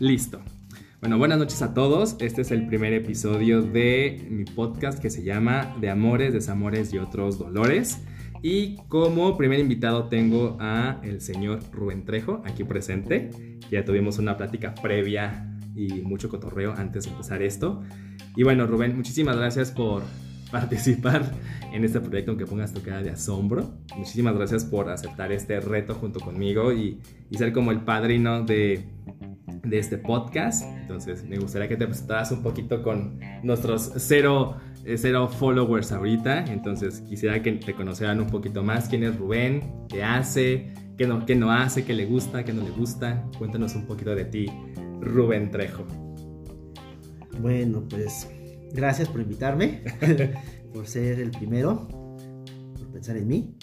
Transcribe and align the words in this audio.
Listo. 0.00 0.40
Bueno, 1.00 1.18
buenas 1.18 1.38
noches 1.38 1.60
a 1.62 1.74
todos. 1.74 2.16
Este 2.20 2.42
es 2.42 2.52
el 2.52 2.66
primer 2.66 2.92
episodio 2.92 3.62
de 3.62 4.26
mi 4.30 4.44
podcast 4.44 5.00
que 5.00 5.10
se 5.10 5.24
llama 5.24 5.76
De 5.80 5.90
amores, 5.90 6.32
desamores 6.32 6.92
y 6.92 6.98
otros 6.98 7.38
dolores. 7.38 8.02
Y 8.40 8.76
como 8.88 9.36
primer 9.36 9.58
invitado 9.58 10.04
tengo 10.04 10.56
a 10.60 11.00
el 11.02 11.20
señor 11.20 11.60
Rubén 11.72 12.04
Trejo 12.04 12.42
aquí 12.44 12.62
presente. 12.62 13.30
Ya 13.72 13.84
tuvimos 13.84 14.18
una 14.18 14.36
plática 14.36 14.72
previa 14.74 15.48
y 15.74 16.00
mucho 16.02 16.28
cotorreo 16.28 16.74
antes 16.76 17.04
de 17.04 17.10
empezar 17.10 17.42
esto. 17.42 17.82
Y 18.36 18.44
bueno, 18.44 18.68
Rubén, 18.68 18.96
muchísimas 18.96 19.36
gracias 19.36 19.72
por 19.72 20.02
participar 20.52 21.32
en 21.72 21.84
este 21.84 22.00
proyecto, 22.00 22.30
aunque 22.30 22.46
pongas 22.46 22.72
tu 22.72 22.82
cara 22.82 23.02
de 23.02 23.10
asombro. 23.10 23.74
Muchísimas 23.96 24.36
gracias 24.36 24.64
por 24.64 24.90
aceptar 24.90 25.32
este 25.32 25.58
reto 25.60 25.94
junto 25.94 26.20
conmigo 26.20 26.72
y, 26.72 27.00
ser 27.32 27.52
como 27.52 27.72
el 27.72 27.80
padrino 27.80 28.44
de, 28.44 28.84
de, 29.64 29.78
este 29.78 29.98
podcast. 29.98 30.64
Entonces, 30.64 31.24
me 31.24 31.38
gustaría 31.38 31.68
que 31.68 31.76
te 31.76 31.86
presentaras 31.86 32.32
un 32.32 32.42
poquito 32.42 32.82
con 32.82 33.20
nuestros 33.42 33.92
cero, 33.96 34.56
eh, 34.84 34.96
cero 34.96 35.28
followers 35.28 35.92
ahorita. 35.92 36.44
Entonces, 36.46 37.00
quisiera 37.00 37.42
que 37.42 37.52
te 37.52 37.74
conocieran 37.74 38.20
un 38.20 38.28
poquito 38.28 38.62
más. 38.62 38.88
¿Quién 38.88 39.04
es 39.04 39.16
Rubén? 39.16 39.86
¿Qué 39.88 40.02
hace? 40.02 40.72
¿Qué 40.96 41.06
no, 41.06 41.24
qué 41.24 41.36
no 41.36 41.52
hace? 41.52 41.84
¿Qué 41.84 41.94
le 41.94 42.06
gusta? 42.06 42.44
¿Qué 42.44 42.52
no 42.52 42.62
le 42.62 42.70
gusta? 42.70 43.24
Cuéntanos 43.38 43.74
un 43.76 43.86
poquito 43.86 44.14
de 44.14 44.24
ti, 44.24 44.46
Rubén 45.00 45.50
Trejo. 45.50 45.86
Bueno, 47.40 47.86
pues 47.88 48.28
gracias 48.72 49.08
por 49.08 49.20
invitarme, 49.20 49.82
por 50.74 50.86
ser 50.86 51.20
el 51.20 51.30
primero, 51.30 51.86
por 51.86 52.88
pensar 52.92 53.16
en 53.16 53.28
mí. 53.28 53.54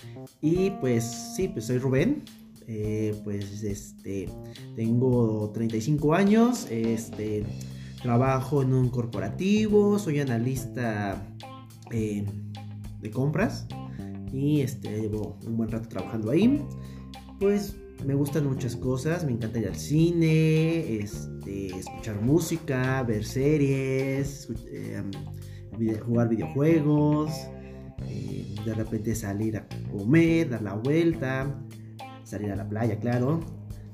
Y 0.41 0.69
pues 0.79 1.03
sí, 1.35 1.49
pues 1.49 1.65
soy 1.65 1.77
Rubén. 1.77 2.23
Eh, 2.67 3.19
pues 3.23 3.63
este 3.63 4.27
tengo 4.75 5.51
35 5.53 6.15
años, 6.15 6.67
este 6.71 7.43
trabajo 8.01 8.63
en 8.63 8.73
un 8.73 8.89
corporativo, 8.89 9.99
soy 9.99 10.19
analista 10.19 11.23
eh, 11.91 12.25
de 13.01 13.11
compras 13.11 13.67
y 14.33 14.61
este 14.61 15.01
llevo 15.01 15.37
un 15.45 15.57
buen 15.57 15.69
rato 15.69 15.89
trabajando 15.89 16.31
ahí. 16.31 16.59
Pues 17.39 17.75
me 18.03 18.15
gustan 18.15 18.47
muchas 18.47 18.75
cosas, 18.75 19.25
me 19.25 19.33
encanta 19.33 19.59
ir 19.59 19.67
al 19.67 19.75
cine, 19.75 20.97
este, 20.97 21.67
escuchar 21.67 22.19
música, 22.21 23.03
ver 23.03 23.25
series, 23.25 24.49
eh, 24.71 25.03
jugar 26.03 26.29
videojuegos, 26.29 27.31
de 28.65 28.73
repente 28.73 29.13
salir 29.13 29.57
a 29.57 29.67
comer, 29.91 30.49
dar 30.49 30.61
la 30.63 30.73
vuelta, 30.73 31.55
salir 32.25 32.51
a 32.51 32.55
la 32.55 32.67
playa, 32.67 32.99
claro. 32.99 33.39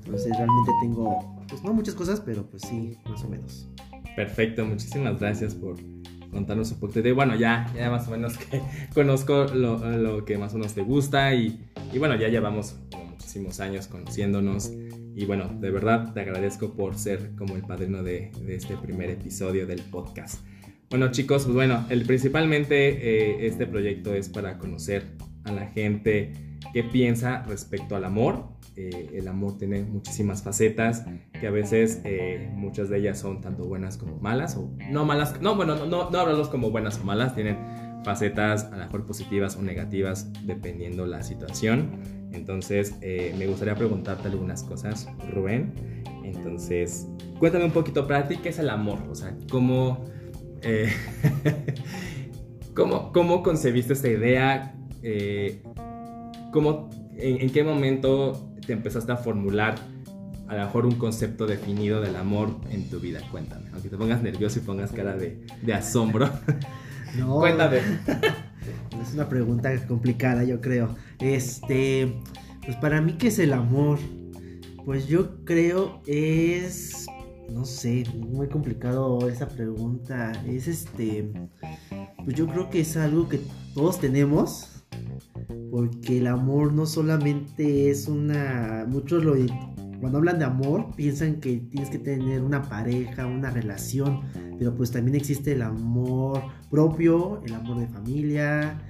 Entonces 0.04 0.36
realmente 0.36 0.72
tengo, 0.80 1.44
pues 1.48 1.62
no 1.62 1.72
muchas 1.72 1.94
cosas, 1.94 2.20
pero 2.20 2.44
pues 2.50 2.62
sí, 2.62 2.98
más 3.08 3.22
o 3.22 3.28
menos. 3.28 3.68
Perfecto, 4.16 4.66
muchísimas 4.66 5.20
gracias 5.20 5.54
por 5.54 5.76
contarnos 6.30 6.72
un 6.72 6.80
poquito 6.80 7.02
de, 7.02 7.12
bueno, 7.12 7.36
ya, 7.36 7.72
ya 7.76 7.90
más 7.90 8.08
o 8.08 8.10
menos 8.10 8.36
que 8.36 8.60
conozco 8.94 9.44
lo, 9.44 10.24
que 10.24 10.36
más 10.36 10.52
o 10.54 10.58
menos 10.58 10.74
te 10.74 10.82
gusta 10.82 11.34
y, 11.34 11.70
y 11.92 11.98
bueno, 11.98 12.16
ya 12.16 12.28
llevamos 12.28 12.76
años 13.60 13.86
conociéndonos. 13.86 14.72
Y 15.14 15.24
bueno, 15.26 15.50
de 15.60 15.70
verdad 15.70 16.12
te 16.12 16.20
agradezco 16.20 16.74
por 16.74 16.96
ser 16.96 17.34
como 17.36 17.56
el 17.56 17.62
padrino 17.62 18.02
de, 18.02 18.30
este 18.48 18.76
primer 18.76 19.10
episodio 19.10 19.66
del 19.66 19.80
podcast. 19.80 20.44
Bueno 20.90 21.10
chicos, 21.10 21.44
pues 21.44 21.54
bueno, 21.54 21.86
el, 21.88 22.04
principalmente 22.04 22.88
eh, 22.88 23.46
este 23.46 23.66
proyecto 23.66 24.14
es 24.14 24.28
para 24.28 24.58
conocer 24.58 25.04
a 25.44 25.52
la 25.52 25.66
gente 25.68 26.32
qué 26.72 26.84
piensa 26.84 27.42
respecto 27.42 27.96
al 27.96 28.04
amor. 28.04 28.44
Eh, 28.74 29.10
el 29.14 29.28
amor 29.28 29.58
tiene 29.58 29.82
muchísimas 29.82 30.42
facetas 30.42 31.04
que 31.38 31.46
a 31.46 31.50
veces 31.50 32.00
eh, 32.04 32.50
muchas 32.54 32.88
de 32.88 32.98
ellas 32.98 33.18
son 33.18 33.42
tanto 33.42 33.64
buenas 33.64 33.98
como 33.98 34.18
malas 34.18 34.56
o 34.56 34.70
no 34.90 35.04
malas, 35.04 35.42
no 35.42 35.56
bueno, 35.56 35.74
no, 35.74 35.84
no, 35.84 36.08
no 36.08 36.18
hablarlos 36.18 36.48
como 36.48 36.70
buenas 36.70 36.98
o 36.98 37.04
malas, 37.04 37.34
tienen 37.34 37.58
facetas 38.02 38.64
a 38.64 38.70
lo 38.70 38.76
mejor 38.78 39.04
positivas 39.04 39.56
o 39.56 39.62
negativas 39.62 40.32
dependiendo 40.46 41.06
la 41.06 41.22
situación. 41.22 41.90
Entonces, 42.32 42.94
eh, 43.02 43.34
me 43.38 43.46
gustaría 43.46 43.74
preguntarte 43.74 44.28
algunas 44.28 44.62
cosas, 44.62 45.06
Rubén. 45.30 45.74
Entonces, 46.24 47.06
cuéntame 47.38 47.66
un 47.66 47.72
poquito 47.72 48.06
para 48.06 48.26
ti 48.26 48.38
qué 48.38 48.48
es 48.48 48.58
el 48.58 48.70
amor. 48.70 49.00
O 49.10 49.14
sea, 49.14 49.36
cómo, 49.50 50.06
cómo, 52.74 53.12
cómo, 53.12 53.42
concebiste 53.42 53.92
esta 53.92 54.08
idea. 54.08 54.74
Cómo, 56.52 56.90
en, 57.16 57.50
qué 57.50 57.64
momento 57.64 58.54
te 58.64 58.72
empezaste 58.72 59.10
a 59.10 59.16
formular 59.16 59.74
a 60.46 60.54
lo 60.54 60.64
mejor 60.66 60.86
un 60.86 60.96
concepto 60.96 61.46
definido 61.46 62.00
del 62.00 62.14
amor 62.14 62.54
en 62.70 62.88
tu 62.88 63.00
vida. 63.00 63.20
Cuéntame. 63.30 63.70
Aunque 63.72 63.88
te 63.88 63.96
pongas 63.96 64.22
nervioso 64.22 64.58
y 64.58 64.62
pongas 64.62 64.92
cara 64.92 65.16
de, 65.16 65.44
de 65.62 65.74
asombro. 65.74 66.30
No. 67.18 67.40
Cuéntame. 67.40 67.76
Es 69.02 69.12
una 69.12 69.28
pregunta 69.28 69.70
complicada, 69.86 70.44
yo 70.44 70.62
creo. 70.62 70.96
Este, 71.18 72.14
pues 72.64 72.76
para 72.76 73.02
mí, 73.02 73.18
¿qué 73.18 73.28
es 73.28 73.38
el 73.38 73.52
amor? 73.52 73.98
Pues 74.86 75.08
yo 75.08 75.44
creo 75.44 76.00
es, 76.06 77.06
no 77.50 77.66
sé, 77.66 78.04
muy 78.14 78.48
complicado 78.48 79.28
esa 79.28 79.48
pregunta. 79.48 80.32
Es 80.46 80.68
este, 80.68 81.30
pues 82.24 82.34
yo 82.34 82.46
creo 82.46 82.70
que 82.70 82.80
es 82.80 82.96
algo 82.96 83.28
que 83.28 83.40
todos 83.74 84.00
tenemos. 84.00 84.71
Porque 85.70 86.18
el 86.18 86.26
amor 86.26 86.72
no 86.72 86.86
solamente 86.86 87.90
es 87.90 88.08
una, 88.08 88.86
muchos 88.88 89.24
lo 89.24 89.34
cuando 90.02 90.18
hablan 90.18 90.40
de 90.40 90.44
amor 90.44 90.96
piensan 90.96 91.36
que 91.36 91.58
tienes 91.58 91.88
que 91.88 92.00
tener 92.00 92.42
una 92.42 92.62
pareja, 92.62 93.24
una 93.26 93.50
relación, 93.50 94.22
pero 94.58 94.74
pues 94.74 94.90
también 94.90 95.14
existe 95.14 95.52
el 95.52 95.62
amor 95.62 96.42
propio, 96.68 97.40
el 97.46 97.54
amor 97.54 97.78
de 97.78 97.86
familia, 97.86 98.80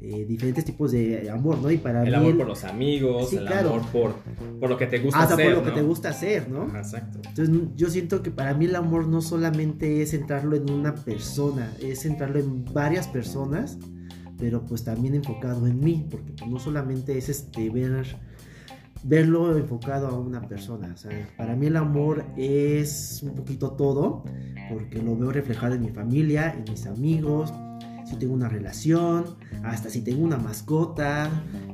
eh, 0.00 0.24
diferentes 0.26 0.64
tipos 0.64 0.92
de 0.92 1.30
amor, 1.30 1.58
¿no? 1.58 1.70
Y 1.70 1.76
para 1.76 2.02
el 2.02 2.14
amor 2.14 2.38
por 2.38 2.46
los 2.46 2.64
amigos, 2.64 3.30
el 3.34 3.46
amor 3.46 3.82
por, 3.92 4.14
por, 4.58 4.70
lo 4.70 4.78
que 4.78 4.86
te 4.86 5.00
gusta 5.00 5.20
Hasta 5.20 5.34
hacer. 5.34 5.54
por 5.54 5.64
lo 5.64 5.70
que 5.70 5.78
te 5.78 5.82
gusta 5.82 6.08
hacer, 6.08 6.48
¿no? 6.48 6.64
exacto. 6.76 7.20
Entonces 7.28 7.54
yo 7.76 7.90
siento 7.90 8.22
que 8.22 8.30
para 8.30 8.54
mí 8.54 8.64
el 8.64 8.76
amor 8.76 9.06
no 9.06 9.20
solamente 9.20 10.00
es 10.00 10.12
centrarlo 10.12 10.56
en 10.56 10.70
una 10.70 10.94
persona, 10.94 11.74
es 11.78 12.00
centrarlo 12.00 12.38
en 12.38 12.64
varias 12.64 13.06
personas, 13.06 13.78
pero 14.38 14.64
pues 14.64 14.84
también 14.84 15.14
enfocado 15.14 15.66
en 15.66 15.80
mí, 15.80 16.06
porque 16.10 16.32
pues, 16.32 16.50
no 16.50 16.58
solamente 16.58 17.16
es 17.16 17.28
este 17.28 17.70
ver 17.70 18.06
verlo 19.04 19.56
enfocado 19.56 20.08
a 20.08 20.18
una 20.18 20.40
persona. 20.48 20.92
O 20.94 20.96
sea, 20.96 21.28
para 21.36 21.54
mí 21.54 21.66
el 21.66 21.76
amor 21.76 22.24
es 22.36 23.20
un 23.22 23.34
poquito 23.34 23.72
todo, 23.72 24.24
porque 24.70 25.02
lo 25.02 25.16
veo 25.16 25.30
reflejado 25.30 25.74
en 25.74 25.82
mi 25.82 25.90
familia, 25.90 26.54
en 26.56 26.64
mis 26.70 26.86
amigos, 26.86 27.52
si 28.06 28.16
tengo 28.16 28.34
una 28.34 28.48
relación, 28.48 29.36
hasta 29.62 29.90
si 29.90 30.00
tengo 30.02 30.24
una 30.24 30.38
mascota 30.38 31.30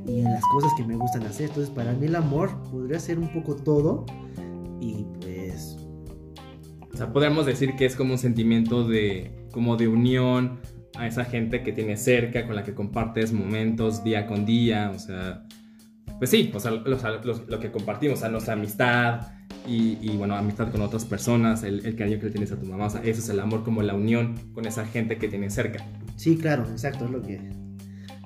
y 0.06 0.20
en 0.20 0.24
las 0.24 0.42
cosas 0.44 0.72
que 0.76 0.84
me 0.84 0.96
gustan 0.96 1.22
hacer. 1.22 1.48
Entonces, 1.48 1.72
para 1.72 1.92
mí 1.92 2.06
el 2.06 2.16
amor 2.16 2.50
podría 2.70 2.98
ser 2.98 3.18
un 3.18 3.32
poco 3.32 3.56
todo 3.56 4.06
y 4.80 5.06
pues... 5.20 5.76
O 6.92 6.96
sea, 6.96 7.12
podríamos 7.12 7.46
decir 7.46 7.76
que 7.76 7.86
es 7.86 7.96
como 7.96 8.12
un 8.12 8.18
sentimiento 8.18 8.86
de, 8.86 9.46
como 9.52 9.76
de 9.76 9.88
unión 9.88 10.58
a 11.00 11.06
esa 11.06 11.24
gente 11.24 11.62
que 11.62 11.72
tienes 11.72 12.02
cerca, 12.02 12.46
con 12.46 12.54
la 12.56 12.62
que 12.62 12.74
compartes 12.74 13.32
momentos 13.32 14.04
día 14.04 14.26
con 14.26 14.46
día, 14.46 14.92
o 14.94 14.98
sea 14.98 15.44
pues 16.20 16.28
sí, 16.28 16.52
o 16.54 16.60
sea, 16.60 16.70
lo, 16.70 17.60
que 17.60 17.70
compartimos, 17.72 18.18
o 18.18 18.20
sea, 18.20 18.28
nuestra 18.28 18.52
amistad 18.52 19.28
y, 19.66 20.16
bueno, 20.18 20.36
amistad 20.36 20.70
con 20.70 20.82
otras 20.82 21.06
personas, 21.06 21.62
el, 21.62 21.96
cariño 21.96 22.18
que 22.18 22.26
le 22.26 22.30
tienes 22.30 22.52
a 22.52 22.60
tu 22.60 22.66
mamá, 22.66 22.86
o 22.86 22.90
sea, 22.90 23.00
eso 23.00 23.20
es 23.20 23.28
el 23.30 23.40
amor 23.40 23.64
como 23.64 23.80
la 23.80 23.94
unión 23.94 24.34
con 24.52 24.66
esa 24.66 24.84
gente 24.84 25.16
que 25.16 25.28
tienes 25.28 25.54
cerca. 25.54 25.82
Sí, 26.16 26.36
claro, 26.36 26.64
exacto, 26.70 27.06
es 27.06 27.10
lo 27.10 27.22
que, 27.22 27.40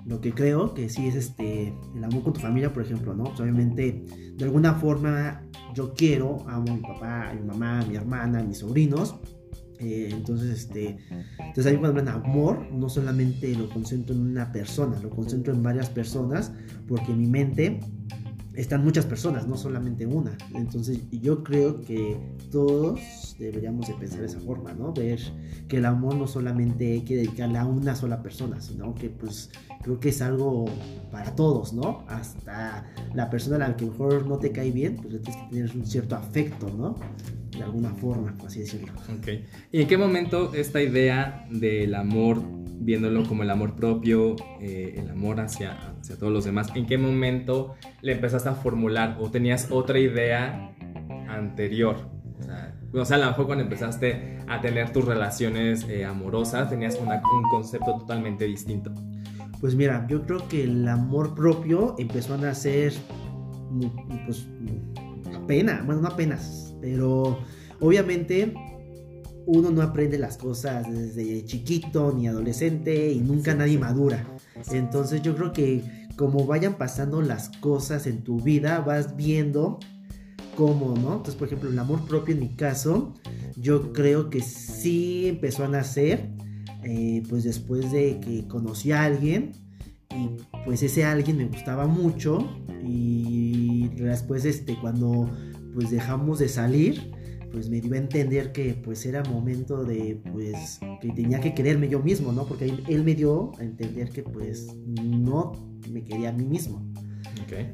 lo 0.06 0.20
que 0.20 0.32
creo 0.32 0.74
que 0.74 0.88
sí 0.88 1.06
es 1.06 1.14
este, 1.14 1.72
el 1.94 2.02
amor 2.02 2.24
con 2.24 2.32
tu 2.32 2.40
familia, 2.40 2.72
por 2.72 2.82
ejemplo, 2.82 3.14
¿no? 3.14 3.24
Pues 3.24 3.38
obviamente, 3.38 4.04
de 4.34 4.44
alguna 4.44 4.74
forma, 4.74 5.42
yo 5.72 5.94
quiero, 5.94 6.44
amo 6.48 6.72
a 6.72 6.74
mi 6.74 6.82
papá, 6.82 7.30
a 7.30 7.34
mi 7.34 7.42
mamá, 7.42 7.78
a 7.78 7.86
mi 7.86 7.94
hermana, 7.94 8.40
a 8.40 8.42
mis 8.42 8.58
sobrinos, 8.58 9.14
eh, 9.84 10.08
entonces, 10.10 10.50
este, 10.50 10.98
entonces 11.38 11.66
ahí 11.66 11.76
cuando 11.76 12.00
hablan 12.00 12.22
amor, 12.22 12.66
no 12.72 12.88
solamente 12.88 13.54
lo 13.54 13.68
concentro 13.68 14.14
en 14.14 14.22
una 14.22 14.50
persona, 14.52 14.98
lo 15.00 15.10
concentro 15.10 15.52
en 15.52 15.62
varias 15.62 15.90
personas, 15.90 16.52
porque 16.88 17.12
mi 17.12 17.26
mente 17.26 17.80
están 18.56 18.84
muchas 18.84 19.06
personas, 19.06 19.46
no 19.46 19.56
solamente 19.56 20.06
una. 20.06 20.36
Entonces 20.54 21.00
yo 21.10 21.42
creo 21.42 21.80
que 21.80 22.16
todos 22.50 23.36
deberíamos 23.38 23.88
de 23.88 23.94
pensar 23.94 24.20
de 24.20 24.26
esa 24.26 24.40
forma, 24.40 24.72
¿no? 24.72 24.92
Ver 24.92 25.20
que 25.68 25.78
el 25.78 25.86
amor 25.86 26.16
no 26.16 26.26
solamente 26.26 26.92
hay 26.92 27.00
que 27.02 27.16
dedicarle 27.16 27.58
a 27.58 27.66
una 27.66 27.96
sola 27.96 28.22
persona, 28.22 28.60
sino 28.60 28.94
que 28.94 29.10
pues 29.10 29.50
creo 29.82 29.98
que 29.98 30.10
es 30.10 30.22
algo 30.22 30.66
para 31.10 31.34
todos, 31.34 31.72
¿no? 31.72 32.04
Hasta 32.08 32.86
la 33.14 33.30
persona 33.30 33.56
a 33.56 33.70
la 33.70 33.76
que 33.76 33.86
mejor 33.86 34.26
no 34.26 34.38
te 34.38 34.52
cae 34.52 34.70
bien, 34.70 34.96
pues 34.96 35.20
tienes 35.22 35.36
que 35.36 35.48
tener 35.50 35.76
un 35.76 35.86
cierto 35.86 36.16
afecto, 36.16 36.70
¿no? 36.70 36.96
De 37.56 37.62
alguna 37.62 37.90
forma, 37.94 38.32
por 38.34 38.48
así 38.48 38.60
decirlo. 38.60 38.92
Ok. 39.18 39.28
¿Y 39.70 39.82
en 39.82 39.88
qué 39.88 39.96
momento 39.96 40.52
esta 40.54 40.82
idea 40.82 41.46
del 41.50 41.94
amor 41.94 42.42
viéndolo 42.84 43.26
como 43.26 43.42
el 43.42 43.50
amor 43.50 43.74
propio, 43.74 44.36
eh, 44.60 44.96
el 44.98 45.10
amor 45.10 45.40
hacia, 45.40 45.93
hacia 46.04 46.18
todos 46.18 46.32
los 46.32 46.44
demás, 46.44 46.70
¿en 46.74 46.84
qué 46.84 46.98
momento 46.98 47.76
le 48.02 48.12
empezaste 48.12 48.50
a 48.50 48.54
formular 48.54 49.16
o 49.20 49.30
tenías 49.30 49.68
otra 49.70 49.98
idea 49.98 50.70
anterior? 51.28 51.96
O 52.92 53.04
sea, 53.06 53.16
a 53.16 53.20
lo 53.20 53.26
mejor 53.28 53.46
cuando 53.46 53.64
empezaste 53.64 54.38
a 54.46 54.60
tener 54.60 54.92
tus 54.92 55.06
relaciones 55.06 55.84
eh, 55.88 56.04
amorosas 56.04 56.68
tenías 56.68 57.00
un 57.00 57.42
concepto 57.50 57.96
totalmente 57.98 58.44
distinto. 58.44 58.92
Pues 59.60 59.74
mira, 59.74 60.06
yo 60.06 60.26
creo 60.26 60.46
que 60.46 60.64
el 60.64 60.86
amor 60.86 61.34
propio 61.34 61.94
empezó 61.98 62.34
a 62.34 62.36
nacer, 62.36 62.92
pues, 64.26 64.46
apenas, 65.34 65.86
bueno, 65.86 66.02
no 66.02 66.08
apenas, 66.08 66.76
pero 66.82 67.38
obviamente 67.80 68.54
uno 69.46 69.70
no 69.70 69.82
aprende 69.82 70.18
las 70.18 70.36
cosas 70.36 70.90
desde 70.90 71.44
chiquito 71.44 72.12
ni 72.12 72.28
adolescente 72.28 73.12
y 73.12 73.20
nunca 73.20 73.54
nadie 73.54 73.78
madura. 73.78 74.26
Entonces 74.70 75.22
yo 75.22 75.34
creo 75.36 75.52
que 75.52 75.82
como 76.16 76.46
vayan 76.46 76.74
pasando 76.74 77.22
las 77.22 77.48
cosas 77.48 78.06
en 78.06 78.22
tu 78.22 78.40
vida, 78.40 78.80
vas 78.80 79.16
viendo 79.16 79.78
cómo, 80.56 80.94
¿no? 80.94 81.14
Entonces, 81.14 81.34
por 81.34 81.48
ejemplo, 81.48 81.70
el 81.70 81.78
amor 81.78 82.06
propio 82.06 82.34
en 82.34 82.40
mi 82.40 82.54
caso, 82.54 83.14
yo 83.56 83.92
creo 83.92 84.30
que 84.30 84.40
sí 84.40 85.26
empezó 85.26 85.64
a 85.64 85.68
nacer, 85.68 86.30
eh, 86.84 87.22
pues 87.28 87.44
después 87.44 87.90
de 87.90 88.20
que 88.20 88.46
conocí 88.46 88.92
a 88.92 89.04
alguien 89.04 89.52
y 90.10 90.36
pues 90.64 90.82
ese 90.82 91.04
alguien 91.04 91.38
me 91.38 91.46
gustaba 91.46 91.86
mucho 91.86 92.48
y 92.82 93.88
después, 93.96 94.44
este, 94.44 94.78
cuando 94.80 95.30
pues 95.74 95.90
dejamos 95.90 96.38
de 96.38 96.48
salir, 96.48 97.13
pues 97.54 97.70
me 97.70 97.80
dio 97.80 97.94
a 97.94 97.98
entender 97.98 98.50
que 98.50 98.74
pues 98.74 99.06
era 99.06 99.22
momento 99.22 99.84
de 99.84 100.20
pues 100.32 100.80
que 101.00 101.10
tenía 101.10 101.40
que 101.40 101.54
quererme 101.54 101.88
yo 101.88 102.00
mismo, 102.00 102.32
¿no? 102.32 102.48
Porque 102.48 102.64
él, 102.64 103.04
me 103.04 103.14
dio 103.14 103.52
a 103.60 103.62
entender 103.62 104.10
que 104.10 104.24
pues 104.24 104.74
no 104.84 105.52
me 105.88 106.02
quería 106.02 106.30
a 106.30 106.32
mí 106.32 106.44
mismo. 106.44 106.84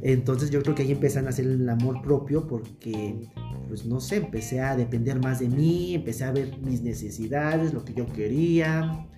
Entonces 0.03 0.51
yo 0.51 0.61
creo 0.63 0.75
que 0.75 0.83
ahí 0.83 0.93
empecé 0.93 1.21
a 1.21 1.23
hacer 1.23 1.47
el 1.47 1.67
amor 1.67 2.03
propio 2.03 2.47
porque 2.47 3.27
pues 3.69 3.87
no 3.87 4.01
sé, 4.01 4.17
empecé 4.17 4.61
a 4.61 4.77
depender 4.77 5.19
más 5.19 5.41
de 5.41 5.49
mí, 5.49 5.95
empecé 5.95 6.25
a 6.25 6.33
ver 6.33 6.59
mis 6.59 6.83
necesidades, 6.83 7.73
lo 7.73 7.83
que 7.83 7.95
yo 7.95 8.05
quería, 8.05 9.09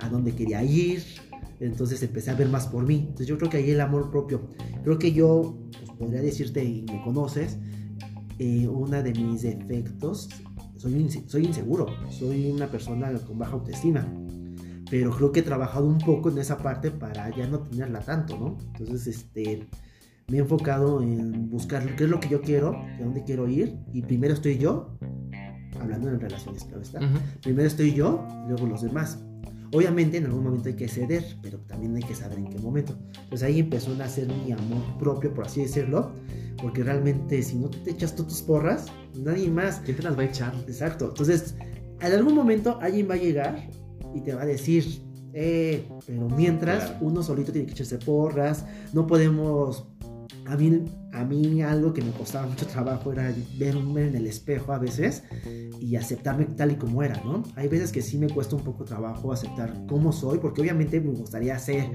a 0.00 0.08
dónde 0.10 0.34
quería 0.34 0.64
ir. 0.64 1.04
Entonces 1.60 2.02
empecé 2.02 2.32
a 2.32 2.34
ver 2.34 2.48
más 2.48 2.66
por 2.66 2.84
mí. 2.84 2.96
Entonces 3.02 3.28
yo 3.28 3.38
creo 3.38 3.48
que 3.48 3.58
ahí 3.58 3.70
el 3.70 3.80
amor 3.80 4.10
propio. 4.10 4.48
Creo 4.82 4.98
que 4.98 5.12
yo 5.12 5.56
pues, 5.70 5.96
podría 5.96 6.22
decirte 6.22 6.64
y 6.64 6.82
me 6.90 7.00
conoces 7.04 7.58
eh, 8.42 8.66
una 8.66 9.02
de 9.02 9.12
mis 9.12 9.42
defectos, 9.42 10.28
soy, 10.76 11.08
soy 11.28 11.44
inseguro, 11.44 11.86
soy 12.10 12.50
una 12.50 12.66
persona 12.66 13.12
con 13.20 13.38
baja 13.38 13.52
autoestima, 13.52 14.04
pero 14.90 15.12
creo 15.12 15.30
que 15.30 15.40
he 15.40 15.42
trabajado 15.44 15.86
un 15.86 15.98
poco 15.98 16.28
en 16.28 16.38
esa 16.38 16.58
parte 16.58 16.90
para 16.90 17.30
ya 17.36 17.46
no 17.46 17.60
tenerla 17.60 18.00
tanto, 18.00 18.36
¿no? 18.36 18.58
Entonces, 18.76 19.06
este, 19.06 19.68
me 20.26 20.38
he 20.38 20.40
enfocado 20.40 21.02
en 21.02 21.50
buscar 21.50 21.94
qué 21.94 22.02
es 22.02 22.10
lo 22.10 22.18
que 22.18 22.30
yo 22.30 22.40
quiero, 22.42 22.72
de 22.98 23.04
dónde 23.04 23.22
quiero 23.22 23.46
ir, 23.48 23.78
y 23.92 24.02
primero 24.02 24.34
estoy 24.34 24.58
yo, 24.58 24.98
hablando 25.80 26.08
en 26.08 26.18
relaciones, 26.18 26.64
claro 26.64 26.82
está, 26.82 26.98
primero 27.42 27.68
estoy 27.68 27.94
yo, 27.94 28.26
y 28.44 28.48
luego 28.48 28.66
los 28.66 28.82
demás. 28.82 29.24
Obviamente 29.72 30.18
en 30.18 30.26
algún 30.26 30.44
momento 30.44 30.68
hay 30.68 30.76
que 30.76 30.88
ceder, 30.88 31.24
pero 31.42 31.58
también 31.60 31.96
hay 31.96 32.02
que 32.02 32.14
saber 32.14 32.38
en 32.38 32.48
qué 32.48 32.58
momento. 32.58 32.96
Entonces 33.24 33.42
ahí 33.42 33.60
empezó 33.60 33.92
a 33.92 33.96
nacer 33.96 34.28
mi 34.28 34.52
amor 34.52 34.82
propio, 34.98 35.32
por 35.32 35.46
así 35.46 35.62
decirlo, 35.62 36.12
porque 36.60 36.82
realmente 36.82 37.42
si 37.42 37.56
no 37.56 37.70
te 37.70 37.90
echas 37.90 38.14
tú 38.14 38.24
tus 38.24 38.42
porras, 38.42 38.86
nadie 39.14 39.50
más. 39.50 39.80
¿Quién 39.80 39.96
te 39.96 40.02
las 40.02 40.16
va 40.16 40.22
a 40.22 40.26
echar? 40.26 40.54
Exacto. 40.66 41.08
Entonces, 41.08 41.54
en 42.00 42.12
algún 42.12 42.34
momento 42.34 42.78
alguien 42.80 43.08
va 43.08 43.14
a 43.14 43.18
llegar 43.18 43.70
y 44.14 44.20
te 44.20 44.34
va 44.34 44.42
a 44.42 44.46
decir, 44.46 45.02
eh, 45.32 45.88
pero 46.06 46.28
mientras 46.28 46.94
uno 47.00 47.22
solito 47.22 47.52
tiene 47.52 47.66
que 47.66 47.72
echarse 47.72 47.98
porras, 47.98 48.66
no 48.92 49.06
podemos 49.06 49.86
a 50.46 50.56
mí, 50.56 50.84
a 51.12 51.24
mí 51.24 51.62
algo 51.62 51.92
que 51.92 52.02
me 52.02 52.10
costaba 52.10 52.46
mucho 52.46 52.66
trabajo 52.66 53.12
era 53.12 53.32
verme 53.58 54.08
en 54.08 54.16
el 54.16 54.26
espejo 54.26 54.72
a 54.72 54.78
veces 54.78 55.22
y 55.80 55.96
aceptarme 55.96 56.46
tal 56.46 56.72
y 56.72 56.76
como 56.76 57.02
era, 57.02 57.22
¿no? 57.24 57.42
Hay 57.56 57.68
veces 57.68 57.92
que 57.92 58.02
sí 58.02 58.16
me 58.16 58.28
cuesta 58.28 58.56
un 58.56 58.64
poco 58.64 58.84
trabajo 58.84 59.32
aceptar 59.32 59.84
cómo 59.88 60.12
soy, 60.12 60.38
porque 60.38 60.62
obviamente 60.62 61.00
me 61.00 61.12
gustaría 61.12 61.58
ser 61.58 61.90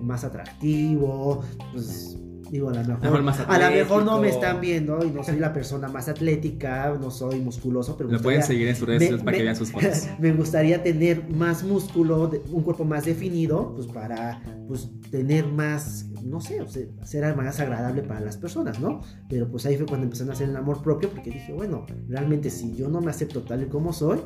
más 0.00 0.24
atractivo, 0.24 1.42
pues 1.72 2.16
Digo, 2.50 2.68
a 2.68 2.72
lo 2.72 2.98
mejor, 2.98 3.46
a 3.48 3.58
lo 3.58 3.76
mejor 3.76 4.04
no 4.04 4.18
me 4.18 4.28
están 4.28 4.60
viendo 4.60 5.04
y 5.04 5.10
no 5.10 5.22
soy 5.22 5.38
la 5.38 5.52
persona 5.52 5.88
más 5.88 6.08
atlética, 6.08 6.92
no 7.00 7.10
soy 7.10 7.38
musculoso, 7.38 7.96
pero... 7.96 8.10
Lo 8.10 8.20
pueden 8.20 8.42
seguir 8.42 8.66
en 8.66 8.74
sus 8.74 8.88
redes 8.88 9.02
sociales 9.02 9.24
para 9.24 9.36
que 9.36 9.42
vean 9.44 9.56
sus 9.56 9.70
fotos. 9.70 10.08
me 10.18 10.32
gustaría 10.32 10.82
tener 10.82 11.28
más 11.28 11.62
músculo, 11.62 12.28
un 12.50 12.62
cuerpo 12.62 12.84
más 12.84 13.04
definido, 13.04 13.72
pues 13.74 13.86
para 13.86 14.42
pues, 14.66 14.90
tener 15.10 15.46
más, 15.46 16.06
no 16.24 16.40
sé, 16.40 16.58
ser 17.04 17.36
más 17.36 17.60
agradable 17.60 18.02
para 18.02 18.20
las 18.20 18.36
personas, 18.36 18.80
¿no? 18.80 19.00
Pero 19.28 19.48
pues 19.48 19.64
ahí 19.66 19.76
fue 19.76 19.86
cuando 19.86 20.04
empezaron 20.04 20.30
a 20.30 20.32
hacer 20.32 20.48
el 20.48 20.56
amor 20.56 20.82
propio, 20.82 21.08
porque 21.10 21.30
dije, 21.30 21.52
bueno, 21.52 21.86
realmente 22.08 22.50
si 22.50 22.74
yo 22.74 22.88
no 22.88 23.00
me 23.00 23.10
acepto 23.10 23.42
tal 23.42 23.62
y 23.62 23.66
como 23.66 23.92
soy, 23.92 24.18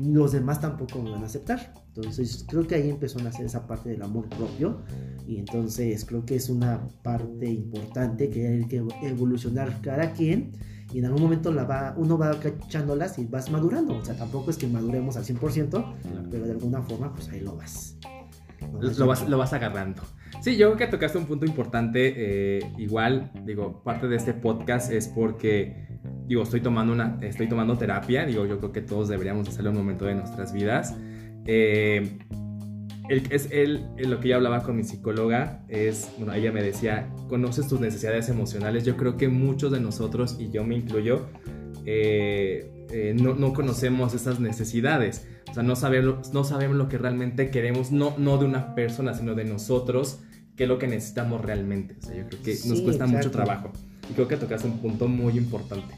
los 0.00 0.32
demás 0.32 0.60
tampoco 0.60 1.02
me 1.02 1.10
van 1.10 1.22
a 1.22 1.26
aceptar. 1.26 1.74
Entonces 1.88 2.44
creo 2.48 2.66
que 2.66 2.76
ahí 2.76 2.90
empezó 2.90 3.18
a 3.18 3.22
nacer 3.22 3.46
esa 3.46 3.66
parte 3.66 3.90
del 3.90 4.02
amor 4.02 4.28
propio 4.28 4.82
y 5.26 5.38
entonces 5.38 6.04
creo 6.04 6.24
que 6.24 6.36
es 6.36 6.48
una 6.48 6.88
parte 7.02 7.50
importante 7.50 8.30
que 8.30 8.46
hay 8.46 8.64
que 8.64 8.82
evolucionar 9.02 9.80
cada 9.82 10.12
quien 10.12 10.52
y 10.92 10.98
en 10.98 11.04
algún 11.04 11.22
momento 11.22 11.52
la 11.52 11.64
va, 11.64 11.94
uno 11.96 12.18
va 12.18 12.38
cachándolas 12.40 13.18
y 13.18 13.26
vas 13.26 13.50
madurando. 13.50 13.96
O 13.96 14.04
sea, 14.04 14.16
tampoco 14.16 14.50
es 14.50 14.56
que 14.56 14.66
maduremos 14.66 15.16
al 15.16 15.24
100%, 15.24 15.94
pero 16.30 16.46
de 16.46 16.52
alguna 16.52 16.82
forma 16.82 17.12
pues 17.12 17.28
ahí 17.28 17.40
lo 17.40 17.56
vas. 17.56 17.96
Lo 18.80 19.06
vas, 19.06 19.28
lo 19.28 19.38
vas, 19.38 19.52
agarrando. 19.52 20.02
Sí, 20.40 20.56
yo 20.56 20.68
creo 20.68 20.78
que 20.78 20.86
tocaste 20.86 21.18
un 21.18 21.26
punto 21.26 21.44
importante. 21.44 22.14
Eh, 22.16 22.72
igual, 22.78 23.30
digo, 23.44 23.82
parte 23.82 24.08
de 24.08 24.16
este 24.16 24.32
podcast 24.32 24.90
es 24.90 25.08
porque, 25.08 25.86
digo, 26.26 26.42
estoy 26.42 26.60
tomando, 26.60 26.92
una, 26.92 27.18
estoy 27.20 27.48
tomando 27.48 27.76
terapia. 27.76 28.24
Digo, 28.24 28.46
yo 28.46 28.58
creo 28.58 28.72
que 28.72 28.80
todos 28.80 29.08
deberíamos 29.08 29.48
hacerlo 29.48 29.70
en 29.70 29.76
un 29.76 29.82
momento 29.82 30.06
de 30.06 30.14
nuestras 30.14 30.52
vidas. 30.52 30.96
Eh, 31.46 32.18
es 33.10 33.48
el, 33.50 33.86
lo 33.96 34.20
que 34.20 34.28
yo 34.28 34.36
hablaba 34.36 34.62
con 34.62 34.76
mi 34.76 34.84
psicóloga 34.84 35.64
es, 35.68 36.08
bueno, 36.16 36.32
ella 36.32 36.52
me 36.52 36.62
decía, 36.62 37.08
conoces 37.28 37.66
tus 37.66 37.80
necesidades 37.80 38.28
emocionales. 38.28 38.84
Yo 38.84 38.96
creo 38.96 39.16
que 39.16 39.28
muchos 39.28 39.72
de 39.72 39.80
nosotros, 39.80 40.36
y 40.38 40.50
yo 40.50 40.64
me 40.64 40.76
incluyo, 40.76 41.26
eh, 41.86 42.86
eh, 42.90 43.16
no, 43.20 43.34
no, 43.34 43.52
conocemos 43.52 44.14
esas 44.14 44.40
necesidades. 44.40 45.26
O 45.48 45.54
sea, 45.54 45.62
no 45.62 45.76
sabemos, 45.76 46.32
no 46.32 46.44
sabemos 46.44 46.76
lo 46.76 46.88
que 46.88 46.98
realmente 46.98 47.50
queremos, 47.50 47.90
no, 47.92 48.14
no 48.18 48.38
de 48.38 48.46
una 48.46 48.74
persona, 48.74 49.14
sino 49.14 49.34
de 49.34 49.44
nosotros, 49.44 50.20
qué 50.56 50.64
es 50.64 50.68
lo 50.68 50.78
que 50.78 50.86
necesitamos 50.86 51.40
realmente. 51.40 51.96
O 51.98 52.06
sea, 52.06 52.16
yo 52.16 52.26
creo 52.28 52.42
que 52.42 52.56
nos 52.66 52.80
cuesta 52.82 53.06
mucho 53.06 53.30
trabajo. 53.30 53.72
Y 54.10 54.14
creo 54.14 54.28
que 54.28 54.36
tocaste 54.36 54.66
un 54.66 54.78
punto 54.78 55.08
muy 55.08 55.36
importante, 55.38 55.94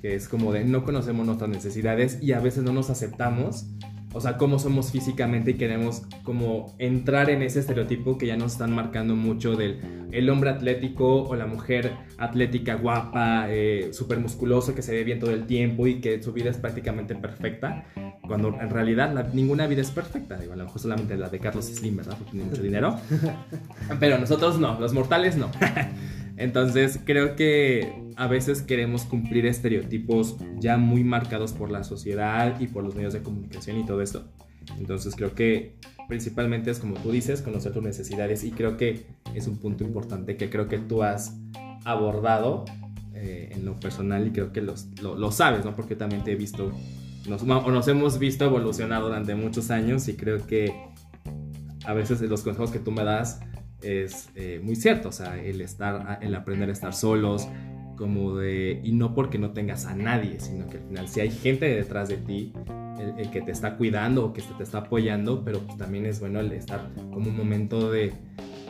que 0.00 0.14
es 0.14 0.28
como 0.28 0.52
de 0.52 0.64
no 0.64 0.84
conocemos 0.84 1.26
nuestras 1.26 1.50
necesidades 1.50 2.18
y 2.22 2.32
a 2.32 2.40
veces 2.40 2.64
no 2.64 2.72
nos 2.72 2.90
aceptamos 2.90 3.66
o 4.12 4.20
sea, 4.20 4.36
cómo 4.36 4.58
somos 4.58 4.90
físicamente 4.90 5.52
y 5.52 5.54
queremos 5.54 6.02
como 6.24 6.74
entrar 6.78 7.30
en 7.30 7.42
ese 7.42 7.60
estereotipo 7.60 8.18
que 8.18 8.26
ya 8.26 8.36
nos 8.36 8.52
están 8.52 8.72
marcando 8.72 9.14
mucho 9.14 9.56
del 9.56 9.80
el 10.12 10.28
hombre 10.28 10.50
atlético 10.50 11.22
o 11.22 11.36
la 11.36 11.46
mujer 11.46 11.92
atlética 12.18 12.74
guapa, 12.74 13.46
eh, 13.48 13.90
súper 13.92 14.18
musculoso, 14.18 14.74
que 14.74 14.82
se 14.82 14.92
ve 14.92 15.04
bien 15.04 15.20
todo 15.20 15.30
el 15.30 15.46
tiempo 15.46 15.86
y 15.86 16.00
que 16.00 16.20
su 16.22 16.32
vida 16.32 16.50
es 16.50 16.56
prácticamente 16.56 17.14
perfecta, 17.14 17.84
cuando 18.26 18.48
en 18.60 18.70
realidad 18.70 19.32
ninguna 19.32 19.66
vida 19.68 19.82
es 19.82 19.90
perfecta, 19.90 20.36
digo, 20.36 20.52
a 20.54 20.56
lo 20.56 20.64
mejor 20.64 20.80
solamente 20.80 21.16
la 21.16 21.28
de 21.28 21.38
Carlos 21.38 21.66
Slim, 21.66 21.96
¿verdad? 21.96 22.16
Porque 22.16 22.32
tiene 22.32 22.46
mucho 22.46 22.62
dinero, 22.62 22.96
pero 24.00 24.18
nosotros 24.18 24.58
no, 24.58 24.78
los 24.80 24.92
mortales 24.92 25.36
no. 25.36 25.50
Entonces 26.40 26.98
creo 27.04 27.36
que 27.36 28.02
a 28.16 28.26
veces 28.26 28.62
queremos 28.62 29.04
cumplir 29.04 29.44
estereotipos 29.44 30.36
ya 30.58 30.78
muy 30.78 31.04
marcados 31.04 31.52
por 31.52 31.70
la 31.70 31.84
sociedad 31.84 32.58
y 32.58 32.66
por 32.66 32.82
los 32.82 32.94
medios 32.94 33.12
de 33.12 33.22
comunicación 33.22 33.76
y 33.76 33.84
todo 33.84 34.00
esto. 34.00 34.24
Entonces 34.78 35.14
creo 35.14 35.34
que 35.34 35.76
principalmente 36.08 36.70
es 36.70 36.78
como 36.78 36.94
tú 36.94 37.12
dices, 37.12 37.42
conocer 37.42 37.74
tus 37.74 37.82
necesidades 37.82 38.42
y 38.44 38.52
creo 38.52 38.78
que 38.78 39.04
es 39.34 39.46
un 39.48 39.58
punto 39.58 39.84
importante 39.84 40.38
que 40.38 40.48
creo 40.48 40.66
que 40.66 40.78
tú 40.78 41.02
has 41.02 41.36
abordado 41.84 42.64
eh, 43.12 43.50
en 43.52 43.66
lo 43.66 43.78
personal 43.78 44.26
y 44.26 44.30
creo 44.30 44.50
que 44.50 44.62
lo, 44.62 44.74
lo, 45.02 45.32
sabes, 45.32 45.62
¿no? 45.66 45.76
Porque 45.76 45.94
también 45.94 46.24
te 46.24 46.32
he 46.32 46.36
visto, 46.36 46.72
nos, 47.28 47.42
o 47.42 47.70
nos 47.70 47.86
hemos 47.86 48.18
visto 48.18 48.46
evolucionar 48.46 49.02
durante 49.02 49.34
muchos 49.34 49.70
años 49.70 50.08
y 50.08 50.14
creo 50.14 50.46
que 50.46 50.74
a 51.84 51.92
veces 51.92 52.22
los 52.22 52.40
consejos 52.40 52.70
que 52.70 52.78
tú 52.78 52.92
me 52.92 53.04
das 53.04 53.40
es 53.82 54.30
eh, 54.34 54.60
muy 54.62 54.76
cierto, 54.76 55.08
o 55.08 55.12
sea, 55.12 55.42
el 55.42 55.60
estar, 55.60 56.18
el 56.22 56.34
aprender 56.34 56.68
a 56.68 56.72
estar 56.72 56.94
solos, 56.94 57.48
como 57.96 58.36
de, 58.36 58.80
y 58.82 58.92
no 58.92 59.14
porque 59.14 59.38
no 59.38 59.52
tengas 59.52 59.84
a 59.84 59.94
nadie, 59.94 60.40
sino 60.40 60.66
que 60.68 60.78
al 60.78 60.84
final 60.84 61.08
si 61.08 61.20
hay 61.20 61.30
gente 61.30 61.66
detrás 61.66 62.08
de 62.08 62.16
ti, 62.16 62.52
el, 63.18 63.30
que 63.30 63.42
te 63.42 63.52
está 63.52 63.76
cuidando 63.76 64.24
o 64.24 64.32
que 64.32 64.40
te, 64.40 64.62
está 64.62 64.78
apoyando, 64.78 65.44
pero 65.44 65.60
pues 65.60 65.76
también 65.76 66.06
es 66.06 66.18
bueno 66.18 66.40
el 66.40 66.50
estar 66.52 66.88
como 67.12 67.28
un 67.28 67.36
momento 67.36 67.90
de, 67.90 68.14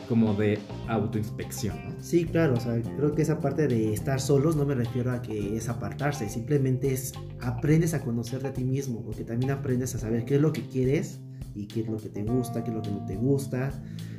como 0.09 0.33
de 0.33 0.59
autoinspección, 0.89 1.77
¿no? 1.77 2.03
Sí, 2.03 2.25
claro, 2.25 2.55
o 2.55 2.59
sea, 2.59 2.81
creo 2.81 3.15
que 3.15 3.21
esa 3.21 3.39
parte 3.39 3.69
de 3.69 3.93
estar 3.93 4.19
solos 4.19 4.57
no 4.57 4.65
me 4.65 4.75
refiero 4.75 5.11
a 5.11 5.21
que 5.21 5.55
es 5.55 5.69
apartarse, 5.69 6.27
simplemente 6.29 6.91
es 6.91 7.13
aprendes 7.39 7.93
a 7.93 8.01
conocerte 8.01 8.47
a 8.47 8.53
ti 8.53 8.65
mismo, 8.65 9.01
porque 9.01 9.23
también 9.23 9.51
aprendes 9.51 9.95
a 9.95 9.99
saber 9.99 10.25
qué 10.25 10.35
es 10.35 10.41
lo 10.41 10.51
que 10.51 10.63
quieres 10.63 11.21
y 11.55 11.67
qué 11.67 11.81
es 11.81 11.87
lo 11.87 11.97
que 11.97 12.09
te 12.09 12.23
gusta, 12.23 12.63
qué 12.63 12.69
es 12.71 12.75
lo 12.75 12.81
que 12.81 12.91
no 12.91 13.05
te 13.05 13.15
gusta. 13.15 13.71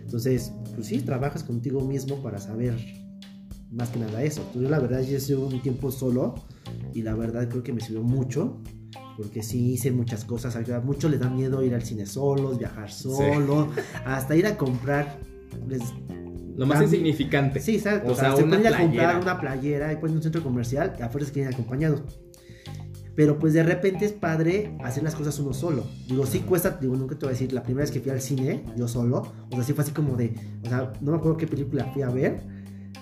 Entonces, 0.04 0.52
pues 0.74 0.86
sí, 0.86 1.00
trabajas 1.00 1.42
contigo 1.44 1.80
mismo 1.80 2.22
para 2.22 2.38
saber 2.38 2.74
más 3.70 3.88
que 3.90 3.98
nada 4.00 4.22
eso. 4.22 4.42
Yo 4.54 4.68
la 4.68 4.78
verdad 4.78 5.00
ya 5.00 5.18
llevo 5.18 5.46
un 5.46 5.62
tiempo 5.62 5.90
solo 5.90 6.34
y 6.92 7.02
la 7.02 7.14
verdad 7.14 7.48
creo 7.48 7.62
que 7.62 7.72
me 7.72 7.80
sirvió 7.80 8.02
mucho 8.02 8.60
porque 9.16 9.42
sí 9.42 9.72
hice 9.72 9.90
muchas 9.92 10.24
cosas. 10.24 10.56
A 10.56 10.80
muchos 10.80 11.10
les 11.10 11.20
da 11.20 11.30
miedo 11.30 11.62
ir 11.64 11.74
al 11.74 11.82
cine 11.82 12.04
solos, 12.06 12.58
viajar 12.58 12.90
solo, 12.90 13.68
hasta 14.04 14.36
ir 14.36 14.46
a 14.46 14.56
comprar. 14.56 15.18
Les, 15.68 15.80
Lo 16.56 16.66
más 16.66 16.80
También- 16.80 17.00
insignificante. 17.06 17.60
Sí, 17.60 17.76
exacto. 17.76 18.10
O 18.10 18.12
O 18.12 18.14
sea, 18.14 18.24
sea, 18.28 18.36
se 18.36 18.42
una 18.44 18.56
pueden 18.58 18.66
ir 18.66 18.74
a 18.74 18.78
comprar 18.78 19.20
una 19.22 19.40
playera 19.40 19.92
y 19.92 19.96
pues 19.96 20.10
en 20.12 20.16
un 20.18 20.22
centro 20.22 20.42
comercial, 20.42 20.92
a 21.00 21.08
fuerzas 21.08 21.32
quieren 21.32 21.52
acompañados. 21.54 22.02
Pero 23.14 23.38
pues 23.38 23.52
de 23.52 23.62
repente 23.62 24.04
es 24.04 24.12
padre 24.12 24.76
hacer 24.82 25.02
las 25.02 25.14
cosas 25.14 25.38
uno 25.38 25.52
solo. 25.52 25.84
Digo, 26.08 26.24
sí 26.26 26.40
cuesta, 26.40 26.78
digo, 26.80 26.96
nunca 26.96 27.14
te 27.16 27.26
voy 27.26 27.30
a 27.30 27.32
decir, 27.32 27.52
la 27.52 27.62
primera 27.62 27.82
vez 27.82 27.90
que 27.90 28.00
fui 28.00 28.10
al 28.10 28.20
cine, 28.20 28.64
yo 28.76 28.88
solo, 28.88 29.22
o 29.50 29.54
sea, 29.54 29.64
sí 29.64 29.72
fue 29.72 29.84
así 29.84 29.92
como 29.92 30.16
de, 30.16 30.34
o 30.64 30.68
sea, 30.68 30.92
no 31.00 31.12
me 31.12 31.18
acuerdo 31.18 31.36
qué 31.36 31.46
película 31.46 31.84
fui 31.92 32.02
a 32.02 32.08
ver, 32.08 32.40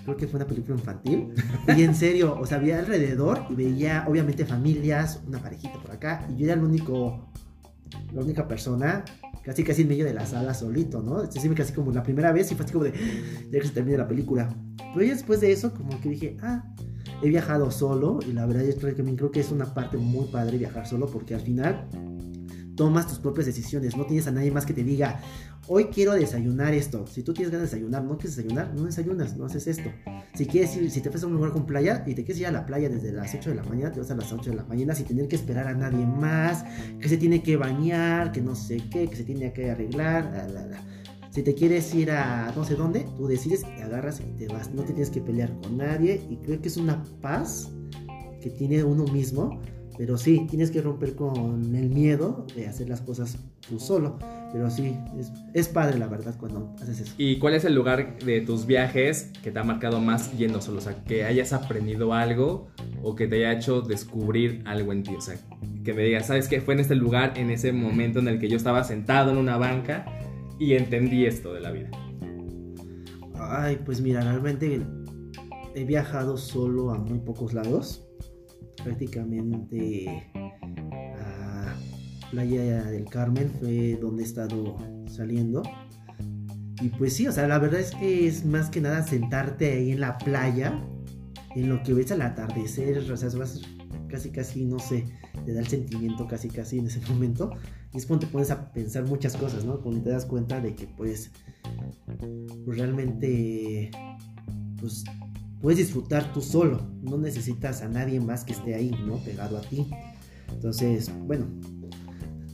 creo 0.05 0.17
que 0.17 0.27
fue 0.27 0.39
una 0.39 0.47
película 0.47 0.77
infantil, 0.77 1.33
y 1.77 1.83
en 1.83 1.95
serio, 1.95 2.37
o 2.41 2.47
sea, 2.47 2.59
veía 2.59 2.79
alrededor 2.79 3.45
y 3.51 3.55
veía 3.55 4.05
obviamente 4.09 4.45
familias, 4.45 5.21
una 5.27 5.39
parejita 5.39 5.81
por 5.81 5.93
acá, 5.93 6.27
y 6.29 6.39
yo 6.39 6.47
era 6.47 6.55
el 6.55 6.65
único, 6.65 7.31
la 8.13 8.23
única 8.23 8.49
persona, 8.49 9.05
casi 9.45 9.63
casi 9.65 9.83
en 9.83 9.89
medio 9.89 10.05
de 10.05 10.15
la 10.15 10.27
sala 10.27 10.55
solito, 10.55 11.03
¿no? 11.03 11.21
Entonces 11.21 11.49
me 11.49 11.55
casi 11.55 11.73
como 11.73 11.93
la 11.93 12.03
primera 12.03 12.33
vez 12.33 12.51
y 12.51 12.55
fue 12.55 12.65
así 12.65 12.73
como 12.73 12.85
de, 12.85 12.93
ya 13.51 13.61
que 13.61 13.67
se 13.67 13.73
termine 13.73 13.97
la 13.97 14.09
película. 14.09 14.49
Pero 14.93 15.07
ya 15.07 15.13
después 15.13 15.41
de 15.41 15.53
eso, 15.53 15.73
como 15.73 16.01
que 16.01 16.09
dije, 16.11 16.37
ah, 16.43 16.65
he 17.23 17.29
viajado 17.29 17.71
solo 17.71 18.19
y 18.27 18.33
la 18.33 18.47
verdad 18.47 18.65
creo 18.79 18.95
que 18.95 19.17
creo 19.17 19.31
que 19.31 19.41
es 19.41 19.51
una 19.51 19.75
parte 19.75 19.97
muy 19.97 20.27
padre 20.27 20.59
viajar 20.59 20.87
solo 20.87 21.07
porque 21.07 21.35
al 21.35 21.41
final 21.41 21.89
tomas 22.77 23.07
tus 23.07 23.19
propias 23.19 23.45
decisiones, 23.45 23.95
no 23.97 24.07
tienes 24.07 24.27
a 24.27 24.31
nadie 24.31 24.51
más 24.51 24.65
que 24.65 24.73
te 24.73 24.83
diga, 24.83 25.21
hoy 25.67 25.85
quiero 25.87 26.13
desayunar 26.13 26.73
esto. 26.73 27.07
Si 27.07 27.23
tú 27.23 27.35
tienes 27.35 27.53
ganas 27.53 27.71
de 27.71 27.77
desayunar, 27.77 28.05
no 28.05 28.17
quieres 28.17 28.37
desayunar, 28.37 28.73
no 28.75 28.85
desayunas, 28.85 29.37
no 29.37 29.45
haces 29.45 29.67
esto. 29.67 29.91
Si 30.35 30.47
quieres 30.47 30.75
ir, 30.77 30.91
si 30.91 31.03
te 31.03 31.11
vas 31.11 31.23
a 31.23 31.27
un 31.27 31.35
lugar 31.35 31.53
con 31.53 31.67
playa 31.67 32.03
y 32.07 32.15
te 32.15 32.25
quieres 32.25 32.41
ir 32.41 32.47
a 32.47 32.53
la 32.53 32.65
playa 32.65 32.89
desde 32.89 33.13
las 33.13 33.35
8 33.35 33.51
de 33.51 33.57
la 33.57 33.65
mañana, 33.65 33.93
te 33.93 34.01
vas 34.01 34.11
a 34.11 34.15
las 34.15 34.33
8 34.33 34.51
de 34.51 34.57
la 34.57 34.65
mañana 34.65 34.95
sin 34.95 35.05
tener 35.05 35.29
que 35.29 35.37
esperar 35.37 35.69
a 35.69 35.75
nadie 35.75 36.07
más, 36.07 36.65
que 36.99 37.09
se 37.09 37.19
tiene 37.19 37.43
que 37.43 37.59
bañar, 37.59 38.33
que 38.33 38.41
no 38.41 38.55
sé 38.55 38.79
qué, 38.91 39.09
que 39.09 39.17
se 39.17 39.25
tiene 39.25 39.53
que 39.53 39.71
arreglar, 39.71 40.25
la, 40.33 40.49
la, 40.49 40.67
la. 40.67 41.00
Si 41.31 41.45
te 41.45 41.55
quieres 41.55 41.95
ir 41.95 42.11
a 42.11 42.53
no 42.57 42.65
sé 42.65 42.75
dónde, 42.75 43.07
tú 43.17 43.29
decides 43.29 43.65
y 43.79 43.83
agarras 43.83 44.21
y 44.21 44.33
te 44.37 44.49
vas. 44.53 44.75
No 44.75 44.83
te 44.83 44.89
tienes 44.89 45.11
que 45.11 45.21
pelear 45.21 45.53
con 45.61 45.77
nadie. 45.77 46.21
Y 46.29 46.37
creo 46.39 46.61
que 46.61 46.67
es 46.67 46.77
una 46.77 47.05
paz 47.21 47.71
que 48.43 48.51
tiene 48.51 48.83
uno 48.83 49.05
mismo. 49.05 49.61
Pero 49.97 50.17
sí, 50.17 50.47
tienes 50.49 50.71
que 50.71 50.81
romper 50.81 51.15
con 51.15 51.75
el 51.77 51.91
miedo 51.91 52.47
de 52.57 52.67
hacer 52.67 52.89
las 52.89 53.01
cosas 53.03 53.39
tú 53.69 53.79
solo. 53.79 54.19
Pero 54.53 54.69
sí, 54.71 54.97
es, 55.21 55.31
es 55.55 55.69
padre 55.69 55.99
la 55.99 56.09
verdad 56.09 56.35
cuando 56.37 56.75
haces 56.81 57.01
eso. 57.01 57.15
¿Y 57.17 57.39
cuál 57.39 57.55
es 57.55 57.65
el 57.65 57.75
lugar 57.75 58.19
de 58.19 58.41
tus 58.41 58.67
viajes 58.67 59.31
que 59.43 59.53
te 59.53 59.59
ha 59.61 59.63
marcado 59.63 60.01
más 60.01 60.37
yendo 60.37 60.61
solo? 60.61 60.79
O 60.79 60.81
sea, 60.81 61.05
que 61.05 61.25
hayas 61.25 61.53
aprendido 61.53 62.13
algo 62.13 62.69
o 63.05 63.15
que 63.15 63.29
te 63.29 63.37
haya 63.37 63.53
hecho 63.53 63.83
descubrir 63.83 64.63
algo 64.65 64.93
en 64.93 65.05
ti. 65.05 65.15
O 65.15 65.21
sea, 65.21 65.37
que 65.85 65.93
me 65.93 66.03
digas, 66.03 66.27
¿sabes 66.27 66.49
qué? 66.49 66.61
Fue 66.61 66.75
en 66.75 66.81
este 66.81 66.97
lugar, 66.97 67.35
en 67.37 67.51
ese 67.51 67.71
momento 67.73 68.19
en 68.19 68.27
el 68.27 68.41
que 68.41 68.49
yo 68.49 68.57
estaba 68.57 68.83
sentado 68.83 69.31
en 69.31 69.37
una 69.37 69.59
banca 69.59 70.07
y 70.61 70.75
entendí 70.75 71.25
esto 71.25 71.55
de 71.55 71.61
la 71.61 71.73
vida. 71.73 71.91
Ay, 73.35 73.81
pues 73.85 74.01
mira, 74.03 74.21
realmente 74.21 74.87
he 75.75 75.85
viajado 75.85 76.37
solo 76.37 76.91
a 76.91 76.99
muy 76.99 77.19
pocos 77.19 77.55
lados. 77.55 78.07
Prácticamente 78.85 80.33
a 81.17 81.75
Playa 82.31 82.85
del 82.85 83.07
Carmen 83.07 83.51
fue 83.59 83.99
donde 84.01 84.23
he 84.23 84.27
estado 84.27 84.77
saliendo. 85.07 85.63
Y 86.83 86.91
pues 86.91 87.15
sí, 87.15 87.27
o 87.27 87.33
sea, 87.33 87.49
la 87.49 87.59
verdad 87.59 87.81
es 87.81 87.93
que 87.93 88.27
es 88.27 88.45
más 88.45 88.69
que 88.69 88.83
nada 88.83 89.03
sentarte 89.03 89.73
ahí 89.73 89.93
en 89.93 90.01
la 90.01 90.19
playa, 90.19 90.83
en 91.57 91.69
lo 91.69 91.83
que 91.83 91.95
ves 91.95 92.13
al 92.13 92.23
atardecer, 92.23 92.99
o 92.99 93.17
sea, 93.17 93.29
vas 93.39 93.63
casi 94.09 94.31
casi, 94.31 94.65
no 94.65 94.79
sé, 94.79 95.07
te 95.45 95.55
da 95.55 95.61
el 95.61 95.67
sentimiento 95.67 96.27
casi 96.27 96.49
casi 96.49 96.79
en 96.79 96.87
ese 96.87 97.01
momento. 97.11 97.51
Y 97.93 97.99
es 97.99 98.07
cuando 98.07 98.27
te 98.27 98.33
pones 98.33 98.51
a 98.51 98.73
pensar 98.73 99.05
muchas 99.05 99.37
cosas, 99.37 99.65
¿no? 99.65 99.81
Cuando 99.81 100.03
te 100.03 100.11
das 100.11 100.25
cuenta 100.25 100.61
de 100.61 100.75
que 100.75 100.87
pues, 100.87 101.31
pues 102.65 102.79
realmente 102.79 103.91
pues 104.81 105.05
puedes 105.61 105.79
disfrutar 105.79 106.33
tú 106.33 106.41
solo, 106.41 106.81
no 107.03 107.19
necesitas 107.19 107.83
a 107.83 107.89
nadie 107.89 108.21
más 108.21 108.45
que 108.45 108.53
esté 108.53 108.75
ahí, 108.75 108.91
¿no? 109.07 109.17
Pegado 109.19 109.59
a 109.59 109.61
ti. 109.61 109.91
Entonces, 110.53 111.11
bueno, 111.27 111.47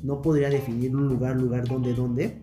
no 0.03 0.23
podría 0.23 0.51
definir 0.51 0.95
un 0.95 1.09
lugar, 1.09 1.37
lugar 1.37 1.67
donde, 1.67 1.95
dónde, 1.95 2.39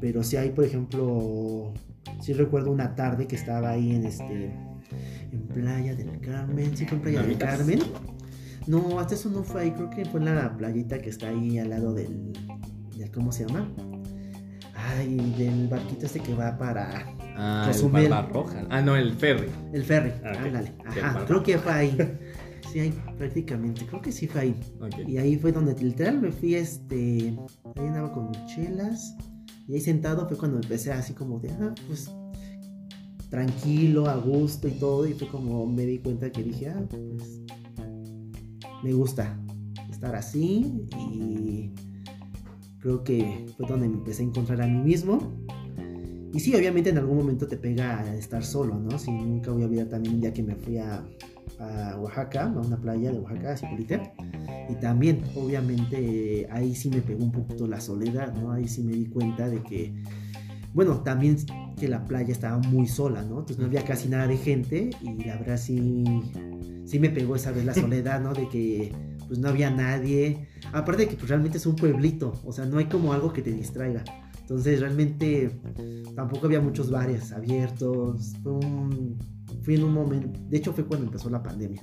pero 0.00 0.22
si 0.22 0.36
hay, 0.36 0.50
por 0.50 0.64
ejemplo, 0.64 1.72
sí 2.20 2.32
recuerdo 2.32 2.70
una 2.70 2.94
tarde 2.94 3.26
que 3.26 3.36
estaba 3.36 3.70
ahí 3.70 3.94
en 3.94 4.06
este, 4.06 4.54
en 5.32 5.48
Playa 5.52 5.94
del 5.94 6.20
Carmen, 6.20 6.76
sí 6.76 6.86
en 6.90 7.00
Playa 7.00 7.22
del. 7.22 7.38
Carmen. 7.38 7.80
No, 8.66 8.98
hasta 9.00 9.14
eso 9.14 9.28
no 9.30 9.42
fue 9.42 9.62
ahí, 9.62 9.70
creo 9.72 9.90
que 9.90 10.04
fue 10.04 10.20
en 10.20 10.34
la 10.34 10.56
playita 10.56 10.98
que 10.98 11.10
está 11.10 11.28
ahí 11.28 11.58
al 11.58 11.70
lado 11.70 11.92
del, 11.94 12.32
del 12.96 13.10
¿cómo 13.10 13.32
se 13.32 13.46
llama? 13.46 13.68
Ay, 14.74 15.16
del 15.38 15.68
barquito 15.68 16.06
este 16.06 16.20
que 16.20 16.34
va 16.34 16.56
para 16.58 17.06
Ah, 17.36 17.64
el 17.66 17.72
Cozumel. 17.72 18.08
Barbarroja. 18.08 18.66
Ah, 18.70 18.82
no, 18.82 18.96
el 18.96 19.14
ferry. 19.14 19.48
el 19.72 19.84
ferry. 19.84 20.12
Ah, 20.24 20.32
ok. 20.32 20.46
Ándale, 20.46 20.72
Que 20.92 20.98
el 21.00 21.04
ajá, 21.04 21.24
creo 21.26 21.42
que 21.42 21.58
fue 21.58 21.72
ahí. 21.72 21.96
Sí, 22.72 22.78
ahí 22.80 22.94
prácticamente, 23.18 23.84
creo 23.84 24.00
que 24.00 24.10
sí 24.10 24.26
fue 24.26 24.40
ahí. 24.42 24.60
Ok. 24.80 25.06
Y 25.06 25.18
ahí 25.18 25.36
fue 25.36 25.52
donde 25.52 25.74
literal 25.74 26.18
me 26.22 26.32
fui, 26.32 26.54
este, 26.54 27.36
ahí 27.76 27.86
andaba 27.86 28.10
con 28.14 28.32
chelas. 28.46 29.14
Y 29.68 29.74
ahí 29.74 29.80
sentado 29.80 30.26
fue 30.26 30.38
cuando 30.38 30.56
empecé 30.58 30.90
así 30.90 31.12
como 31.12 31.38
de, 31.38 31.50
ah, 31.50 31.74
pues, 31.86 32.10
tranquilo, 33.28 34.08
a 34.08 34.16
gusto 34.16 34.68
y 34.68 34.70
todo. 34.70 35.06
Y 35.06 35.12
fue 35.12 35.28
como 35.28 35.66
me 35.66 35.84
di 35.84 35.98
cuenta 35.98 36.30
que 36.32 36.42
dije, 36.44 36.68
ah, 36.70 36.82
pues, 36.88 37.41
me 38.82 38.92
gusta 38.92 39.38
estar 39.90 40.14
así. 40.14 40.86
Y 40.96 41.72
creo 42.80 43.04
que 43.04 43.46
fue 43.56 43.66
donde 43.66 43.88
me 43.88 43.96
empecé 43.96 44.22
a 44.22 44.26
encontrar 44.26 44.62
a 44.62 44.66
mí 44.66 44.78
mismo. 44.78 45.32
Y 46.34 46.40
sí, 46.40 46.54
obviamente 46.54 46.90
en 46.90 46.98
algún 46.98 47.18
momento 47.18 47.46
te 47.46 47.56
pega 47.56 48.14
estar 48.14 48.42
solo, 48.42 48.78
¿no? 48.78 48.98
Sí, 48.98 49.10
nunca 49.10 49.50
voy 49.52 49.62
a 49.62 49.66
olvidar 49.66 49.88
también 49.88 50.14
un 50.14 50.20
día 50.22 50.32
que 50.32 50.42
me 50.42 50.56
fui 50.56 50.78
a, 50.78 51.04
a 51.58 51.98
Oaxaca, 51.98 52.44
a 52.44 52.58
una 52.58 52.80
playa 52.80 53.12
de 53.12 53.18
Oaxaca, 53.18 53.52
a 53.52 53.56
Zipolite. 53.56 54.12
Y 54.70 54.74
también, 54.76 55.22
obviamente, 55.36 56.48
ahí 56.50 56.74
sí 56.74 56.88
me 56.88 57.02
pegó 57.02 57.22
un 57.22 57.32
poquito 57.32 57.66
la 57.66 57.80
soledad, 57.80 58.34
¿no? 58.34 58.52
Ahí 58.52 58.66
sí 58.66 58.82
me 58.82 58.92
di 58.92 59.06
cuenta 59.06 59.48
de 59.48 59.62
que, 59.62 59.94
bueno, 60.72 61.02
también 61.02 61.36
que 61.74 61.88
la 61.88 62.04
playa 62.04 62.32
estaba 62.32 62.58
muy 62.58 62.86
sola, 62.86 63.22
¿no? 63.22 63.40
Entonces 63.40 63.58
no 63.58 63.66
había 63.66 63.84
casi 63.84 64.08
nada 64.08 64.26
de 64.26 64.36
gente 64.36 64.90
y 65.00 65.24
la 65.24 65.36
verdad 65.36 65.56
sí, 65.56 66.04
sí 66.84 66.98
me 66.98 67.10
pegó 67.10 67.36
esa 67.36 67.52
vez 67.52 67.64
la 67.64 67.74
soledad, 67.74 68.20
¿no? 68.20 68.32
De 68.34 68.48
que 68.48 68.92
pues 69.26 69.38
no 69.38 69.48
había 69.48 69.70
nadie. 69.70 70.48
Aparte 70.72 71.02
de 71.02 71.08
que 71.08 71.16
pues, 71.16 71.28
realmente 71.28 71.58
es 71.58 71.66
un 71.66 71.76
pueblito, 71.76 72.32
o 72.44 72.52
sea, 72.52 72.66
no 72.66 72.78
hay 72.78 72.86
como 72.86 73.12
algo 73.12 73.32
que 73.32 73.42
te 73.42 73.50
distraiga. 73.52 74.04
Entonces 74.40 74.80
realmente 74.80 75.50
tampoco 76.14 76.46
había 76.46 76.60
muchos 76.60 76.90
bares 76.90 77.32
abiertos. 77.32 78.32
Fue 78.42 78.52
un, 78.52 79.16
fui 79.62 79.76
en 79.76 79.84
un 79.84 79.92
momento, 79.92 80.38
de 80.48 80.56
hecho 80.56 80.72
fue 80.72 80.84
cuando 80.84 81.06
empezó 81.06 81.30
la 81.30 81.42
pandemia. 81.42 81.82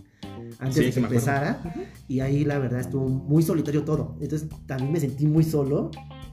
Antes 0.60 0.76
Sí, 0.76 0.82
de 0.86 0.92
que 0.92 1.00
acuerdo. 1.00 1.08
empezara. 1.16 1.62
Y 2.08 2.20
ahí 2.20 2.44
la 2.44 2.60
verdad 2.60 2.80
estuvo 2.82 3.08
muy 3.08 3.44
solitario 3.44 3.84
todo. 3.84 4.18
Entonces 4.20 4.50
también 4.66 4.92
me 4.92 5.00
sentí 5.00 5.26
muy 5.26 5.44
solo. 5.44 5.92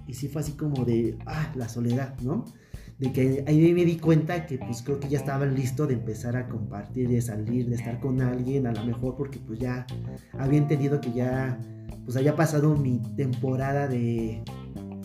Y 0.08 0.14
sí 0.14 0.28
fue 0.28 0.40
así 0.42 0.52
como 0.52 0.84
de, 0.84 1.18
ah, 1.26 1.52
la 1.56 1.68
soledad, 1.68 2.14
¿no? 2.22 2.44
De 2.98 3.12
que 3.12 3.44
ahí 3.46 3.74
me 3.74 3.84
di 3.84 3.98
cuenta 3.98 4.46
que 4.46 4.58
pues 4.58 4.80
creo 4.82 4.98
que 4.98 5.08
ya 5.08 5.18
estaba 5.18 5.44
listo 5.44 5.86
de 5.86 5.94
empezar 5.94 6.34
a 6.34 6.48
compartir, 6.48 7.08
de 7.10 7.20
salir, 7.20 7.68
de 7.68 7.74
estar 7.76 8.00
con 8.00 8.22
alguien, 8.22 8.66
a 8.66 8.72
lo 8.72 8.84
mejor 8.86 9.16
porque 9.16 9.38
pues 9.38 9.58
ya 9.58 9.86
había 10.38 10.58
entendido 10.58 10.98
que 11.00 11.12
ya 11.12 11.58
pues 12.04 12.16
había 12.16 12.34
pasado 12.34 12.74
mi 12.74 12.98
temporada 13.14 13.86
de, 13.86 14.42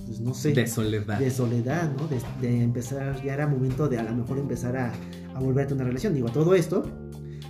pues 0.06 0.22
no 0.22 0.34
sé, 0.34 0.54
De 0.54 0.68
soledad. 0.68 1.20
de 1.20 1.30
soledad, 1.32 1.92
¿no? 1.98 2.08
De, 2.08 2.22
de 2.40 2.64
empezar, 2.64 3.22
ya 3.26 3.34
era 3.34 3.46
momento 3.48 3.90
de 3.90 4.00
a 4.00 4.04
lo 4.04 4.16
mejor 4.16 4.38
empezar 4.38 4.78
a, 4.78 4.94
a 5.36 5.40
volverte 5.42 5.74
una 5.74 5.84
relación. 5.84 6.14
Digo, 6.14 6.30
a 6.30 6.32
todo 6.32 6.56
esto, 6.56 6.84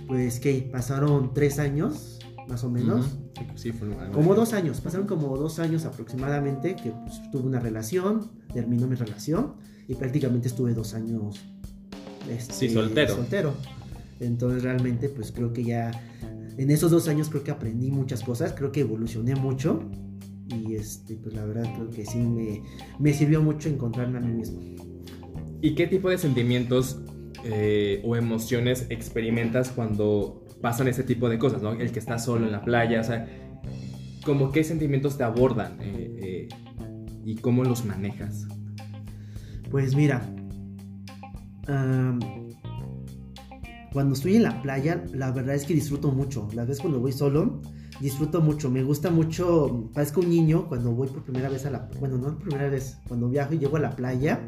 pues 0.08 0.40
que 0.40 0.68
pasaron 0.72 1.34
tres 1.34 1.60
años, 1.60 2.18
más 2.48 2.64
o 2.64 2.70
menos. 2.70 3.06
Ujú. 3.06 3.22
Sí, 3.54 3.70
sí, 3.70 3.72
fue 3.72 3.88
Como 4.12 4.34
dos 4.34 4.52
años, 4.54 4.80
pasaron 4.80 5.06
como 5.06 5.36
dos 5.36 5.58
años 5.60 5.84
aproximadamente 5.84 6.74
que 6.74 6.90
pues, 6.90 7.20
tuve 7.30 7.46
una 7.46 7.60
relación, 7.60 8.30
terminó 8.52 8.86
mi 8.88 8.96
relación 8.96 9.54
y 9.88 9.94
prácticamente 9.94 10.48
estuve 10.48 10.74
dos 10.74 10.94
años 10.94 11.40
este, 12.30 12.52
Sí, 12.54 12.68
soltero. 12.70 13.14
soltero. 13.16 13.54
Entonces 14.20 14.62
realmente 14.62 15.08
pues 15.08 15.32
creo 15.32 15.52
que 15.52 15.64
ya 15.64 15.90
en 16.56 16.70
esos 16.70 16.90
dos 16.90 17.08
años 17.08 17.28
creo 17.28 17.42
que 17.42 17.50
aprendí 17.50 17.90
muchas 17.90 18.22
cosas, 18.22 18.52
creo 18.52 18.70
que 18.72 18.80
evolucioné 18.80 19.34
mucho 19.34 19.82
y 20.48 20.74
este 20.74 21.16
pues 21.16 21.34
la 21.34 21.44
verdad 21.44 21.64
creo 21.74 21.90
que 21.90 22.04
sí 22.06 22.18
me, 22.18 22.62
me 22.98 23.12
sirvió 23.12 23.42
mucho 23.42 23.68
encontrarme 23.68 24.18
a 24.18 24.20
mí 24.20 24.32
mismo. 24.32 24.60
¿Y 25.60 25.74
qué 25.74 25.86
tipo 25.86 26.10
de 26.10 26.18
sentimientos 26.18 26.98
eh, 27.44 28.00
o 28.04 28.14
emociones 28.16 28.86
experimentas 28.90 29.70
cuando 29.70 30.44
pasan 30.60 30.86
ese 30.88 31.02
tipo 31.02 31.28
de 31.28 31.38
cosas, 31.38 31.60
¿no? 31.62 31.72
El 31.72 31.90
que 31.90 31.98
está 31.98 32.18
solo 32.18 32.46
en 32.46 32.52
la 32.52 32.62
playa, 32.64 33.00
o 33.00 33.04
sea, 33.04 33.26
como 34.24 34.52
qué 34.52 34.62
sentimientos 34.62 35.18
te 35.18 35.24
abordan 35.24 35.78
eh, 35.80 36.16
eh, 36.22 36.48
y 37.24 37.36
cómo 37.36 37.64
los 37.64 37.84
manejas. 37.84 38.46
Pues 39.72 39.96
mira, 39.96 40.20
cuando 43.92 44.14
estoy 44.14 44.36
en 44.36 44.42
la 44.44 44.62
playa, 44.62 45.02
la 45.12 45.30
verdad 45.32 45.54
es 45.54 45.64
que 45.64 45.74
disfruto 45.74 46.10
mucho. 46.12 46.48
La 46.54 46.64
vez 46.64 46.78
cuando 46.78 47.00
voy 47.00 47.12
solo, 47.12 47.60
disfruto 48.00 48.40
mucho, 48.40 48.70
me 48.70 48.82
gusta 48.82 49.10
mucho, 49.10 49.90
parezco 49.94 50.20
un 50.20 50.30
niño 50.30 50.66
cuando 50.68 50.92
voy 50.92 51.08
por 51.08 51.24
primera 51.24 51.48
vez 51.48 51.66
a 51.66 51.70
la, 51.70 51.88
bueno, 52.00 52.16
no 52.18 52.38
primera 52.38 52.68
vez, 52.68 52.98
cuando 53.08 53.28
viajo 53.28 53.54
y 53.54 53.58
llego 53.58 53.76
a 53.76 53.80
la 53.80 53.90
playa, 53.96 54.46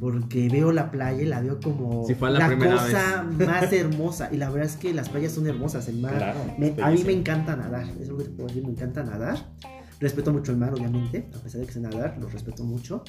porque 0.00 0.48
veo 0.48 0.72
la 0.72 0.90
playa 0.90 1.22
y 1.22 1.26
la 1.26 1.40
veo 1.40 1.58
como 1.60 2.06
Si 2.06 2.14
fue 2.14 2.30
la 2.30 2.46
cosa 2.80 3.26
más 3.46 3.72
hermosa. 3.72 4.28
Y 4.32 4.36
la 4.36 4.48
verdad 4.50 4.68
es 4.70 4.76
que 4.76 4.94
las 4.94 5.08
playas 5.08 5.32
son 5.32 5.46
hermosas, 5.46 5.88
el 5.88 6.00
mar. 6.00 6.16
Claro, 6.16 6.40
me- 6.58 6.74
a 6.82 6.90
mí 6.90 7.02
me 7.04 7.12
encanta 7.12 7.56
nadar, 7.56 7.86
es 8.00 8.08
lo 8.08 8.16
que 8.16 8.24
te 8.24 8.30
puedo 8.30 8.48
decir, 8.48 8.64
me 8.64 8.70
encanta 8.72 9.02
nadar. 9.02 9.38
Respeto 10.00 10.32
mucho 10.32 10.52
el 10.52 10.58
mar, 10.58 10.72
obviamente, 10.72 11.28
a 11.34 11.38
pesar 11.42 11.60
de 11.62 11.66
que 11.66 11.72
sé 11.72 11.80
nadar, 11.80 12.16
lo 12.20 12.28
respeto 12.28 12.62
mucho. 12.64 13.02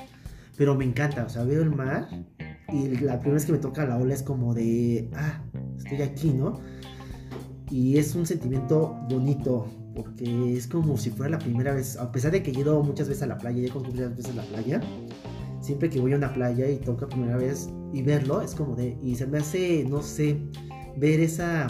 Pero 0.60 0.76
me 0.76 0.84
encanta, 0.84 1.24
o 1.24 1.30
sea, 1.30 1.46
veo 1.46 1.62
el 1.62 1.74
mar 1.74 2.10
y 2.68 2.90
la 2.98 3.18
primera 3.18 3.36
vez 3.36 3.46
que 3.46 3.54
me 3.54 3.60
toca 3.60 3.86
la 3.86 3.96
ola 3.98 4.14
es 4.14 4.22
como 4.22 4.54
de, 4.54 5.10
ah, 5.16 5.42
estoy 5.78 6.02
aquí, 6.02 6.34
¿no? 6.34 6.60
Y 7.72 7.98
es 7.98 8.14
un 8.14 8.26
sentimiento 8.26 8.94
bonito, 9.10 9.68
porque 9.96 10.58
es 10.58 10.68
como 10.68 10.98
si 10.98 11.12
fuera 11.12 11.32
la 11.32 11.40
primera 11.40 11.74
vez, 11.74 11.96
a 11.96 12.12
pesar 12.12 12.34
de 12.34 12.44
que 12.44 12.52
he 12.52 12.60
ido 12.60 12.84
muchas 12.84 13.08
veces 13.08 13.24
a 13.24 13.28
la 13.28 13.38
playa, 13.38 13.66
ya 13.66 13.72
conozco 13.72 13.94
muchas 13.94 14.18
veces 14.18 14.36
la 14.36 14.44
playa, 14.44 14.82
siempre 15.62 15.90
que 15.90 16.02
voy 16.02 16.12
a 16.12 16.18
una 16.18 16.34
playa 16.34 16.70
y 16.70 16.76
toca 16.76 17.08
primera 17.08 17.38
vez 17.38 17.70
y 17.94 18.02
verlo, 18.02 18.42
es 18.42 18.54
como 18.54 18.76
de, 18.76 18.98
y 19.02 19.16
se 19.16 19.28
me 19.28 19.38
hace, 19.38 19.86
no 19.90 20.02
sé, 20.02 20.42
ver 20.98 21.22
esa, 21.22 21.68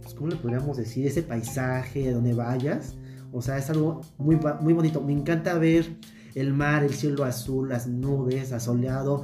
pues, 0.00 0.14
¿cómo 0.14 0.30
le 0.30 0.36
podríamos 0.36 0.78
decir? 0.78 1.06
Ese 1.06 1.22
paisaje 1.22 2.10
donde 2.10 2.32
vayas, 2.32 2.96
o 3.32 3.42
sea, 3.42 3.58
es 3.58 3.68
algo 3.68 4.00
muy, 4.16 4.40
muy 4.62 4.72
bonito, 4.72 5.02
me 5.02 5.12
encanta 5.12 5.58
ver 5.58 5.98
el 6.34 6.52
mar, 6.52 6.84
el 6.84 6.94
cielo 6.94 7.24
azul, 7.24 7.68
las 7.68 7.86
nubes, 7.86 8.52
asoleado, 8.52 9.22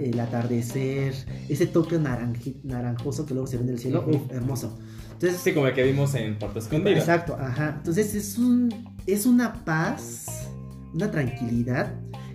el 0.00 0.18
atardecer, 0.20 1.14
ese 1.48 1.66
toque 1.66 1.98
naranjoso 1.98 3.26
que 3.26 3.34
luego 3.34 3.46
se 3.46 3.56
ve 3.56 3.64
en 3.64 3.68
el 3.70 3.78
cielo, 3.78 4.00
Ujú. 4.06 4.16
uf, 4.16 4.32
hermoso. 4.32 4.78
Entonces, 5.12 5.40
Sí, 5.40 5.52
como 5.52 5.66
el 5.66 5.74
que 5.74 5.82
vimos 5.82 6.14
en 6.14 6.38
Puerto 6.38 6.60
Escondido. 6.60 6.96
Exacto, 6.96 7.36
ajá. 7.38 7.74
Entonces 7.78 8.14
es 8.14 8.38
un 8.38 8.68
es 9.06 9.26
una 9.26 9.64
paz, 9.64 10.48
una 10.94 11.10
tranquilidad 11.10 11.94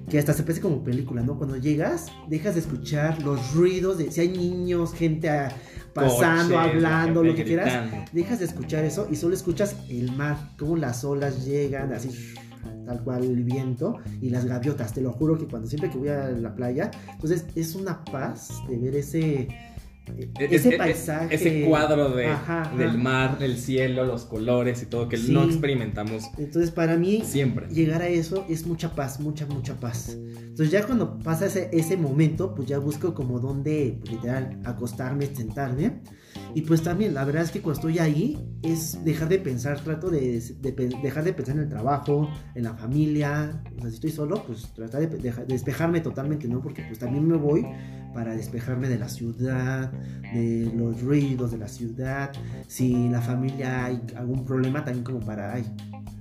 que 0.09 0.19
hasta 0.19 0.33
se 0.33 0.43
parece 0.43 0.59
como 0.59 0.83
película, 0.83 1.21
¿no? 1.21 1.37
Cuando 1.37 1.55
llegas, 1.55 2.07
dejas 2.27 2.55
de 2.55 2.59
escuchar 2.61 3.21
los 3.23 3.53
ruidos 3.53 3.97
de 3.97 4.11
si 4.11 4.19
hay 4.21 4.29
niños, 4.29 4.93
gente 4.93 5.29
ah, 5.29 5.49
pasando, 5.93 6.55
Coches, 6.55 6.73
hablando, 6.73 7.23
la 7.23 7.29
lo 7.29 7.35
que 7.35 7.45
quieras. 7.45 7.89
Dejas 8.11 8.39
de 8.39 8.45
escuchar 8.45 8.83
eso 8.83 9.07
y 9.09 9.15
solo 9.15 9.33
escuchas 9.33 9.77
el 9.89 10.11
mar, 10.11 10.35
cómo 10.59 10.75
las 10.75 11.05
olas 11.05 11.45
llegan 11.45 11.93
así 11.93 12.09
tal 12.85 13.03
cual 13.03 13.23
el 13.23 13.43
viento 13.43 13.97
y 14.21 14.29
las 14.29 14.45
gaviotas, 14.45 14.93
te 14.93 15.01
lo 15.01 15.11
juro 15.11 15.37
que 15.37 15.45
cuando 15.47 15.67
siempre 15.67 15.89
que 15.89 15.97
voy 15.97 16.09
a 16.09 16.29
la 16.29 16.55
playa, 16.55 16.91
entonces 17.11 17.45
es 17.55 17.75
una 17.75 18.03
paz 18.05 18.49
de 18.69 18.77
ver 18.77 18.95
ese 18.95 19.47
Es- 20.17 20.51
ese 20.51 20.69
es- 20.71 20.75
paisaje, 20.77 21.33
Ese 21.35 21.65
cuadro 21.65 22.09
de, 22.09 22.25
Ajá, 22.27 22.63
ajá. 22.63 22.75
del 22.75 22.97
mar, 22.97 23.37
el 23.39 23.57
cielo, 23.57 24.03
los 24.05 24.25
colores 24.25 24.81
y 24.83 24.85
todo 24.87 25.07
que 25.07 25.15
Sí. 25.15 25.31
no 25.31 25.45
experimentamos 25.45 26.25
Entonces 26.37 26.71
para 26.71 26.97
mí 26.97 27.21
siempre. 27.25 27.67
llegar 27.69 28.01
a 28.01 28.09
eso 28.09 28.45
es 28.49 28.67
mucha 28.67 28.93
paz, 28.95 29.21
mucha, 29.21 29.45
mucha 29.45 29.75
paz. 29.79 30.09
Entonces 30.17 30.71
ya 30.71 30.85
cuando 30.85 31.19
pasa 31.19 31.45
ese, 31.45 31.69
ese 31.71 31.95
momento, 31.95 32.53
pues 32.53 32.67
ya 32.67 32.79
busco 32.79 33.13
como 33.13 33.39
donde, 33.39 33.95
pues, 34.01 34.11
literal, 34.11 34.59
acostarme, 34.65 35.25
sentarme. 35.27 36.01
Y 36.55 36.61
pues 36.61 36.83
también, 36.83 37.13
la 37.13 37.25
verdad 37.25 37.43
es 37.43 37.51
que 37.51 37.61
cuando 37.61 37.79
estoy 37.79 37.99
ahí, 37.99 38.37
es 38.61 39.03
dejar 39.03 39.27
de 39.27 39.39
pensar, 39.39 39.79
trato 39.79 40.09
de, 40.09 40.39
dejar 41.01 41.23
de 41.23 41.33
pensar 41.33 41.55
en 41.55 41.63
el 41.63 41.69
trabajo, 41.69 42.29
en 42.53 42.63
la 42.63 42.73
familia. 42.75 43.63
O 43.77 43.81
sea, 43.81 43.89
si 43.89 43.95
estoy 43.95 44.11
solo, 44.11 44.43
pues 44.45 44.71
tratar 44.73 45.09
de, 45.09 45.33
despejarme 45.47 46.01
totalmente, 46.01 46.47
¿no? 46.47 46.61
Porque 46.61 46.83
pues 46.83 46.99
también 46.99 47.27
me 47.27 47.37
voy 47.37 47.65
para 48.13 48.35
despejarme 48.35 48.87
de 48.87 48.99
la 48.99 49.09
ciudad, 49.09 49.91
de 50.33 50.71
los 50.75 51.01
ruidos 51.01 51.51
de 51.51 51.57
la 51.57 51.67
ciudad. 51.67 52.31
Si 52.67 53.09
la 53.09 53.21
familia 53.21 53.85
hay 53.85 54.01
algún 54.15 54.45
problema, 54.45 54.85
también 54.85 55.03
como 55.03 55.19
para, 55.21 55.53
ay, 55.53 55.65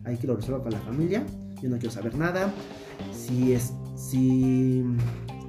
hay 0.05 0.17
que 0.17 0.27
lo 0.27 0.37
resuelva 0.37 0.63
con 0.63 0.73
la 0.73 0.81
familia. 0.81 1.25
Yo 1.63 1.69
no 1.69 1.77
quiero 1.77 1.93
saber 1.93 2.15
nada. 2.17 2.53
Si 3.13 3.53
es, 3.53 3.73
si 3.95 4.83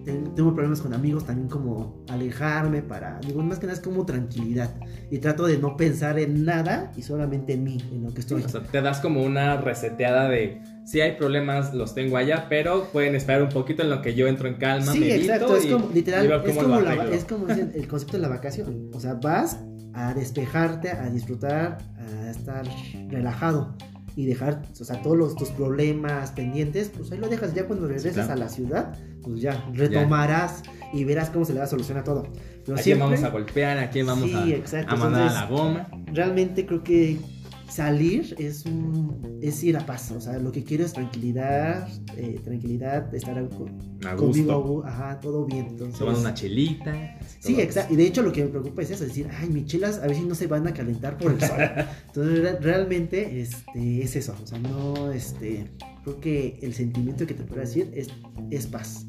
tengo 0.03 0.53
problemas 0.53 0.81
con 0.81 0.93
amigos, 0.93 1.25
también 1.25 1.47
como 1.47 2.03
alejarme 2.09 2.81
para, 2.81 3.19
digo, 3.19 3.41
más 3.41 3.59
que 3.59 3.67
nada 3.67 3.77
es 3.77 3.83
como 3.83 4.05
tranquilidad. 4.05 4.75
Y 5.09 5.19
trato 5.19 5.45
de 5.45 5.57
no 5.57 5.77
pensar 5.77 6.19
en 6.19 6.45
nada 6.45 6.91
y 6.97 7.03
solamente 7.03 7.53
en 7.53 7.63
mí, 7.63 7.77
en 7.91 8.03
lo 8.03 8.13
que 8.13 8.21
estoy. 8.21 8.43
O 8.43 8.49
sea, 8.49 8.63
te 8.63 8.81
das 8.81 8.99
como 8.99 9.23
una 9.23 9.57
reseteada 9.57 10.27
de 10.27 10.61
si 10.85 10.99
hay 11.01 11.15
problemas, 11.15 11.73
los 11.73 11.95
tengo 11.95 12.17
allá, 12.17 12.47
pero 12.49 12.85
pueden 12.91 13.15
esperar 13.15 13.43
un 13.43 13.49
poquito 13.49 13.83
en 13.83 13.89
lo 13.89 14.01
que 14.01 14.15
yo 14.15 14.27
entro 14.27 14.47
en 14.47 14.55
calma, 14.55 14.91
Sí, 14.91 15.09
exacto, 15.09 15.55
es 15.55 15.65
como, 15.67 15.89
literal, 15.93 16.25
es 16.45 16.57
como, 16.57 16.79
la, 16.81 17.05
es 17.05 17.25
como 17.25 17.45
dicen, 17.47 17.71
el 17.73 17.87
concepto 17.87 18.17
de 18.17 18.23
la 18.23 18.29
vacación. 18.29 18.89
O 18.93 18.99
sea, 18.99 19.13
vas 19.13 19.59
a 19.93 20.13
despejarte, 20.13 20.89
a 20.91 21.09
disfrutar, 21.09 21.77
a 21.97 22.29
estar 22.29 22.65
relajado 23.09 23.75
y 24.15 24.25
dejar, 24.25 24.61
o 24.79 24.83
sea, 24.83 25.01
todos 25.01 25.17
los, 25.17 25.35
tus 25.35 25.49
problemas 25.49 26.31
pendientes, 26.31 26.91
pues 26.95 27.11
ahí 27.11 27.17
lo 27.17 27.29
dejas. 27.29 27.53
Ya 27.53 27.65
cuando 27.65 27.87
regreses 27.87 28.13
claro. 28.13 28.33
a 28.33 28.35
la 28.35 28.49
ciudad, 28.49 28.95
pues 29.23 29.41
ya 29.41 29.65
retomarás 29.73 30.63
y 30.93 31.03
verás 31.05 31.29
cómo 31.29 31.45
se 31.45 31.53
le 31.53 31.59
da 31.59 31.67
solución 31.67 31.97
a 31.97 32.03
todo. 32.03 32.23
Pero 32.65 32.73
¿A 32.77 32.81
quién 32.81 32.83
siempre, 32.83 33.05
vamos 33.05 33.23
a 33.23 33.29
golpear? 33.29 33.77
¿A 33.77 33.89
quién 33.89 34.05
vamos 34.05 34.25
Sí, 34.29 34.33
a, 34.33 34.37
mandar 34.39 34.53
entonces- 34.55 35.37
a 35.37 35.41
la 35.41 35.45
goma? 35.47 35.87
realmente 36.13 36.65
creo 36.65 36.83
que 36.83 37.17
salir 37.69 38.35
es 38.37 38.65
un 38.67 39.39
es 39.41 39.63
ir 39.63 39.75
a 39.75 39.85
paz. 39.85 40.11
O 40.11 40.21
sea, 40.21 40.37
lo 40.37 40.51
que 40.51 40.63
quiero 40.63 40.85
es 40.85 40.93
tranquilidad, 40.93 41.87
eh, 42.15 42.39
tranquilidad, 42.43 43.13
estar 43.15 43.33
con- 43.49 43.81
A 44.05 44.15
conmigo, 44.15 44.83
ajá, 44.85 45.19
todo 45.19 45.45
bien. 45.45 45.67
Entonces, 45.71 45.97
Tomando 45.97 46.19
una 46.21 46.33
chelita. 46.33 47.17
Sí, 47.39 47.59
exacto. 47.59 47.93
Y 47.93 47.97
de 47.97 48.05
hecho 48.05 48.21
lo 48.21 48.31
que 48.31 48.43
me 48.43 48.49
preocupa 48.49 48.81
es 48.83 48.91
eso, 48.91 49.03
es 49.03 49.09
decir, 49.09 49.27
ay, 49.41 49.49
mis 49.49 49.65
chelas 49.65 49.97
a 49.99 50.07
ver 50.07 50.15
si 50.15 50.21
no 50.23 50.35
se 50.35 50.45
van 50.47 50.67
a 50.67 50.73
calentar 50.73 51.17
por 51.17 51.31
el 51.33 51.39
sol. 51.41 51.57
Entonces 52.07 52.39
re- 52.41 52.59
realmente 52.59 53.41
este, 53.41 54.03
es 54.03 54.15
eso. 54.15 54.35
O 54.41 54.45
sea, 54.47 54.59
no, 54.59 55.11
este, 55.11 55.71
creo 56.03 56.19
que 56.19 56.59
el 56.61 56.73
sentimiento 56.75 57.25
que 57.25 57.33
te 57.33 57.43
puedo 57.43 57.61
decir 57.61 57.91
es, 57.95 58.07
es 58.51 58.67
paz. 58.67 59.05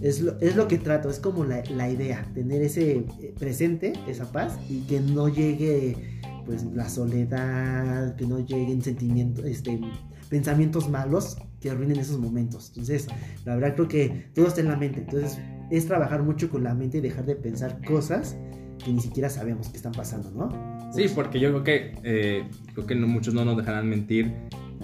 Es 0.00 0.20
lo, 0.20 0.38
es 0.40 0.56
lo 0.56 0.68
que 0.68 0.78
trato, 0.78 1.10
es 1.10 1.18
como 1.18 1.44
la, 1.44 1.62
la 1.70 1.90
idea, 1.90 2.26
tener 2.34 2.62
ese 2.62 3.04
eh, 3.20 3.34
presente, 3.38 3.92
esa 4.06 4.30
paz, 4.30 4.58
y 4.68 4.80
que 4.82 5.00
no 5.00 5.28
llegue 5.28 6.20
pues 6.46 6.64
la 6.74 6.88
soledad, 6.88 8.16
que 8.16 8.26
no 8.26 8.38
lleguen 8.38 8.80
sentimientos, 8.82 9.44
este, 9.44 9.80
pensamientos 10.30 10.88
malos 10.88 11.36
que 11.60 11.70
arruinen 11.70 11.98
esos 11.98 12.18
momentos. 12.18 12.68
Entonces, 12.68 13.06
la 13.44 13.56
verdad 13.56 13.74
creo 13.74 13.88
que 13.88 14.30
todo 14.34 14.46
está 14.46 14.60
en 14.60 14.68
la 14.68 14.76
mente. 14.76 15.00
Entonces, 15.00 15.38
es 15.70 15.86
trabajar 15.86 16.22
mucho 16.22 16.48
con 16.48 16.64
la 16.64 16.74
mente 16.74 16.98
y 16.98 17.00
dejar 17.00 17.26
de 17.26 17.36
pensar 17.36 17.84
cosas 17.84 18.36
que 18.82 18.92
ni 18.92 19.00
siquiera 19.00 19.28
sabemos 19.28 19.68
que 19.68 19.76
están 19.76 19.92
pasando, 19.92 20.30
¿no? 20.30 20.92
Sí, 20.92 21.06
porque 21.14 21.40
yo 21.40 21.50
creo 21.50 21.64
que, 21.64 22.00
eh, 22.04 22.48
creo 22.72 22.86
que 22.86 22.94
muchos 22.94 23.34
no 23.34 23.44
nos 23.44 23.56
dejarán 23.56 23.88
mentir. 23.88 24.32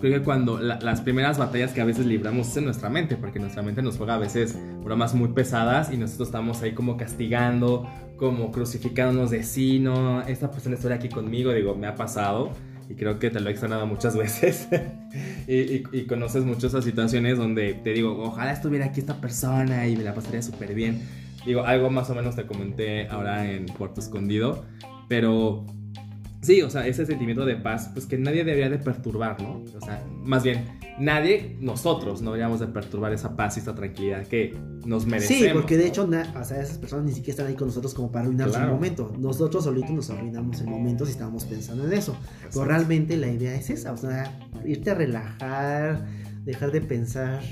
Creo 0.00 0.18
que 0.18 0.22
cuando 0.24 0.58
la- 0.58 0.78
las 0.80 1.00
primeras 1.00 1.38
batallas 1.38 1.72
que 1.72 1.80
a 1.80 1.84
veces 1.84 2.04
libramos 2.06 2.48
es 2.48 2.56
en 2.58 2.64
nuestra 2.64 2.90
mente, 2.90 3.16
porque 3.16 3.38
nuestra 3.38 3.62
mente 3.62 3.80
nos 3.82 3.96
juega 3.96 4.14
a 4.16 4.18
veces 4.18 4.58
bromas 4.82 5.14
muy 5.14 5.28
pesadas 5.28 5.92
y 5.92 5.96
nosotros 5.96 6.28
estamos 6.28 6.60
ahí 6.62 6.72
como 6.72 6.96
castigando, 6.96 7.88
como 8.16 8.50
crucificándonos 8.52 9.30
de 9.30 9.42
sí, 9.42 9.78
no, 9.78 10.22
esta 10.22 10.50
persona 10.50 10.74
estuviera 10.74 10.96
aquí 10.96 11.08
conmigo, 11.08 11.52
digo, 11.52 11.74
me 11.74 11.86
ha 11.86 11.94
pasado 11.94 12.50
y 12.90 12.94
creo 12.94 13.18
que 13.18 13.30
te 13.30 13.40
lo 13.40 13.48
he 13.48 13.52
externado 13.52 13.86
muchas 13.86 14.14
veces 14.16 14.68
y, 15.48 15.54
y- 15.54 15.82
y 15.92 16.06
conoces 16.06 16.44
muchas 16.44 16.64
esas 16.64 16.84
situaciones 16.84 17.38
donde 17.38 17.74
te 17.74 17.92
digo, 17.92 18.20
ojalá 18.22 18.52
estuviera 18.52 18.86
aquí 18.86 19.00
esta 19.00 19.20
persona 19.20 19.86
y 19.86 19.96
me 19.96 20.02
la 20.04 20.12
pasaría 20.14 20.42
súper 20.42 20.74
bien. 20.74 21.02
Digo, 21.46 21.62
algo 21.64 21.90
más 21.90 22.08
o 22.10 22.14
menos 22.14 22.36
te 22.36 22.46
comenté 22.46 23.06
ahora 23.08 23.50
en 23.50 23.66
Puerto 23.66 24.00
Escondido, 24.00 24.64
pero 25.08 25.64
sí, 26.44 26.62
o 26.62 26.70
sea, 26.70 26.86
ese 26.86 27.04
sentimiento 27.06 27.44
de 27.44 27.56
paz, 27.56 27.90
pues 27.92 28.06
que 28.06 28.18
nadie 28.18 28.44
debería 28.44 28.68
de 28.70 28.78
perturbar, 28.78 29.40
¿no? 29.42 29.62
O 29.76 29.80
sea, 29.84 30.04
más 30.22 30.42
bien, 30.44 30.64
nadie, 30.98 31.56
nosotros, 31.60 32.22
no 32.22 32.30
deberíamos 32.30 32.60
de 32.60 32.66
perturbar 32.68 33.12
esa 33.12 33.34
paz 33.36 33.56
y 33.56 33.60
esa 33.60 33.74
tranquilidad 33.74 34.26
que 34.26 34.54
nos 34.86 35.06
merecemos. 35.06 35.42
Sí, 35.42 35.48
porque 35.52 35.76
de 35.76 35.86
hecho, 35.86 36.04
o 36.04 36.44
sea, 36.44 36.60
esas 36.62 36.78
personas 36.78 37.06
ni 37.06 37.12
siquiera 37.12 37.30
están 37.32 37.46
ahí 37.48 37.54
con 37.54 37.68
nosotros 37.68 37.94
como 37.94 38.12
para 38.12 38.24
arruinarnos 38.26 38.56
Claro. 38.56 38.70
el 38.70 38.74
momento. 38.76 39.12
Nosotros 39.18 39.64
solitos 39.64 39.90
nos 39.90 40.10
arruinamos 40.10 40.60
el 40.60 40.66
momento 40.68 41.04
si 41.06 41.12
estamos 41.12 41.44
pensando 41.44 41.86
en 41.86 41.92
eso. 41.92 42.16
Pero 42.52 42.64
realmente 42.64 43.16
la 43.16 43.28
idea 43.28 43.54
es 43.54 43.70
esa, 43.70 43.92
o 43.92 43.96
sea, 43.96 44.38
irte 44.64 44.90
a 44.90 44.94
relajar, 44.94 46.06
dejar 46.44 46.70
de 46.72 46.80
pensar 46.80 47.42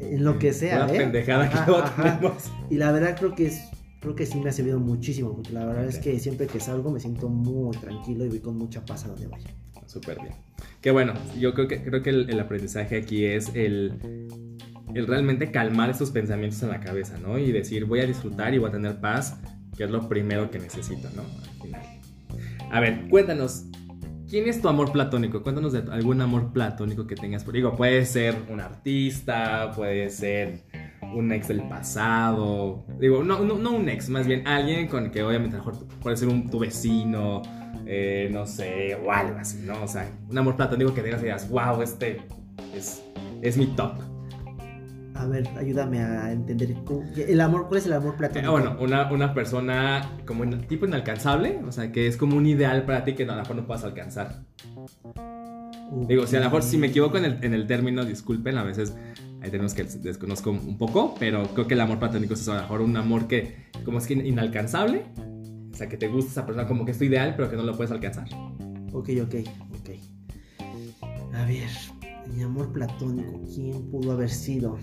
en 0.00 0.24
lo 0.24 0.38
que 0.38 0.52
sea, 0.52 0.84
Una 0.84 0.94
¿eh? 0.94 0.98
pendejada 0.98 1.48
que 1.48 1.56
ajá. 1.56 1.94
tenemos. 2.18 2.50
Y 2.70 2.76
la 2.76 2.90
verdad 2.92 3.16
creo 3.18 3.34
que 3.34 3.46
es 3.46 3.60
creo 4.00 4.14
que 4.14 4.26
sí 4.26 4.40
me 4.40 4.48
ha 4.50 4.52
servido 4.52 4.80
muchísimo, 4.80 5.34
porque 5.34 5.52
la 5.52 5.64
verdad 5.66 5.84
es 5.86 5.96
Ok. 5.98 6.02
que 6.04 6.18
siempre 6.20 6.46
que 6.46 6.58
salgo 6.60 6.90
me 6.90 7.00
siento 7.00 7.28
muy 7.28 7.76
tranquilo 7.76 8.24
y 8.24 8.28
voy 8.28 8.40
con 8.40 8.56
mucha 8.56 8.84
paz 8.84 9.04
a 9.04 9.08
donde 9.08 9.26
vaya. 9.26 9.50
Súper 9.86 10.18
bien. 10.20 10.34
Que 10.80 10.90
bueno, 10.90 11.12
yo 11.38 11.52
creo 11.54 11.68
que, 11.68 11.82
creo 11.82 12.02
que 12.02 12.10
el, 12.10 12.30
el 12.30 12.40
aprendizaje 12.40 12.96
aquí 12.96 13.24
es 13.24 13.50
el, 13.54 14.28
el 14.94 15.06
realmente 15.06 15.50
calmar 15.50 15.90
esos 15.90 16.10
pensamientos 16.10 16.62
en 16.62 16.70
la 16.70 16.80
cabeza, 16.80 17.18
¿no? 17.18 17.38
Y 17.38 17.50
decir, 17.52 17.84
voy 17.84 18.00
a 18.00 18.06
disfrutar 18.06 18.54
y 18.54 18.58
voy 18.58 18.68
a 18.68 18.72
tener 18.72 19.00
paz, 19.00 19.38
que 19.76 19.84
es 19.84 19.90
lo 19.90 20.08
primero 20.08 20.50
que 20.50 20.58
necesito, 20.58 21.08
¿no? 21.16 21.22
Al 21.22 21.62
final. 21.62 21.82
A 22.70 22.78
ver, 22.80 23.08
cuéntanos, 23.10 23.64
¿quién 24.28 24.48
es 24.48 24.62
tu 24.62 24.68
amor 24.68 24.92
platónico? 24.92 25.42
Cuéntanos 25.42 25.72
de 25.72 25.80
algún 25.90 26.20
amor 26.20 26.52
platónico 26.52 27.06
que 27.08 27.16
tengas. 27.16 27.42
por- 27.42 27.52
Digo, 27.54 27.74
puede 27.76 28.06
ser 28.06 28.36
un 28.48 28.60
artista, 28.60 29.72
puede 29.74 30.08
ser 30.10 30.62
un 31.14 31.32
ex 31.32 31.48
del 31.48 31.62
pasado. 31.62 32.84
Digo, 32.98 33.22
no, 33.22 33.40
no, 33.40 33.58
no 33.58 33.72
un 33.72 33.88
ex, 33.88 34.08
más 34.08 34.26
bien 34.26 34.46
alguien 34.46 34.88
con 34.88 35.10
que 35.10 35.22
obviamente 35.22 35.56
mejor 35.56 35.74
puede 36.00 36.16
ser 36.16 36.28
un, 36.28 36.48
tu 36.48 36.58
vecino, 36.58 37.42
eh, 37.86 38.28
no 38.32 38.46
sé, 38.46 38.94
o 38.94 39.10
algo 39.10 39.38
así, 39.38 39.62
¿no? 39.64 39.82
O 39.82 39.88
sea, 39.88 40.08
un 40.28 40.38
amor 40.38 40.56
platónico 40.56 40.94
que 40.94 41.02
digas 41.02 41.20
y 41.20 41.24
digas, 41.24 41.48
wow, 41.48 41.82
este 41.82 42.20
es, 42.74 43.02
es 43.42 43.56
mi 43.56 43.66
top. 43.68 43.94
A 45.14 45.26
ver, 45.26 45.46
ayúdame 45.58 46.00
a 46.00 46.32
entender. 46.32 46.74
El 47.28 47.40
amor, 47.42 47.66
¿cuál 47.68 47.78
es 47.78 47.86
el 47.86 47.92
amor 47.92 48.16
platónico? 48.16 48.56
Eh, 48.56 48.60
bueno, 48.60 48.76
una, 48.80 49.12
una 49.12 49.34
persona 49.34 50.08
como 50.26 50.48
tipo 50.60 50.86
inalcanzable, 50.86 51.60
o 51.66 51.72
sea, 51.72 51.92
que 51.92 52.06
es 52.06 52.16
como 52.16 52.36
un 52.36 52.46
ideal 52.46 52.84
para 52.84 53.04
ti 53.04 53.14
que 53.14 53.24
a 53.24 53.26
lo 53.26 53.36
mejor 53.36 53.56
no 53.56 53.66
puedas 53.66 53.84
alcanzar. 53.84 54.44
Digo, 56.06 56.26
si 56.26 56.36
a 56.36 56.38
lo 56.38 56.46
mejor 56.46 56.62
si 56.62 56.78
me 56.78 56.86
equivoco 56.86 57.18
en 57.18 57.24
el, 57.24 57.44
en 57.44 57.52
el 57.52 57.66
término, 57.66 58.04
disculpen, 58.04 58.56
a 58.56 58.62
veces 58.62 58.94
hay 59.42 59.50
términos 59.50 59.74
que 59.74 59.84
desconozco 59.84 60.50
un 60.50 60.76
poco, 60.76 61.14
pero 61.18 61.44
creo 61.54 61.66
que 61.66 61.74
el 61.74 61.80
amor 61.80 61.98
platónico 61.98 62.34
es 62.34 62.48
a 62.48 62.56
lo 62.56 62.60
mejor 62.62 62.80
un 62.82 62.96
amor 62.96 63.26
que 63.26 63.70
como 63.84 63.98
es 63.98 64.06
que 64.06 64.14
inalcanzable, 64.14 65.04
o 65.72 65.74
sea, 65.74 65.88
que 65.88 65.96
te 65.96 66.08
gusta 66.08 66.30
esa 66.30 66.46
persona 66.46 66.66
como 66.66 66.84
que 66.84 66.90
es 66.90 66.98
tu 66.98 67.04
ideal, 67.04 67.34
pero 67.36 67.50
que 67.50 67.56
no 67.56 67.62
lo 67.62 67.74
puedes 67.76 67.90
alcanzar. 67.90 68.28
Ok, 68.92 69.10
ok, 69.22 69.34
ok. 69.78 69.90
A 71.34 71.44
ver, 71.46 71.70
mi 72.34 72.42
amor 72.42 72.72
platónico, 72.72 73.40
¿quién 73.54 73.90
pudo 73.90 74.12
haber 74.12 74.30
sido? 74.30 74.78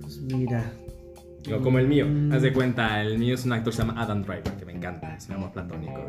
Pues 0.00 0.20
mira. 0.20 0.72
Digo, 1.44 1.62
como 1.62 1.78
el 1.78 1.88
mío, 1.88 2.06
haz 2.32 2.42
de 2.42 2.50
mm. 2.50 2.54
cuenta, 2.54 3.00
el 3.02 3.18
mío 3.18 3.34
es 3.34 3.46
un 3.46 3.52
actor 3.52 3.72
que 3.72 3.76
se 3.78 3.82
llama 3.82 4.00
Adam 4.00 4.22
Driver, 4.22 4.54
que 4.58 4.66
me 4.66 4.72
encanta, 4.72 5.16
es 5.16 5.28
un 5.28 5.36
amor 5.36 5.52
platónico. 5.52 6.04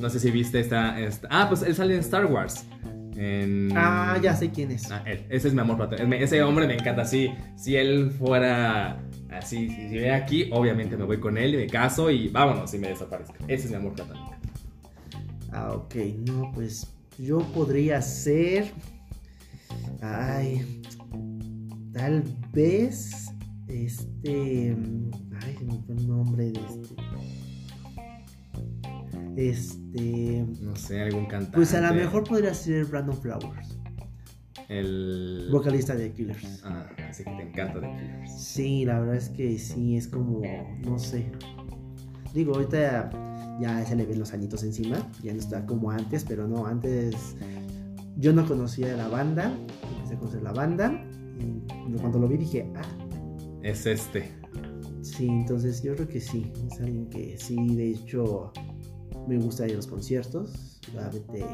No 0.00 0.10
sé 0.10 0.18
si 0.18 0.30
viste 0.30 0.58
esta, 0.58 0.98
esta... 0.98 1.28
Ah, 1.30 1.46
pues 1.48 1.62
él 1.62 1.74
sale 1.74 1.94
en 1.94 2.00
Star 2.00 2.26
Wars. 2.26 2.66
Ah, 3.74 4.18
ya 4.22 4.34
sé 4.34 4.50
quién 4.50 4.70
es. 4.70 4.90
Ah, 4.90 5.02
él. 5.04 5.26
Ese 5.28 5.48
es 5.48 5.54
mi 5.54 5.60
amor 5.60 5.76
platónico. 5.76 6.12
Ese 6.14 6.42
hombre 6.42 6.66
me 6.66 6.74
encanta. 6.74 7.02
así 7.02 7.30
si 7.56 7.76
él 7.76 8.10
fuera 8.10 8.98
así, 9.30 9.68
si, 9.68 9.88
si 9.88 9.98
ve 9.98 10.12
aquí, 10.12 10.48
obviamente 10.52 10.96
me 10.96 11.04
voy 11.04 11.20
con 11.20 11.36
él 11.36 11.54
y 11.54 11.56
me 11.58 11.66
caso 11.66 12.10
y 12.10 12.28
vámonos 12.28 12.72
y 12.74 12.78
me 12.78 12.88
desaparezco. 12.88 13.34
Ese 13.46 13.66
es 13.66 13.70
mi 13.70 13.76
amor 13.76 13.94
platónico. 13.94 14.34
Ah, 15.52 15.72
ok. 15.72 15.94
No, 16.26 16.50
pues 16.52 16.86
yo 17.18 17.38
podría 17.52 18.00
ser. 18.00 18.72
Ay. 20.00 20.82
Tal 21.92 22.24
vez. 22.52 23.30
Este. 23.68 24.76
Ay, 25.42 25.56
se 25.58 25.64
me 25.64 25.78
fue 25.82 25.94
el 25.94 26.08
nombre 26.08 26.44
de 26.50 26.60
este. 26.60 26.94
Este. 29.36 30.46
No 30.60 30.76
sé, 30.76 31.02
algún 31.02 31.26
cantante. 31.26 31.56
Pues 31.56 31.74
a 31.74 31.80
lo 31.80 31.94
mejor 31.94 32.24
podría 32.24 32.54
ser 32.54 32.86
Brandon 32.86 33.16
Flowers. 33.16 33.78
El. 34.68 35.48
Vocalista 35.50 35.94
de 35.94 36.12
Killers. 36.12 36.62
Ah, 36.64 36.86
así 37.08 37.24
que 37.24 37.30
te 37.30 37.42
encanta 37.42 37.80
de 37.80 37.88
Killers. 37.88 38.42
Sí, 38.42 38.84
la 38.84 39.00
verdad 39.00 39.16
es 39.16 39.28
que 39.30 39.58
sí, 39.58 39.96
es 39.96 40.08
como. 40.08 40.42
No 40.84 40.98
sé. 40.98 41.30
Digo, 42.34 42.54
ahorita 42.54 43.10
ya 43.60 43.84
se 43.84 43.96
le 43.96 44.06
ven 44.06 44.18
los 44.18 44.32
añitos 44.32 44.62
encima. 44.62 44.96
Ya 45.22 45.32
no 45.32 45.38
está 45.38 45.66
como 45.66 45.90
antes, 45.90 46.24
pero 46.24 46.46
no, 46.46 46.66
antes. 46.66 47.36
Yo 48.16 48.32
no 48.32 48.46
conocía 48.46 48.96
la 48.96 49.08
banda. 49.08 49.52
Empecé 49.96 50.14
a 50.14 50.18
conocer 50.18 50.42
la 50.42 50.52
banda. 50.52 51.04
Y 51.38 51.96
cuando 51.98 52.18
lo 52.18 52.28
vi 52.28 52.36
dije, 52.36 52.70
ah. 52.76 52.82
Es 53.62 53.86
este. 53.86 54.30
Sí, 55.02 55.26
entonces 55.26 55.82
yo 55.82 55.94
creo 55.94 56.08
que 56.08 56.20
sí. 56.20 56.52
Es 56.66 56.80
alguien 56.80 57.08
que 57.08 57.36
sí, 57.38 57.56
de 57.74 57.90
hecho 57.90 58.52
me 59.30 59.38
gusta 59.38 59.64
ir 59.66 59.74
a 59.74 59.76
los 59.76 59.86
conciertos. 59.86 60.80
Realmente 60.92 61.44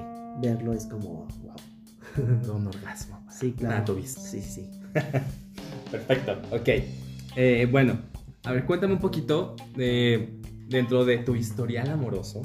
verlo 0.41 0.73
es 0.73 0.87
como, 0.87 1.29
wow. 1.43 2.55
un 2.57 2.67
orgasmo. 2.67 3.25
Sí, 3.31 3.53
claro. 3.53 3.97
Sí, 4.03 4.41
sí. 4.41 4.71
Perfecto, 5.91 6.41
ok. 6.53 6.69
Eh, 7.37 7.69
bueno, 7.71 7.99
a 8.45 8.53
ver, 8.53 8.65
cuéntame 8.65 8.95
un 8.95 8.99
poquito 8.99 9.57
de, 9.77 10.41
dentro 10.69 11.05
de 11.05 11.19
tu 11.19 11.35
historial 11.35 11.91
amoroso, 11.91 12.43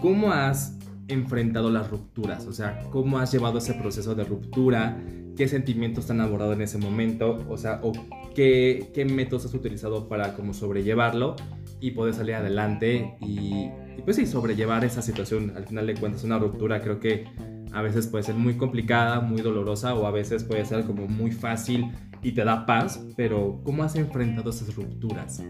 ¿cómo 0.00 0.32
has 0.32 0.78
enfrentado 1.08 1.68
las 1.68 1.90
rupturas? 1.90 2.46
O 2.46 2.52
sea, 2.52 2.84
¿cómo 2.90 3.18
has 3.18 3.32
llevado 3.32 3.58
ese 3.58 3.74
proceso 3.74 4.14
de 4.14 4.22
ruptura? 4.22 5.02
¿Qué 5.36 5.48
sentimientos 5.48 6.06
te 6.06 6.12
han 6.12 6.20
abordado 6.20 6.52
en 6.52 6.62
ese 6.62 6.78
momento? 6.78 7.44
O 7.48 7.58
sea, 7.58 7.80
o 7.82 7.92
qué, 8.36 8.92
qué 8.94 9.04
métodos 9.04 9.46
has 9.46 9.54
utilizado 9.54 10.08
para 10.08 10.34
como 10.34 10.54
sobrellevarlo 10.54 11.34
y 11.80 11.92
poder 11.92 12.14
salir 12.14 12.34
adelante 12.34 13.16
y, 13.20 13.70
pues 14.04 14.16
sí, 14.16 14.26
sobrellevar 14.26 14.84
esa 14.84 15.02
situación. 15.02 15.52
Al 15.56 15.66
final 15.66 15.86
de 15.86 15.94
cuentas, 15.94 16.24
una 16.24 16.38
ruptura 16.38 16.80
creo 16.80 17.00
que 17.00 17.26
a 17.72 17.82
veces 17.82 18.06
puede 18.06 18.24
ser 18.24 18.34
muy 18.34 18.56
complicada, 18.56 19.20
muy 19.20 19.42
dolorosa 19.42 19.94
o 19.94 20.06
a 20.06 20.10
veces 20.10 20.44
puede 20.44 20.64
ser 20.64 20.84
como 20.84 21.06
muy 21.06 21.30
fácil 21.30 21.92
y 22.22 22.32
te 22.32 22.44
da 22.44 22.66
paz, 22.66 23.00
pero 23.16 23.60
¿cómo 23.64 23.82
has 23.82 23.96
enfrentado 23.96 24.50
esas 24.50 24.74
rupturas? 24.74 25.42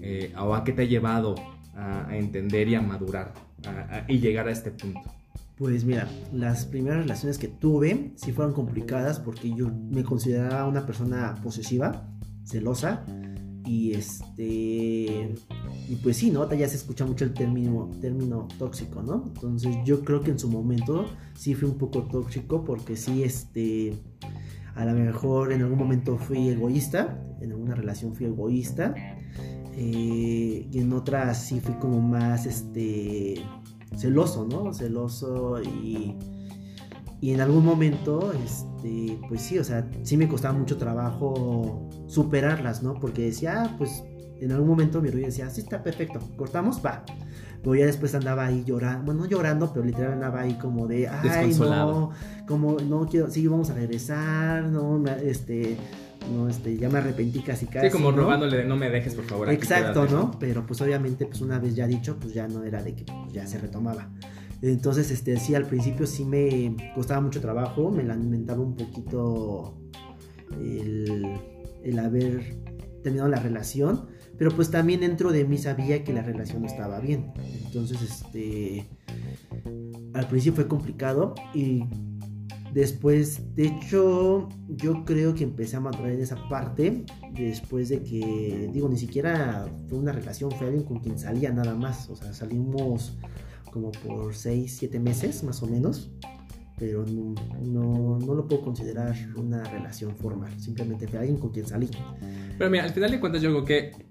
Eh, 0.00 0.32
¿O 0.38 0.54
a 0.54 0.64
qué 0.64 0.72
te 0.72 0.82
ha 0.82 0.86
llevado 0.86 1.34
a, 1.74 2.16
entender 2.16 2.68
y 2.68 2.74
a 2.74 2.82
madurar 2.82 3.34
y 4.08 4.18
llegar 4.18 4.48
a 4.48 4.50
este 4.50 4.70
punto? 4.70 5.02
Pues 5.56 5.84
mira, 5.84 6.08
las 6.32 6.66
primeras 6.66 7.00
relaciones 7.00 7.36
que 7.36 7.48
tuve 7.48 8.12
sí 8.16 8.32
fueron 8.32 8.54
complicadas 8.54 9.18
porque 9.18 9.52
yo 9.54 9.68
me 9.68 10.04
consideraba 10.04 10.66
una 10.66 10.86
persona 10.86 11.34
posesiva, 11.42 12.08
celosa 12.44 13.04
y 13.68 13.92
este 13.92 15.34
y 15.88 15.96
pues 16.02 16.16
sí, 16.16 16.30
¿no? 16.30 16.50
Ya 16.52 16.68
se 16.68 16.76
escucha 16.76 17.04
mucho 17.04 17.24
el 17.24 17.34
término, 17.34 17.90
término 18.00 18.48
tóxico, 18.58 19.02
¿no? 19.02 19.24
Entonces 19.26 19.76
yo 19.84 20.04
creo 20.04 20.20
que 20.20 20.30
en 20.30 20.38
su 20.38 20.50
momento 20.50 21.06
sí 21.34 21.54
fui 21.54 21.68
un 21.68 21.78
poco 21.78 22.02
tóxico 22.02 22.64
porque 22.64 22.96
sí, 22.96 23.22
este, 23.22 23.94
a 24.74 24.84
lo 24.84 24.92
mejor 24.92 25.52
en 25.52 25.62
algún 25.62 25.78
momento 25.78 26.18
fui 26.18 26.48
egoísta, 26.48 27.22
en 27.40 27.52
alguna 27.52 27.74
relación 27.74 28.14
fui 28.14 28.26
egoísta, 28.26 28.94
eh, 29.74 30.68
y 30.70 30.78
en 30.78 30.92
otras 30.92 31.42
sí 31.42 31.60
fui 31.60 31.74
como 31.74 32.00
más, 32.00 32.44
este, 32.44 33.42
celoso, 33.96 34.46
¿no? 34.46 34.74
Celoso 34.74 35.62
y, 35.62 36.16
y 37.20 37.32
en 37.32 37.40
algún 37.40 37.64
momento, 37.64 38.32
este, 38.32 39.18
pues 39.28 39.40
sí, 39.40 39.58
o 39.58 39.64
sea, 39.64 39.90
sí 40.02 40.16
me 40.16 40.28
costaba 40.28 40.56
mucho 40.56 40.76
trabajo 40.76 41.87
superarlas, 42.08 42.82
¿no? 42.82 42.94
Porque 42.94 43.22
decía, 43.22 43.62
ah, 43.62 43.74
pues 43.78 44.02
en 44.40 44.52
algún 44.52 44.68
momento 44.68 45.00
mi 45.00 45.10
rodilla 45.10 45.26
decía, 45.26 45.50
sí 45.50 45.60
está 45.60 45.82
perfecto, 45.82 46.20
cortamos, 46.36 46.84
va. 46.84 47.04
Pero 47.62 47.74
ya 47.74 47.86
después 47.86 48.14
andaba 48.14 48.46
ahí 48.46 48.64
llorando, 48.64 49.04
bueno, 49.04 49.22
no 49.22 49.26
llorando, 49.26 49.72
pero 49.72 49.84
literal 49.84 50.12
andaba 50.12 50.40
ahí 50.40 50.54
como 50.54 50.86
de, 50.86 51.08
ay, 51.08 51.54
no, 51.58 52.10
como, 52.46 52.76
no 52.78 53.06
quiero, 53.06 53.30
sí, 53.30 53.46
vamos 53.46 53.70
a 53.70 53.74
regresar, 53.74 54.64
no, 54.64 55.04
este, 55.06 55.76
no, 56.32 56.48
este, 56.48 56.76
ya 56.76 56.88
me 56.88 56.98
arrepentí 56.98 57.40
casi 57.40 57.66
casi. 57.66 57.88
Sí, 57.88 57.92
como 57.92 58.12
robándole 58.12 58.58
de 58.58 58.64
no 58.64 58.76
me 58.76 58.88
dejes, 58.90 59.14
por 59.14 59.24
favor. 59.24 59.50
Exacto, 59.50 60.06
¿no? 60.06 60.36
Pero 60.38 60.64
pues 60.66 60.80
obviamente, 60.80 61.26
pues 61.26 61.40
una 61.40 61.58
vez 61.58 61.74
ya 61.74 61.86
dicho, 61.86 62.16
pues 62.18 62.32
ya 62.32 62.46
no 62.46 62.62
era 62.62 62.82
de 62.82 62.94
que 62.94 63.04
pues, 63.04 63.32
ya 63.32 63.46
se 63.46 63.58
retomaba. 63.58 64.08
Entonces, 64.62 65.10
este, 65.10 65.36
sí, 65.38 65.54
al 65.54 65.66
principio 65.66 66.06
sí 66.06 66.24
me 66.24 66.92
costaba 66.94 67.20
mucho 67.20 67.40
trabajo, 67.40 67.90
me 67.90 68.02
lamentaba 68.02 68.60
un 68.60 68.74
poquito 68.76 69.74
el, 70.60 71.40
el 71.82 71.98
haber 71.98 72.56
terminado 73.02 73.28
la 73.28 73.40
relación 73.40 74.08
pero 74.38 74.52
pues 74.52 74.70
también 74.70 75.00
dentro 75.00 75.32
de 75.32 75.44
mí 75.44 75.58
sabía 75.58 76.04
que 76.04 76.12
la 76.12 76.22
relación 76.22 76.64
estaba 76.64 77.00
bien. 77.00 77.32
Entonces, 77.66 78.00
este, 78.00 78.88
al 80.14 80.28
principio 80.28 80.54
fue 80.54 80.68
complicado 80.68 81.34
y 81.52 81.84
después, 82.72 83.56
de 83.56 83.66
hecho, 83.66 84.48
yo 84.68 85.04
creo 85.04 85.34
que 85.34 85.42
empecé 85.42 85.76
a 85.76 85.80
madurar 85.80 86.12
en 86.12 86.20
esa 86.20 86.36
parte 86.48 87.04
después 87.32 87.88
de 87.88 88.04
que, 88.04 88.70
digo, 88.72 88.88
ni 88.88 88.96
siquiera 88.96 89.66
fue 89.88 89.98
una 89.98 90.12
relación, 90.12 90.52
fue 90.52 90.68
alguien 90.68 90.84
con 90.84 91.00
quien 91.00 91.18
salía 91.18 91.50
nada 91.50 91.74
más. 91.74 92.08
O 92.08 92.14
sea, 92.14 92.32
salimos 92.32 93.18
como 93.72 93.90
por 93.90 94.36
6, 94.36 94.72
7 94.78 95.00
meses 95.00 95.42
más 95.42 95.62
o 95.64 95.66
menos 95.66 96.12
pero 96.78 97.04
no, 97.04 98.18
no, 98.18 98.34
lo 98.34 98.46
puedo 98.46 98.62
considerar 98.62 99.14
una 99.36 99.64
relación 99.64 100.16
formal. 100.16 100.52
Simplemente 100.60 101.08
fue 101.08 101.18
alguien 101.20 101.38
con 101.38 101.50
quien 101.50 101.66
salí. 101.66 101.88
Pero 102.56 102.70
mira, 102.70 102.84
al 102.84 102.90
final 102.90 103.10
de 103.10 103.20
cuentas 103.20 103.42
yo 103.42 103.50
creo 103.50 103.64
que 103.64 104.08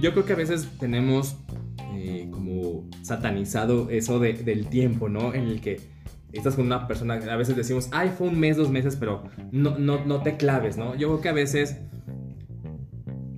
yo 0.00 0.12
creo 0.12 0.24
que 0.24 0.32
a 0.32 0.36
veces 0.36 0.68
tenemos 0.78 1.36
eh, 1.94 2.28
como 2.30 2.88
satanizado 3.02 3.90
eso 3.90 4.18
de, 4.18 4.34
del 4.34 4.68
tiempo, 4.68 5.08
¿no? 5.08 5.34
En 5.34 5.44
el 5.44 5.60
que 5.60 5.80
estás 6.32 6.54
con 6.54 6.66
una 6.66 6.86
persona, 6.86 7.14
a 7.14 7.36
veces 7.36 7.56
decimos, 7.56 7.88
ay, 7.92 8.12
fue 8.16 8.28
un 8.28 8.38
mes, 8.38 8.56
dos 8.56 8.70
meses, 8.70 8.96
pero 8.96 9.24
no, 9.52 9.78
no, 9.78 10.04
no 10.04 10.22
te 10.22 10.36
claves, 10.36 10.76
¿no? 10.76 10.94
Yo 10.94 11.08
creo 11.08 11.20
que 11.20 11.28
a 11.30 11.32
veces 11.32 11.78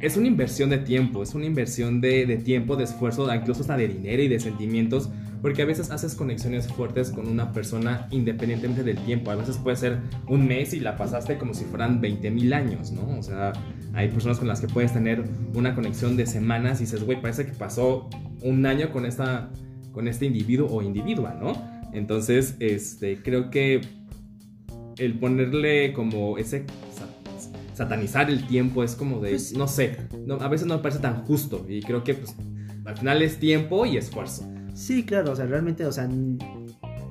es 0.01 0.17
una 0.17 0.27
inversión 0.27 0.71
de 0.71 0.79
tiempo, 0.79 1.23
es 1.23 1.35
una 1.35 1.47
inversión 1.47 2.01
de, 2.01 2.27
de, 2.27 2.37
tiempo, 2.37 2.77
de 2.77 2.85
esfuerzo, 2.85 3.33
incluso 3.35 3.63
hasta 3.63 3.77
de 3.77 3.89
dinero 3.89 4.23
y 4.23 4.29
de 4.29 4.41
sentimientos, 4.41 5.11
porque 5.41 5.63
a 5.63 5.65
veces 5.65 5.91
haces 5.91 6.15
conexiones 6.15 6.67
fuertes 6.73 7.11
con 7.11 7.29
una 7.29 7.53
persona 7.53 8.09
independientemente 8.11 8.83
del 8.83 8.99
tiempo. 8.99 9.31
A 9.31 9.37
veces 9.37 9.57
puede 9.57 9.77
ser 9.77 9.99
un 10.29 10.47
mes 10.47 10.75
y 10.75 10.81
la 10.81 10.97
pasaste 10.97 11.39
como 11.39 11.55
si 11.55 11.65
fueran 11.65 12.01
20 12.01 12.31
mil 12.31 12.53
años, 12.53 12.93
¿no? 12.93 13.19
O 13.19 13.23
sea, 13.23 13.53
hay 13.95 14.09
personas 14.09 14.39
con 14.39 14.49
las 14.49 14.61
que 14.61 14.69
puedes 14.69 14.93
tener 14.93 15.25
una 15.55 15.75
conexión 15.75 16.17
de 16.17 16.27
semanas 16.27 16.81
y 16.81 16.85
dices, 16.85 17.05
güey, 17.05 17.21
parece 17.21 17.47
que 17.47 17.53
pasó 17.53 18.09
un 18.43 18.67
año 18.67 18.91
con, 18.91 19.07
esta, 19.07 19.51
con 19.93 20.09
este 20.09 20.27
individuo 20.27 20.69
o 20.71 20.83
individua, 20.83 21.35
¿no? 21.35 21.53
Entonces, 21.93 22.57
este, 22.61 23.23
creo 23.23 23.51
que 23.51 23.81
el 24.99 25.19
ponerle 25.19 25.93
como 25.93 26.39
ese 26.39 26.65
satanizar 27.79 28.29
el 28.29 28.45
tiempo 28.49 28.83
es 28.83 28.97
como 28.97 29.21
de, 29.21 29.31
Pues- 29.31 29.57
no 29.57 29.69
sé, 29.69 29.97
no, 30.27 30.35
a 30.35 30.49
veces 30.49 30.67
no 30.67 30.77
me 30.77 30.83
parece 30.83 31.01
tan 31.01 31.23
justo 31.25 31.65
y 31.69 31.81
creo 31.81 32.03
que 32.03 32.15
pues 32.15 32.35
al 32.85 32.97
final 32.97 33.23
es 33.23 33.39
tiempo 33.39 33.87
y 33.87 33.97
esfuerzo. 33.97 34.51
Sí, 34.79 35.05
claro, 35.05 35.33
o 35.33 35.37
sea, 35.37 35.47
realmente, 35.47 35.85
o 35.85 35.91
sea, 35.91 36.09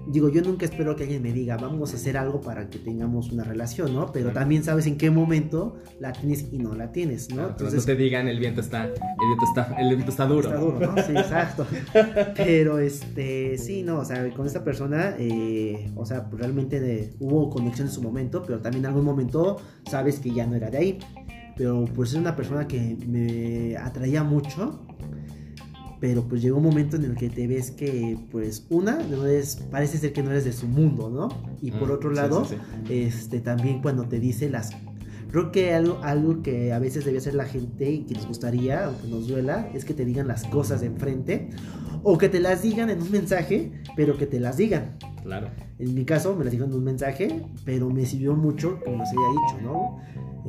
digo, 0.08 0.30
yo 0.30 0.42
nunca 0.42 0.64
espero 0.66 0.96
que 0.96 1.04
alguien 1.04 1.22
me 1.22 1.34
diga, 1.34 1.58
vamos 1.58 1.92
a 1.92 1.98
hacer 1.98 2.16
algo 2.18 2.40
para 2.40 2.70
que 2.70 2.80
tengamos 2.80 3.30
una 3.34 3.44
relación, 3.44 3.94
¿no? 3.94 4.10
Pero 4.14 4.28
Claro. 4.28 4.40
también 4.40 4.64
sabes 4.64 4.88
en 4.88 4.98
qué 4.98 5.12
momento 5.12 5.76
la 6.00 6.14
tienes 6.14 6.48
y 6.54 6.60
no 6.60 6.74
la 6.76 6.94
tienes, 6.94 7.28
¿no? 7.30 7.36
Claro, 7.36 7.50
Entonces, 7.52 7.80
no 7.82 7.86
te 7.86 7.96
digan 7.98 8.28
el 8.30 8.40
viento 8.40 8.62
está, 8.62 8.86
el 8.86 8.94
viento 8.94 9.46
está, 9.46 9.76
el 9.82 9.88
viento 9.90 10.12
está 10.12 10.26
duro. 10.26 10.48
Está 10.48 10.62
duro, 10.62 10.80
¿no? 10.80 10.96
Sí, 11.04 11.12
exacto. 11.12 11.68
Pero 12.38 12.80
este, 12.80 13.58
sí, 13.58 13.84
no, 13.84 14.00
o 14.00 14.06
sea, 14.06 14.30
con 14.34 14.48
esta 14.48 14.64
persona, 14.64 15.16
eh, 15.20 15.92
o 15.96 16.06
sea, 16.06 16.30
pues, 16.30 16.42
realmente 16.42 16.80
de- 16.80 17.16
hubo 17.20 17.50
conexión 17.50 17.88
en 17.90 17.94
su 17.94 18.02
momento, 18.02 18.44
pero 18.48 18.60
también 18.60 18.86
en 18.86 18.90
algún 18.92 19.04
momento 19.04 19.58
sabes 19.90 20.20
que 20.20 20.32
ya 20.34 20.48
no 20.48 20.56
era 20.56 20.70
de 20.70 20.78
ahí. 20.78 21.00
Pero 21.58 21.86
pues 21.96 22.12
es 22.12 22.16
una 22.18 22.36
persona 22.36 22.68
que 22.68 22.96
me 23.08 23.76
atraía 23.78 24.24
mucho. 24.24 24.86
Pero 26.00 26.24
pues 26.24 26.42
llegó 26.44 26.58
un 26.58 26.64
momento 26.64 26.96
en 26.96 27.06
el 27.06 27.16
que 27.16 27.30
te 27.30 27.48
ves 27.48 27.72
que, 27.72 28.18
pues, 28.32 28.68
una, 28.70 29.00
no 29.04 29.26
eres, 29.26 29.56
parece 29.72 29.98
ser 29.98 30.14
que 30.14 30.22
no 30.22 30.30
eres 30.32 30.46
de 30.46 30.54
su 30.54 30.68
mundo, 30.68 31.10
¿no? 31.10 31.30
Y 31.62 31.72
por 31.72 31.90
Mm, 31.90 31.92
otro 31.92 32.12
lado, 32.12 32.46
sí, 32.46 32.56
sí. 32.88 32.94
este 32.94 33.40
también 33.40 33.82
cuando 33.82 34.04
te 34.08 34.20
dice 34.20 34.50
las 34.50 34.72
creo 35.32 35.52
que 35.52 35.74
algo, 35.74 36.00
algo 36.04 36.42
que 36.42 36.72
a 36.72 36.80
veces 36.80 37.04
debe 37.04 37.18
hacer 37.18 37.34
la 37.34 37.44
gente 37.46 37.92
y 37.92 38.04
que 38.06 38.14
nos 38.16 38.28
gustaría 38.28 38.86
aunque 38.86 39.08
nos 39.10 39.28
duela 39.28 39.70
es 39.74 39.84
que 39.84 39.94
te 39.94 40.06
digan 40.06 40.26
las 40.28 40.46
cosas 40.46 40.80
de 40.80 40.88
enfrente 40.88 41.50
o 42.04 42.18
que 42.18 42.30
te 42.30 42.40
las 42.40 42.62
digan 42.62 42.90
en 42.90 43.02
un 43.02 43.12
mensaje 43.12 43.74
pero 43.98 44.18
que 44.18 44.26
te 44.26 44.40
las 44.40 44.56
digan 44.56 44.96
Claro. 45.24 45.50
en 45.80 45.94
mi 45.94 46.06
caso 46.06 46.34
me 46.34 46.46
las 46.46 46.54
dijo 46.54 46.64
en 46.64 46.74
un 46.74 46.84
mensaje 46.84 47.44
pero 47.66 47.90
me 47.90 48.06
sirvió 48.06 48.36
mucho 48.38 48.80
me 48.86 48.94
los 48.94 49.10
haya 49.10 49.30
dicho 49.32 49.62
no 49.64 50.00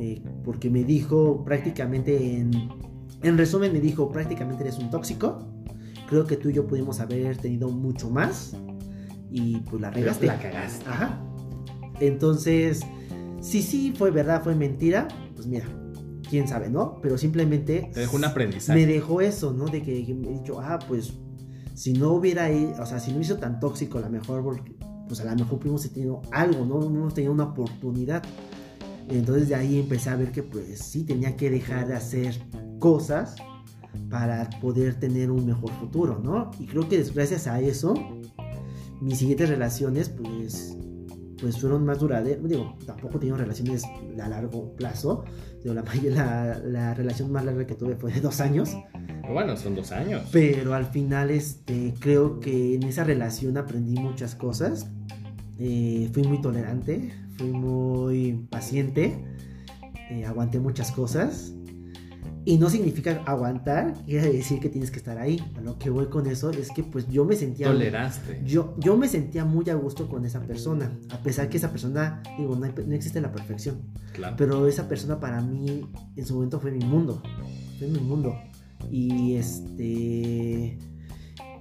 Eh, 0.01 0.21
porque 0.45 0.69
me 0.69 0.85
dijo 0.85 1.43
prácticamente 1.43 2.37
en 2.37 2.51
en 3.21 3.37
resumen 3.37 3.73
me 3.73 3.79
dijo 3.79 4.11
prácticamente 4.11 4.63
eres 4.63 4.77
un 4.77 4.89
tóxico 4.89 5.39
creo 6.09 6.25
que 6.25 6.37
tú 6.37 6.49
y 6.49 6.53
yo 6.53 6.65
pudimos 6.65 6.99
haber 6.99 7.37
tenido 7.37 7.69
mucho 7.69 8.09
más 8.09 8.55
y 9.31 9.57
pues 9.57 9.81
la 9.81 9.91
regaste 9.91 10.25
La 10.25 10.39
cagaste. 10.39 10.89
Ajá. 10.89 11.21
Entonces, 11.99 12.81
si 13.41 13.61
sí 13.61 13.93
fue 13.95 14.09
verdad, 14.09 14.43
fue 14.43 14.55
mentira, 14.55 15.07
pues 15.35 15.45
mira, 15.45 15.67
quién 16.27 16.47
sabe, 16.47 16.69
¿no? 16.69 16.99
Pero 17.01 17.17
simplemente 17.17 17.91
Te 17.93 18.01
dejó 18.01 18.17
un 18.17 18.25
aprendizaje. 18.25 18.79
me 18.79 18.91
dejó 18.91 19.21
eso, 19.21 19.53
¿no? 19.53 19.65
De 19.65 19.83
que, 19.83 20.03
que 20.05 20.15
me 20.15 20.29
he 20.29 20.31
dicho, 20.39 20.59
ah, 20.59 20.79
pues 20.87 21.13
si 21.75 21.93
no 21.93 22.11
hubiera, 22.13 22.49
o 22.81 22.85
sea, 22.85 22.99
si 22.99 23.11
no 23.11 23.19
hizo 23.19 23.37
tan 23.37 23.59
tóxico, 23.59 23.99
a 23.99 24.01
lo 24.01 24.09
mejor, 24.09 24.43
porque, 24.43 24.75
pues 25.07 25.21
a 25.21 25.25
lo 25.25 25.35
mejor 25.35 25.59
hubiéramos 25.59 25.89
tenido 25.91 26.21
algo, 26.31 26.65
¿no? 26.65 26.75
Hubiéramos 26.75 27.13
tenido 27.13 27.33
una 27.33 27.45
oportunidad. 27.45 28.23
Entonces 29.09 29.49
de 29.49 29.55
ahí 29.55 29.79
empecé 29.79 30.09
a 30.09 30.15
ver 30.15 30.31
que 30.31 30.43
pues 30.43 30.79
sí 30.79 31.03
tenía 31.03 31.35
que 31.35 31.49
dejar 31.49 31.87
de 31.87 31.95
hacer 31.95 32.39
cosas 32.79 33.35
para 34.09 34.49
poder 34.61 34.99
tener 34.99 35.31
un 35.31 35.45
mejor 35.45 35.71
futuro, 35.73 36.19
¿no? 36.23 36.51
Y 36.59 36.65
creo 36.65 36.87
que 36.87 37.03
gracias 37.13 37.47
a 37.47 37.59
eso, 37.59 37.93
mis 39.01 39.17
siguientes 39.17 39.49
relaciones, 39.49 40.09
pues, 40.09 40.77
pues 41.39 41.59
fueron 41.59 41.85
más 41.85 41.99
duraderas. 41.99 42.47
Digo, 42.47 42.77
tampoco 42.85 43.17
he 43.17 43.19
tenido 43.19 43.37
relaciones 43.37 43.83
a 44.21 44.29
largo 44.29 44.75
plazo. 44.75 45.23
Digo, 45.63 45.73
la, 45.73 45.83
la, 45.83 46.59
la 46.59 46.93
relación 46.93 47.31
más 47.31 47.45
larga 47.45 47.65
que 47.65 47.75
tuve 47.75 47.95
fue 47.95 48.11
de 48.11 48.21
dos 48.21 48.39
años. 48.41 48.75
Bueno, 49.31 49.55
son 49.57 49.75
dos 49.75 49.91
años. 49.91 50.27
Pero 50.31 50.73
al 50.73 50.85
final, 50.85 51.29
este, 51.29 51.93
creo 51.99 52.39
que 52.39 52.75
en 52.75 52.83
esa 52.83 53.03
relación 53.03 53.57
aprendí 53.57 53.99
muchas 53.99 54.35
cosas. 54.35 54.87
Eh, 55.59 56.09
fui 56.13 56.23
muy 56.23 56.41
tolerante, 56.41 57.11
fui 57.39 57.51
muy 57.53 58.45
paciente, 58.49 59.23
eh, 60.11 60.25
aguanté 60.25 60.59
muchas 60.59 60.91
cosas. 60.91 61.53
Y 62.45 62.57
no 62.57 62.69
significa 62.69 63.21
aguantar, 63.27 63.93
quiere 64.05 64.31
decir 64.31 64.59
que 64.59 64.69
tienes 64.69 64.89
que 64.91 64.97
estar 64.97 65.17
ahí. 65.19 65.39
A 65.55 65.61
lo 65.61 65.77
que 65.77 65.89
voy 65.89 66.07
con 66.07 66.25
eso 66.25 66.49
es 66.49 66.69
que 66.71 66.83
pues 66.83 67.07
yo 67.07 67.23
me 67.23 67.35
sentía... 67.35 67.67
Toleraste. 67.67 68.41
Yo, 68.45 68.75
yo 68.79 68.97
me 68.97 69.07
sentía 69.07 69.45
muy 69.45 69.69
a 69.69 69.75
gusto 69.75 70.07
con 70.09 70.25
esa 70.25 70.41
persona, 70.41 70.91
a 71.11 71.17
pesar 71.21 71.49
que 71.49 71.57
esa 71.57 71.69
persona, 71.69 72.23
digo, 72.39 72.55
no, 72.55 72.65
hay- 72.65 72.73
no 72.87 72.95
existe 72.95 73.21
la 73.21 73.31
perfección, 73.31 73.81
Claro. 74.13 74.35
pero 74.37 74.67
esa 74.67 74.87
persona 74.87 75.19
para 75.19 75.41
mí 75.41 75.85
en 76.15 76.25
su 76.25 76.33
momento 76.35 76.59
fue 76.59 76.71
mi 76.71 76.83
mundo, 76.83 77.21
fue 77.77 77.87
mi 77.87 77.99
mundo. 77.99 78.35
Y 78.89 79.35
este, 79.35 80.77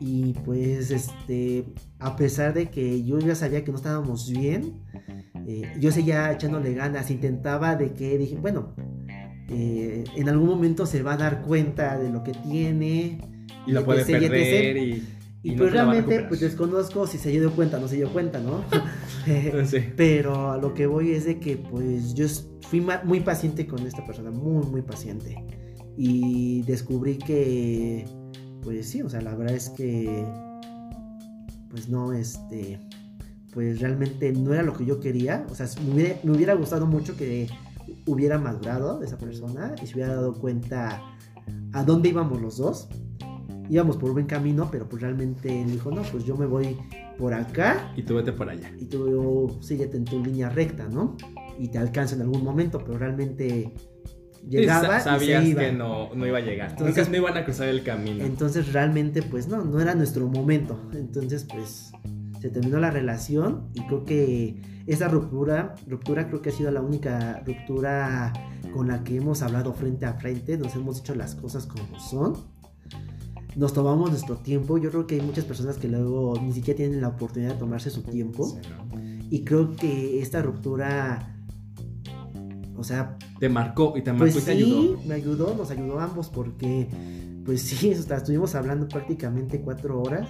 y 0.01 0.33
pues 0.45 0.91
este, 0.91 1.67
a 1.99 2.17
pesar 2.17 2.55
de 2.55 2.71
que 2.71 3.05
yo 3.05 3.19
ya 3.19 3.35
sabía 3.35 3.63
que 3.65 3.73
no 3.73 3.77
estábamos 3.77 4.31
bien, 4.31 4.81
eh, 5.49 5.63
yo 5.81 5.91
seguía 5.91 6.31
echándole 6.31 6.75
ganas, 6.75 7.11
intentaba 7.11 7.75
de 7.75 7.95
que 7.95 8.19
dije, 8.19 8.37
bueno, 8.37 8.75
eh, 9.49 10.05
en 10.15 10.29
algún 10.29 10.47
momento 10.47 10.85
se 10.85 11.03
va 11.03 11.15
a 11.15 11.17
dar 11.17 11.41
cuenta 11.41 11.99
de 11.99 12.11
lo 12.11 12.23
que 12.23 12.33
tiene. 12.33 13.19
y 13.67 13.73
lo 13.73 13.83
puede 13.83 14.03
etc, 14.03 14.11
etc. 14.11 14.31
perder 14.31 14.77
y. 14.77 15.09
Y, 15.41 15.53
y 15.53 15.55
no 15.55 15.59
pues 15.63 15.73
realmente 15.73 16.27
pues 16.29 16.41
desconozco 16.41 17.07
si 17.07 17.17
se 17.17 17.31
dio 17.31 17.53
cuenta 17.53 17.79
no 17.79 17.87
se 17.87 17.97
dio 17.97 18.13
cuenta, 18.13 18.41
¿no? 18.41 18.63
Sí. 19.67 19.79
Pero 19.97 20.51
a 20.51 20.59
lo 20.59 20.75
que 20.75 20.87
voy 20.87 21.13
es 21.13 21.25
de 21.25 21.39
que 21.39 21.57
pues 21.57 22.13
yo 22.13 22.27
fui 22.69 22.85
muy 23.05 23.21
paciente 23.21 23.67
con 23.67 23.87
esta 23.87 24.05
persona, 24.05 24.31
muy 24.31 24.67
muy 24.67 24.83
paciente. 24.83 25.43
Y 25.97 26.61
descubrí 26.63 27.17
que 27.17 28.05
pues 28.63 28.91
sí, 28.91 29.01
o 29.01 29.09
sea, 29.09 29.23
la 29.23 29.35
verdad 29.35 29.57
es 29.57 29.71
que 29.71 30.27
pues 31.71 31.89
no, 31.89 32.13
este, 32.13 32.79
pues 33.53 33.81
realmente 33.81 34.33
no 34.33 34.53
era 34.55 34.63
lo 34.63 34.73
que 34.75 34.85
yo 34.85 35.01
quería. 35.01 35.47
O 35.51 35.55
sea, 35.55 35.67
me 35.87 35.95
hubiera, 35.95 36.17
me 36.23 36.33
hubiera 36.33 36.55
gustado 36.55 36.87
mucho 36.87 37.17
que 37.17 37.49
hubiera 38.07 38.39
madurado 38.39 39.03
esa 39.03 39.17
persona 39.19 39.75
y 39.83 39.87
se 39.87 39.95
hubiera 39.95 40.15
dado 40.15 40.35
cuenta 40.35 41.03
a 41.73 41.85
dónde 41.85 42.11
íbamos 42.11 42.41
los 42.41 42.59
dos. 42.59 42.89
Íbamos 43.71 43.99
por 43.99 44.13
buen 44.13 44.27
camino, 44.27 44.69
pero 44.71 44.89
pues 44.89 45.03
realmente 45.03 45.63
él 45.63 45.71
dijo, 45.73 45.91
no, 45.91 46.01
pues 46.03 46.25
yo 46.25 46.37
me 46.37 46.47
voy 46.47 46.77
por 47.19 47.35
acá 47.35 47.93
Y 47.97 48.03
tú 48.03 48.15
vete 48.15 48.33
por 48.33 48.49
allá. 48.49 48.71
y 48.79 48.87
tú 48.87 49.59
síguete 49.61 49.97
en 49.99 50.05
tu 50.07 50.23
línea 50.25 50.49
recta, 50.49 50.89
¿no? 50.89 51.17
Y 51.59 51.69
te 51.69 51.77
alcanza 51.79 52.15
en 52.15 52.23
algún 52.23 52.43
momento, 52.45 52.79
pero 52.85 52.97
realmente 52.97 53.75
llegaba 54.49 54.99
Sí, 55.01 55.05
sa- 55.05 55.17
y 55.17 55.21
se 55.21 55.25
sabías 55.27 55.45
iba. 55.45 55.61
que 55.63 55.73
no, 55.73 56.15
no 56.15 56.27
iba 56.27 56.39
a 56.39 56.41
llegar. 56.41 56.71
Entonces- 56.71 56.97
Entonces 56.97 57.11
no 57.11 57.17
iban 57.19 57.37
a 57.37 57.45
cruzar 57.45 57.69
el 57.69 57.83
camino. 57.83 58.25
Entonces 58.25 58.73
realmente 58.73 59.23
pues 59.23 59.49
no, 59.49 59.63
no 59.65 59.81
era 59.81 59.95
nuestro 59.95 60.29
momento. 60.29 60.81
Entonces 60.95 61.45
pues 61.53 61.91
se 62.41 62.51
terminó 62.51 62.79
la 62.79 62.91
relación 62.91 63.69
y 63.75 63.81
creo 63.87 64.05
que 64.05 64.61
esa 64.87 65.09
ruptura, 65.09 65.75
ruptura 65.87 66.29
creo 66.29 66.41
que 66.41 66.51
ha 66.51 66.53
sido 66.53 66.71
la 66.71 66.81
única 66.81 67.43
ruptura 67.45 68.33
con 68.73 68.89
la 68.89 69.05
que 69.05 69.17
hemos 69.17 69.43
hablado 69.43 69.73
frente 69.73 70.07
a 70.07 70.15
frente, 70.15 70.57
nos 70.57 70.75
hemos 70.75 70.97
dicho 70.97 71.15
las 71.15 71.35
cosas 71.35 71.67
como 71.67 71.99
son. 72.01 72.35
Nos 73.57 73.73
tomamos 73.73 74.11
nuestro 74.11 74.37
tiempo, 74.37 74.79
yo 74.79 74.91
creo 74.91 75.07
que 75.07 75.17
hay 75.17 75.21
muchas 75.21 75.45
personas 75.45 75.79
que 75.79 75.89
luego 75.89 76.39
ni 76.41 76.53
siquiera 76.53 76.77
tienen 76.77 77.01
la 77.01 77.09
oportunidad 77.09 77.55
de 77.55 77.59
tomarse 77.59 77.91
su 77.91 78.03
tiempo. 78.03 78.47
Sí, 78.47 78.61
¿no? 78.71 79.01
Y 79.31 79.43
creo 79.45 79.75
que 79.75 80.23
esta 80.23 80.43
ruptura, 80.43 81.35
o 82.77 82.85
sea, 82.85 83.19
Te 83.41 83.49
marcó 83.49 83.95
y 83.97 84.03
te 84.03 84.13
marcó 84.13 84.33
pues 84.33 84.37
y 84.37 84.47
te 84.47 84.55
sí, 84.55 84.63
ayudó. 84.63 85.03
me 85.07 85.15
ayudó, 85.15 85.55
nos 85.57 85.71
ayudó 85.71 85.99
a 85.99 86.05
ambos 86.05 86.29
porque, 86.29 86.89
pues 87.45 87.63
sí, 87.63 87.91
o 87.93 88.03
sea, 88.03 88.19
estuvimos 88.19 88.55
hablando 88.55 88.89
prácticamente 88.89 89.61
cuatro 89.61 90.01
horas, 90.01 90.29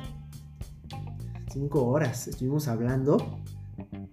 cinco 1.50 1.86
horas, 1.86 2.28
estuvimos 2.28 2.68
hablando 2.68 3.40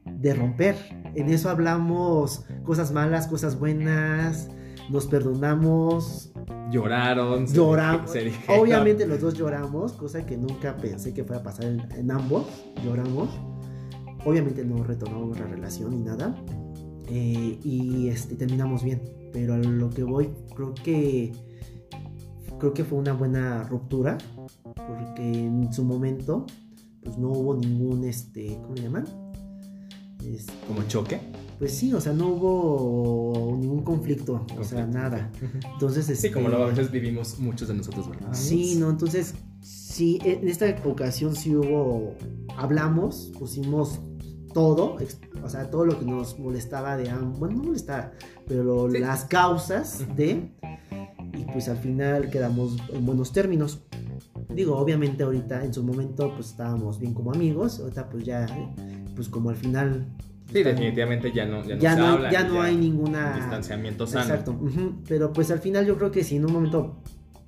de 0.06 0.34
romper. 0.34 0.76
En 1.16 1.30
eso 1.30 1.50
hablamos 1.50 2.46
cosas 2.64 2.92
malas, 2.92 3.28
cosas 3.28 3.60
buenas, 3.60 4.50
nos 4.90 5.08
perdonamos, 5.08 6.32
Lloraron. 6.72 7.46
lloramos. 7.48 8.12
se. 8.12 8.32
Obviamente 8.60 9.06
los 9.08 9.22
dos 9.22 9.34
lloramos, 9.36 9.94
cosa 9.94 10.26
que 10.26 10.38
nunca 10.38 10.76
pensé 10.78 11.14
que 11.14 11.24
fuera 11.24 11.42
a 11.42 11.44
pasar 11.44 11.66
en, 11.66 11.80
en 11.92 12.12
ambos, 12.12 12.46
lloramos. 12.84 13.30
Obviamente 14.26 14.66
no 14.66 14.84
retornamos 14.84 15.40
la 15.40 15.46
relación 15.46 15.92
ni 15.92 16.02
nada. 16.02 16.36
eh, 17.08 17.60
y 17.64 18.08
este, 18.10 18.36
terminamos 18.36 18.84
bien. 18.84 19.02
Pero 19.32 19.54
a 19.54 19.58
lo 19.58 19.90
que 19.90 20.04
voy, 20.04 20.30
creo 20.56 20.74
que 20.74 21.34
creo 22.58 22.74
que 22.74 22.84
fue 22.84 22.98
una 22.98 23.14
buena 23.14 23.64
ruptura. 23.64 24.18
Porque 24.88 25.22
en 25.46 25.72
su 25.74 25.84
momento, 25.84 26.46
pues 27.06 27.18
no 27.18 27.30
hubo 27.30 27.56
ningún 27.56 28.04
este. 28.04 28.58
¿Cómo 28.62 28.76
le 28.76 28.82
llaman? 28.82 29.06
Este, 30.26 30.52
Como 30.68 30.82
choque. 30.88 31.20
pues 31.60 31.72
sí, 31.78 31.94
o 31.94 32.02
sea, 32.02 32.12
no 32.14 32.30
hubo 32.30 33.56
ningún 33.60 33.84
conflicto, 33.84 34.46
o 34.60 34.64
sea, 34.64 34.86
nada. 34.88 35.32
Entonces, 35.74 36.06
Sí, 36.08 36.14
este, 36.14 36.32
como 36.32 36.50
lo 36.50 36.64
a 36.64 36.68
veces 36.68 36.92
vivimos 36.92 37.38
muchos 37.40 37.68
de 37.68 37.76
nosotros, 37.76 38.10
¿verdad? 38.10 38.34
Sí, 38.34 38.76
no, 38.80 38.90
entonces, 38.90 39.36
sí, 39.62 40.18
en 40.24 40.48
esta 40.48 40.76
ocasión 40.86 41.36
sí 41.36 41.56
hubo, 41.56 42.16
hablamos, 42.58 43.32
pusimos 43.38 44.00
todo, 44.54 44.98
o 45.44 45.50
sea, 45.50 45.70
todo 45.70 45.86
lo 45.86 46.00
que 46.00 46.06
nos 46.06 46.40
molestaba 46.40 46.98
de 46.98 47.10
ambos, 47.10 47.38
bueno, 47.40 47.58
no 47.58 47.64
molestaba, 47.66 48.12
pero 48.48 48.90
Sí. 48.90 48.98
las 49.00 49.26
causas 49.26 50.04
de, 50.16 50.50
y 51.38 51.44
pues 51.54 51.68
al 51.70 51.78
final 51.78 52.30
quedamos 52.32 52.78
en 52.92 53.06
buenos 53.06 53.32
términos. 53.32 53.84
Digo, 54.54 54.78
obviamente 54.78 55.24
ahorita 55.24 55.64
en 55.64 55.74
su 55.74 55.84
momento 55.84 56.34
pues 56.36 56.52
estábamos 56.52 57.00
bien 57.00 57.14
como 57.14 57.32
amigos, 57.32 57.80
ahorita 57.80 58.10
pues 58.10 58.24
ya, 58.24 58.46
pues 59.16 59.30
como 59.30 59.50
al 59.50 59.56
final 59.56 60.08
Sí, 60.52 60.64
definitivamente 60.64 61.32
ya 61.34 61.46
no, 61.46 61.64
ya 61.66 61.76
no 61.76 61.82
ya 61.82 61.96
se 61.96 62.00
no, 62.00 62.32
ya 62.32 62.44
no 62.44 62.62
hay 62.62 62.76
ninguna... 62.76 63.36
Distanciamiento 63.36 64.06
sano. 64.06 64.26
Exacto. 64.26 64.60
Pero 65.08 65.34
pues 65.34 65.52
al 65.52 65.60
final 65.60 65.86
yo 65.86 65.98
creo 65.98 66.12
que 66.12 66.24
si 66.24 66.36
en 66.36 66.46
un 66.46 66.54
momento 66.54 67.02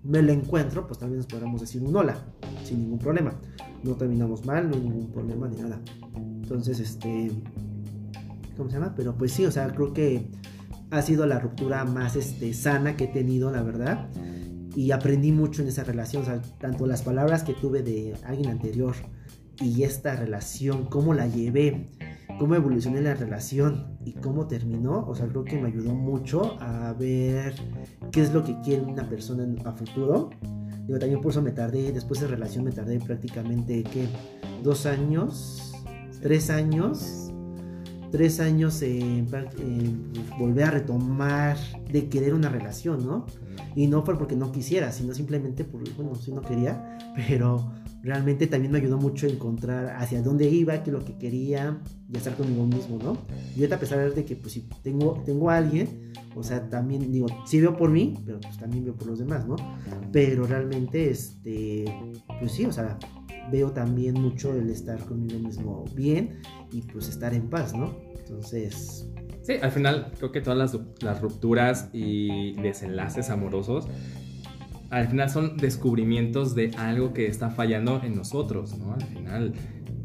me 0.03 0.21
lo 0.21 0.31
encuentro, 0.31 0.87
pues 0.87 0.99
también 0.99 1.19
nos 1.19 1.27
podríamos 1.27 1.61
decir 1.61 1.81
un 1.83 1.95
hola, 1.95 2.17
sin 2.63 2.81
ningún 2.81 2.99
problema. 2.99 3.33
No 3.83 3.95
terminamos 3.95 4.45
mal, 4.45 4.69
no 4.69 4.75
hay 4.75 4.81
ningún 4.81 5.11
problema 5.11 5.47
ni 5.47 5.57
nada. 5.57 5.79
Entonces, 6.15 6.79
este... 6.79 7.31
¿Cómo 8.57 8.69
se 8.69 8.77
llama? 8.77 8.95
Pero 8.95 9.15
pues 9.15 9.31
sí, 9.31 9.45
o 9.45 9.51
sea, 9.51 9.67
creo 9.67 9.93
que 9.93 10.31
ha 10.89 11.01
sido 11.03 11.27
la 11.27 11.39
ruptura 11.39 11.85
más 11.85 12.15
este, 12.15 12.53
sana 12.53 12.97
que 12.97 13.03
he 13.05 13.07
tenido, 13.07 13.51
la 13.51 13.61
verdad. 13.61 14.09
Y 14.77 14.91
aprendí 14.91 15.31
mucho 15.31 15.63
en 15.63 15.69
esa 15.69 15.83
relación, 15.83 16.21
o 16.21 16.25
sea, 16.27 16.39
tanto 16.59 16.85
las 16.85 17.01
palabras 17.01 17.41
que 17.41 17.55
tuve 17.55 17.81
de 17.81 18.13
alguien 18.23 18.51
anterior 18.51 18.93
y 19.59 19.81
esta 19.81 20.15
relación, 20.15 20.85
cómo 20.85 21.15
la 21.15 21.25
llevé, 21.25 21.89
cómo 22.37 22.53
evolucioné 22.53 23.01
la 23.01 23.15
relación 23.15 23.97
y 24.05 24.13
cómo 24.13 24.45
terminó, 24.45 25.03
o 25.07 25.15
sea, 25.15 25.25
creo 25.29 25.43
que 25.45 25.59
me 25.59 25.69
ayudó 25.69 25.95
mucho 25.95 26.61
a 26.61 26.93
ver 26.93 27.55
qué 28.11 28.21
es 28.21 28.31
lo 28.31 28.43
que 28.43 28.55
quiere 28.61 28.83
una 28.83 29.09
persona 29.09 29.47
a 29.65 29.71
futuro. 29.71 30.29
Digo, 30.85 30.99
también 30.99 31.21
por 31.21 31.31
eso 31.31 31.41
me 31.41 31.53
tardé, 31.53 31.91
después 31.91 32.19
de 32.19 32.27
relación 32.27 32.63
me 32.63 32.71
tardé 32.71 32.99
prácticamente, 32.99 33.83
¿qué? 33.83 34.07
Dos 34.61 34.85
años, 34.85 35.73
tres 36.21 36.51
años, 36.51 37.26
tres 38.11 38.39
años 38.39 38.81
en, 38.81 39.25
pues, 39.25 39.45
volver 40.39 40.65
a 40.65 40.71
retomar 40.71 41.57
de 41.91 42.07
querer 42.09 42.33
una 42.33 42.49
relación, 42.49 43.05
¿no? 43.05 43.25
Y 43.75 43.87
no 43.87 44.03
fue 44.03 44.17
porque 44.17 44.35
no 44.35 44.51
quisiera, 44.51 44.91
sino 44.91 45.13
simplemente 45.13 45.63
por, 45.63 45.81
bueno, 45.95 46.15
sí 46.15 46.31
no 46.31 46.41
quería, 46.41 46.97
pero 47.27 47.71
realmente 48.01 48.47
también 48.47 48.71
me 48.71 48.79
ayudó 48.79 48.97
mucho 48.97 49.27
a 49.27 49.29
encontrar 49.29 49.95
hacia 49.97 50.21
dónde 50.21 50.49
iba, 50.49 50.81
qué 50.83 50.89
es 50.89 50.93
lo 50.93 51.03
que 51.03 51.17
quería 51.17 51.81
y 52.11 52.17
estar 52.17 52.35
conmigo 52.35 52.65
mismo, 52.65 52.97
¿no? 53.01 53.17
Y 53.55 53.59
ahorita 53.59 53.75
a 53.75 53.79
pesar 53.79 54.13
de 54.13 54.25
que 54.25 54.35
pues 54.35 54.53
si 54.53 54.61
tengo, 54.83 55.21
tengo 55.25 55.49
a 55.49 55.57
alguien, 55.57 56.13
o 56.35 56.43
sea, 56.43 56.69
también 56.69 57.11
digo, 57.11 57.27
sí 57.45 57.59
veo 57.59 57.75
por 57.75 57.89
mí, 57.89 58.13
pero 58.25 58.39
pues 58.39 58.57
también 58.57 58.85
veo 58.85 58.95
por 58.95 59.07
los 59.07 59.19
demás, 59.19 59.47
¿no? 59.47 59.55
Pero 60.11 60.45
realmente, 60.45 61.09
este, 61.09 61.85
pues 62.39 62.51
sí, 62.51 62.65
o 62.65 62.71
sea, 62.71 62.97
veo 63.51 63.71
también 63.71 64.15
mucho 64.15 64.53
el 64.53 64.69
estar 64.69 64.99
conmigo 65.05 65.39
mismo 65.39 65.85
bien 65.95 66.39
y 66.71 66.81
pues 66.81 67.09
estar 67.09 67.33
en 67.33 67.49
paz, 67.49 67.73
¿no? 67.73 67.95
Entonces, 68.17 69.07
Sí, 69.47 69.53
al 69.61 69.71
final 69.71 70.11
creo 70.17 70.33
que 70.33 70.41
todas 70.41 70.59
las, 70.59 70.77
las 71.01 71.21
rupturas 71.21 71.89
y 71.93 72.51
desenlaces 72.61 73.29
amorosos 73.29 73.87
al 74.89 75.07
final 75.07 75.29
son 75.29 75.55
descubrimientos 75.55 76.53
de 76.53 76.71
algo 76.77 77.13
que 77.13 77.27
está 77.27 77.49
fallando 77.49 78.01
en 78.03 78.15
nosotros, 78.15 78.77
¿no? 78.77 78.93
Al 78.93 79.03
final. 79.03 79.53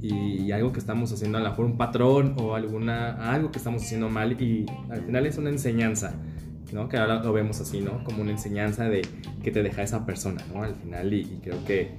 Y 0.00 0.50
algo 0.50 0.72
que 0.72 0.80
estamos 0.80 1.12
haciendo, 1.12 1.38
a 1.38 1.40
lo 1.40 1.50
mejor 1.50 1.64
un 1.64 1.76
patrón 1.76 2.34
o 2.38 2.56
alguna, 2.56 3.32
algo 3.32 3.52
que 3.52 3.58
estamos 3.58 3.82
haciendo 3.82 4.08
mal 4.08 4.40
y 4.40 4.66
al 4.90 5.02
final 5.02 5.26
es 5.26 5.38
una 5.38 5.50
enseñanza, 5.50 6.14
¿no? 6.72 6.88
Que 6.88 6.96
ahora 6.96 7.22
lo 7.22 7.32
vemos 7.32 7.60
así, 7.60 7.80
¿no? 7.80 8.02
Como 8.02 8.22
una 8.22 8.32
enseñanza 8.32 8.88
de 8.88 9.02
que 9.42 9.52
te 9.52 9.62
deja 9.62 9.82
esa 9.82 10.04
persona, 10.04 10.44
¿no? 10.52 10.64
Al 10.64 10.74
final 10.74 11.12
y, 11.12 11.20
y 11.20 11.40
creo 11.40 11.64
que 11.64 11.92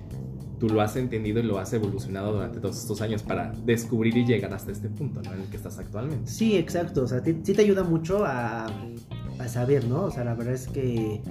tú 0.63 0.69
lo 0.69 0.79
has 0.79 0.95
entendido 0.95 1.41
y 1.41 1.43
lo 1.43 1.59
has 1.59 1.73
evolucionado 1.73 2.31
durante 2.31 2.61
todos 2.61 2.79
estos 2.79 3.01
años 3.01 3.21
para 3.21 3.51
descubrir 3.65 4.15
y 4.15 4.25
llegar 4.25 4.53
hasta 4.53 4.71
este 4.71 4.87
punto, 4.87 5.21
¿no? 5.21 5.33
En 5.33 5.41
el 5.41 5.47
que 5.47 5.57
estás 5.57 5.77
actualmente. 5.77 6.31
Sí, 6.31 6.55
exacto. 6.55 7.03
O 7.03 7.07
sea, 7.07 7.21
sí 7.21 7.33
te 7.33 7.61
ayuda 7.61 7.83
mucho 7.83 8.23
a, 8.23 8.67
a 9.39 9.47
saber, 9.49 9.85
¿no? 9.85 10.03
O 10.03 10.11
sea, 10.11 10.23
la 10.23 10.35
verdad 10.35 10.53
es 10.53 10.69
que 10.69 11.21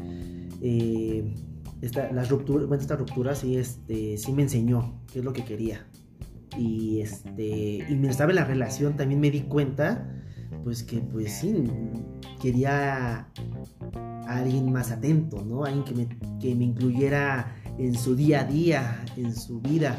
eh, 0.60 1.34
esta, 1.80 2.12
las 2.12 2.28
rupturas, 2.28 2.68
bueno, 2.68 2.82
esta 2.82 2.94
ruptura 2.94 3.34
sí, 3.34 3.56
este, 3.56 4.18
sí 4.18 4.34
me 4.34 4.42
enseñó 4.42 5.00
qué 5.10 5.20
es 5.20 5.24
lo 5.24 5.32
que 5.32 5.46
quería. 5.46 5.86
Y 6.58 7.00
este, 7.00 7.78
y 7.78 7.86
mientras 7.88 8.16
estaba 8.16 8.32
en 8.32 8.36
la 8.36 8.44
relación 8.44 8.98
también 8.98 9.18
me 9.18 9.30
di 9.30 9.40
cuenta, 9.40 10.14
pues 10.62 10.82
que, 10.82 10.98
pues 10.98 11.32
sí, 11.32 11.54
quería 12.38 13.28
a 13.94 14.36
alguien 14.36 14.70
más 14.70 14.90
atento, 14.90 15.42
¿no? 15.42 15.64
Alguien 15.64 15.84
que 15.84 15.94
me, 15.94 16.38
que 16.38 16.54
me 16.54 16.64
incluyera 16.64 17.61
en 17.78 17.94
su 17.96 18.14
día 18.14 18.40
a 18.40 18.44
día, 18.44 19.04
en 19.16 19.34
su 19.34 19.60
vida. 19.60 19.96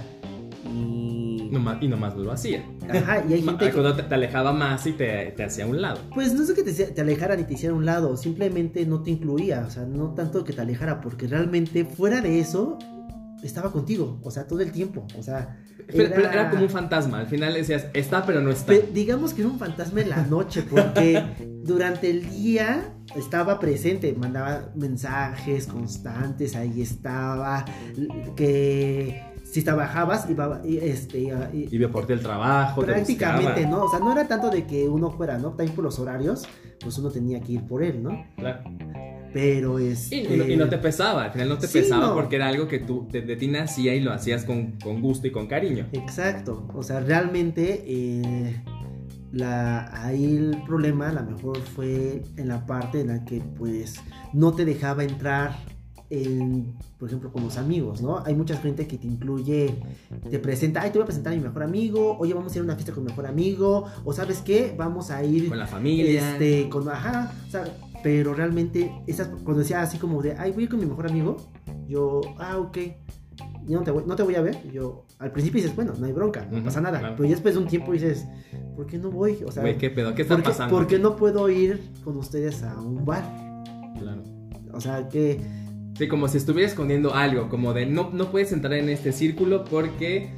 Y, 0.66 1.50
Nomás- 1.52 1.78
y 1.82 1.88
nomás 1.88 2.16
lo 2.16 2.32
hacía. 2.32 2.64
ajá, 2.90 3.24
y 3.30 3.34
hay 3.34 3.42
gente 3.44 3.72
Cuando 3.72 3.96
te, 3.96 4.04
te 4.04 4.16
alejaba 4.16 4.54
más 4.54 4.88
y 4.88 4.94
te, 4.94 5.32
te 5.36 5.44
hacía 5.44 5.68
un 5.68 5.82
lado. 5.82 6.00
Pues 6.14 6.34
no 6.34 6.44
es 6.44 6.52
que 6.54 6.64
te, 6.64 6.72
te 6.72 7.02
alejara 7.02 7.36
ni 7.36 7.44
te 7.44 7.54
hiciera 7.54 7.76
un 7.76 7.86
lado, 7.86 8.16
simplemente 8.18 8.86
no 8.86 9.02
te 9.04 9.12
incluía, 9.12 9.66
o 9.68 9.70
sea, 9.70 9.84
no 9.86 10.14
tanto 10.14 10.44
que 10.44 10.54
te 10.54 10.62
alejara, 10.62 11.02
porque 11.02 11.28
realmente 11.28 11.86
fuera 11.86 12.22
de 12.22 12.40
eso 12.40 12.78
estaba 13.44 13.72
contigo, 13.72 14.20
o 14.24 14.32
sea, 14.32 14.48
todo 14.48 14.62
el 14.62 14.72
tiempo, 14.72 15.06
o 15.18 15.22
sea, 15.24 15.58
Pero- 15.88 16.10
pero 16.16 16.30
Era... 16.30 16.50
como 16.50 16.64
un 16.64 16.70
fantasma. 16.70 17.20
Al 17.20 17.28
final 17.28 17.54
decías, 17.54 17.88
está, 17.94 18.26
pero 18.26 18.42
no 18.42 18.50
está. 18.52 18.74
digamos 18.94 19.34
que 19.34 19.42
era 19.42 19.50
un 19.52 19.60
fantasma 19.60 20.02
en 20.02 20.10
la 20.10 20.24
noche, 20.26 20.64
porque 20.64 21.22
durante 21.64 22.10
el 22.10 22.30
día 22.30 22.94
estaba 23.16 23.60
presente, 23.60 24.14
mandaba 24.18 24.72
mensajes 24.76 25.68
constantes, 25.68 26.56
ahí 26.56 26.82
estaba, 26.82 27.66
que 28.36 29.22
si 29.44 29.62
trabajabas, 29.62 30.30
iba, 30.30 30.62
este, 30.66 31.20
y- 31.54 31.68
Iba 31.76 31.90
por 31.92 32.08
ti 32.08 32.14
el 32.14 32.22
trabajo, 32.22 32.82
te 32.82 32.88
prácticamente. 32.94 33.68
¿no? 33.68 33.84
O 33.84 33.90
sea, 33.90 34.00
no 34.00 34.12
era 34.12 34.28
tanto 34.28 34.50
de 34.50 34.66
que 34.66 34.88
uno 34.90 35.12
fuera, 35.12 35.38
¿no? 35.38 35.50
También 35.50 35.76
por 35.76 35.84
los 35.84 36.00
horarios, 36.00 36.44
pues 36.80 36.98
uno 36.98 37.10
tenía 37.12 37.40
que 37.42 37.54
ir 37.54 37.68
por 37.68 37.84
él, 37.84 38.02
¿no? 38.02 38.26
Claro. 38.38 38.64
Pero 39.34 39.80
este... 39.80 40.17
y 40.17 40.38
no, 40.38 40.48
y 40.48 40.56
no 40.56 40.69
te 40.69 40.78
pesaba, 40.78 41.26
al 41.26 41.32
final 41.32 41.50
no 41.50 41.58
te 41.58 41.67
Sí, 41.67 41.80
pesaba 41.80 42.08
no. 42.08 42.13
porque 42.13 42.36
era 42.36 42.48
algo 42.50 42.67
que 42.67 42.80
tú 42.80 43.08
de, 43.12 43.22
de 43.24 43.36
ti 43.36 43.48
nacía 43.48 43.96
y 43.96 44.00
lo 44.02 44.13
hacías 44.13 44.46
con, 44.46 44.74
con 44.84 45.02
gusto 45.02 45.26
y 45.28 45.32
con 45.32 45.48
cariño. 45.48 45.88
Exacto, 45.91 46.67
o 46.74 46.84
sea, 46.84 47.00
realmente 47.00 47.84
eh, 47.88 48.62
la, 49.32 50.06
ahí 50.06 50.24
el 50.38 50.62
problema 50.67 51.10
a 51.10 51.13
lo 51.13 51.24
mejor 51.24 51.60
fue 51.62 52.22
en 52.38 52.48
la 52.48 52.65
parte 52.65 53.02
en 53.02 53.08
la 53.08 53.26
que 53.26 53.41
pues 53.58 53.96
no 54.34 54.54
te 54.54 54.65
dejaba 54.65 55.04
entrar 55.04 55.56
en, 56.10 56.76
por 57.00 57.08
ejemplo, 57.10 57.32
con 57.32 57.43
los 57.43 57.58
amigos, 57.58 58.04
¿no? 58.04 58.19
Hay 58.24 58.36
mucha 58.36 58.56
gente 58.58 58.86
que 58.86 59.00
te 59.00 59.08
incluye, 59.08 59.74
te 60.30 60.38
presenta, 60.38 60.84
ay, 60.84 60.91
te 60.91 61.00
voy 61.00 61.04
a 61.04 61.06
presentar 61.08 61.34
a 61.34 61.36
mi 61.36 61.41
mejor 61.41 61.63
amigo, 61.63 62.17
oye, 62.19 62.36
vamos 62.36 62.52
a 62.54 62.56
ir 62.58 62.62
a 62.62 62.65
una 62.65 62.76
fiesta 62.76 62.91
con 62.93 63.04
mi 63.04 63.10
mejor 63.10 63.26
amigo, 63.26 63.86
o 64.06 64.13
sabes 64.13 64.41
qué, 64.41 64.76
vamos 64.78 65.10
a 65.10 65.24
ir 65.24 65.50
Con 65.50 65.58
la 65.58 65.65
familia. 65.65 66.34
este, 66.34 66.69
con, 66.69 66.88
ajá, 66.88 67.34
o 67.48 67.50
sea, 67.50 67.63
pero 68.04 68.34
realmente, 68.34 68.92
esas, 69.08 69.30
cuando 69.30 69.60
decía 69.60 69.82
así 69.82 69.98
como 69.98 70.22
de, 70.22 70.34
ay, 70.38 70.52
voy 70.52 70.62
a 70.62 70.63
ir 70.66 70.70
con 70.70 70.80
mi 70.80 70.86
mejor 70.86 71.08
amigo, 71.10 71.38
yo, 71.88 72.22
ah, 72.38 72.58
ok, 72.60 72.78
yo 73.66 73.78
no 73.80 73.84
te 73.84 73.92
voy, 73.92 74.04
no 74.06 74.16
te 74.16 74.24
voy 74.24 74.36
a 74.36 74.42
ver, 74.42 74.58
yo, 74.72 75.06
al 75.20 75.32
principio 75.32 75.62
dices, 75.62 75.76
bueno, 75.76 75.94
no 75.98 76.06
hay 76.06 76.12
bronca, 76.12 76.46
no 76.52 76.62
pasa 76.63 76.82
nada, 76.82 77.00
claro. 77.00 77.16
pero 77.16 77.30
ya 77.30 77.36
después 77.36 77.56
de 77.56 77.62
un 77.62 77.68
tiempo 77.68 77.94
dices, 77.94 78.28
¿por 78.76 78.86
qué 78.86 78.98
no 78.98 79.10
voy? 79.10 79.38
O 79.48 79.52
sea, 79.52 79.63
Güey, 79.63 79.78
¿qué 79.78 79.89
pedo? 79.89 80.13
¿Qué 80.13 80.24
está 80.24 80.36
¿por 80.36 80.44
qué, 80.44 80.50
pasando? 80.50 80.76
por 80.76 80.88
qué 80.88 81.00
no 81.00 81.16
puedo 81.16 81.50
ir 81.50 81.82
con 82.04 82.18
ustedes 82.18 82.62
a 82.63 82.80
un 82.80 83.06
bar? 83.06 83.24
Claro. 83.98 84.24
O 84.74 84.82
sea, 84.82 85.08
que, 85.08 85.39
Sí, 85.98 86.08
como 86.08 86.28
si 86.28 86.38
estuviera 86.39 86.68
escondiendo 86.68 87.13
algo, 87.13 87.50
como 87.50 87.72
de 87.74 87.86
no, 87.86 88.10
no 88.12 88.32
puedes 88.32 88.52
entrar 88.52 88.74
en 88.74 88.89
este 88.89 89.12
círculo 89.12 89.63
porque 89.63 90.32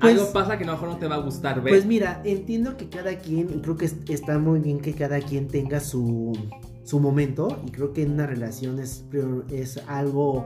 Pues- 0.00 0.18
algo 0.18 0.32
pasa 0.32 0.58
que 0.58 0.64
a 0.64 0.66
lo 0.66 0.72
mejor 0.72 0.88
no 0.88 0.96
te 0.98 1.06
va 1.06 1.14
a 1.14 1.20
gustar 1.20 1.62
ver. 1.62 1.72
pues 1.72 1.86
mira, 1.86 2.20
entiendo 2.24 2.76
que 2.76 2.88
cada 2.88 3.16
quien, 3.18 3.48
y 3.56 3.60
creo 3.62 3.76
que 3.76 3.84
es- 3.86 3.96
está 4.08 4.38
muy 4.38 4.58
bien 4.58 4.80
que 4.80 4.92
cada 4.94 5.20
quien 5.20 5.46
tenga 5.46 5.78
su, 5.78 6.32
su 6.90 6.98
momento, 6.98 7.62
y 7.66 7.70
creo 7.70 7.92
que 7.92 8.02
en 8.02 8.12
una 8.12 8.26
relación 8.26 8.80
es, 8.80 9.04
prior- 9.08 9.44
es 9.52 9.80
algo, 9.86 10.44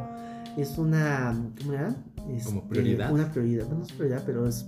es 0.59 0.77
una, 0.77 1.35
¿cómo 1.59 1.73
era? 1.73 1.97
Este, 2.31 2.51
Como 2.51 2.69
prioridad. 2.69 3.11
Una 3.11 3.33
prioridad, 3.33 3.67
no 3.69 3.83
es 3.83 3.93
prioridad, 3.93 4.23
pero 4.27 4.47
es 4.47 4.67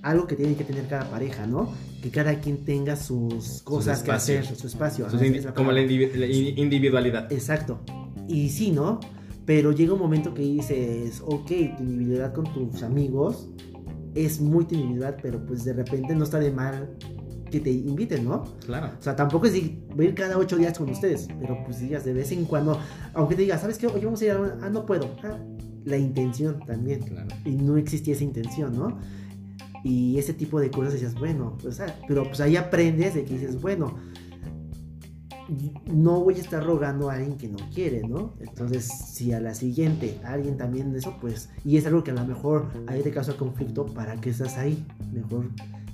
algo 0.00 0.26
que 0.26 0.36
tiene 0.36 0.54
que 0.56 0.64
tener 0.64 0.88
cada 0.88 1.10
pareja, 1.10 1.46
¿no? 1.46 1.70
Que 2.02 2.10
cada 2.10 2.40
quien 2.40 2.64
tenga 2.64 2.96
sus 2.96 3.62
cosas 3.62 4.02
que 4.02 4.10
hacer, 4.10 4.46
su 4.46 4.66
espacio. 4.66 5.10
Sus 5.10 5.20
es 5.20 5.46
como 5.48 5.70
la, 5.70 5.82
individualidad. 5.82 7.30
Exacto. 7.30 7.80
Y 8.26 8.48
sí, 8.48 8.70
¿no? 8.70 8.98
Pero 9.44 9.72
llega 9.72 9.92
un 9.92 10.00
momento 10.00 10.32
que 10.32 10.42
dices, 10.42 11.22
ok, 11.26 11.46
tu 11.76 11.82
individualidad 11.82 12.32
con 12.32 12.50
tus 12.54 12.82
amigos 12.82 13.50
es 14.14 14.40
muy 14.40 14.64
tu 14.64 14.76
individualidad, 14.76 15.18
pero 15.22 15.44
pues 15.44 15.64
de 15.64 15.74
repente 15.74 16.14
no 16.14 16.24
está 16.24 16.38
de 16.38 16.52
mal 16.52 16.96
que 17.50 17.60
te 17.60 17.70
inviten, 17.70 18.24
¿no? 18.24 18.44
Claro. 18.64 18.92
O 18.98 19.02
sea, 19.02 19.16
tampoco 19.16 19.46
es 19.46 19.52
voy 19.94 20.06
a 20.06 20.08
ir 20.08 20.14
cada 20.14 20.38
ocho 20.38 20.56
días 20.56 20.78
con 20.78 20.88
ustedes, 20.90 21.28
pero 21.40 21.62
pues 21.64 21.80
digas 21.80 22.04
de 22.04 22.12
vez 22.12 22.32
en 22.32 22.44
cuando, 22.44 22.78
aunque 23.14 23.34
te 23.34 23.42
digas, 23.42 23.60
¿sabes 23.60 23.78
qué? 23.78 23.86
Oye, 23.86 24.04
vamos 24.04 24.20
a 24.22 24.24
ir 24.24 24.30
a 24.32 24.40
una... 24.40 24.58
Ah, 24.62 24.70
no 24.70 24.86
puedo. 24.86 25.16
Ah, 25.22 25.38
la 25.84 25.96
intención 25.96 26.60
también. 26.66 27.00
Claro. 27.00 27.28
Y 27.44 27.56
no 27.56 27.76
existía 27.76 28.14
esa 28.14 28.24
intención, 28.24 28.76
¿no? 28.76 28.98
Y 29.84 30.18
ese 30.18 30.34
tipo 30.34 30.60
de 30.60 30.70
cosas 30.70 30.94
decías, 30.94 31.14
bueno, 31.14 31.56
pues, 31.62 31.80
ah, 31.80 31.94
pero 32.06 32.24
pues 32.24 32.40
ahí 32.40 32.56
aprendes 32.56 33.14
de 33.14 33.24
que 33.24 33.34
dices, 33.34 33.60
bueno, 33.60 33.96
no 35.90 36.20
voy 36.20 36.34
a 36.34 36.38
estar 36.38 36.64
rogando 36.64 37.10
a 37.10 37.14
alguien 37.14 37.36
que 37.38 37.48
no 37.48 37.58
quiere, 37.72 38.06
¿no? 38.06 38.34
Entonces, 38.40 38.86
si 38.86 39.32
a 39.32 39.40
la 39.40 39.54
siguiente 39.54 40.20
alguien 40.24 40.56
también 40.56 40.94
eso, 40.94 41.16
pues, 41.20 41.48
y 41.64 41.76
es 41.76 41.86
algo 41.86 42.04
que 42.04 42.10
a 42.10 42.14
lo 42.14 42.24
mejor 42.26 42.68
ahí 42.86 43.02
te 43.02 43.10
causa 43.10 43.34
conflicto, 43.36 43.86
¿para 43.86 44.20
qué 44.20 44.30
estás 44.30 44.58
ahí? 44.58 44.86
Mejor 45.12 45.48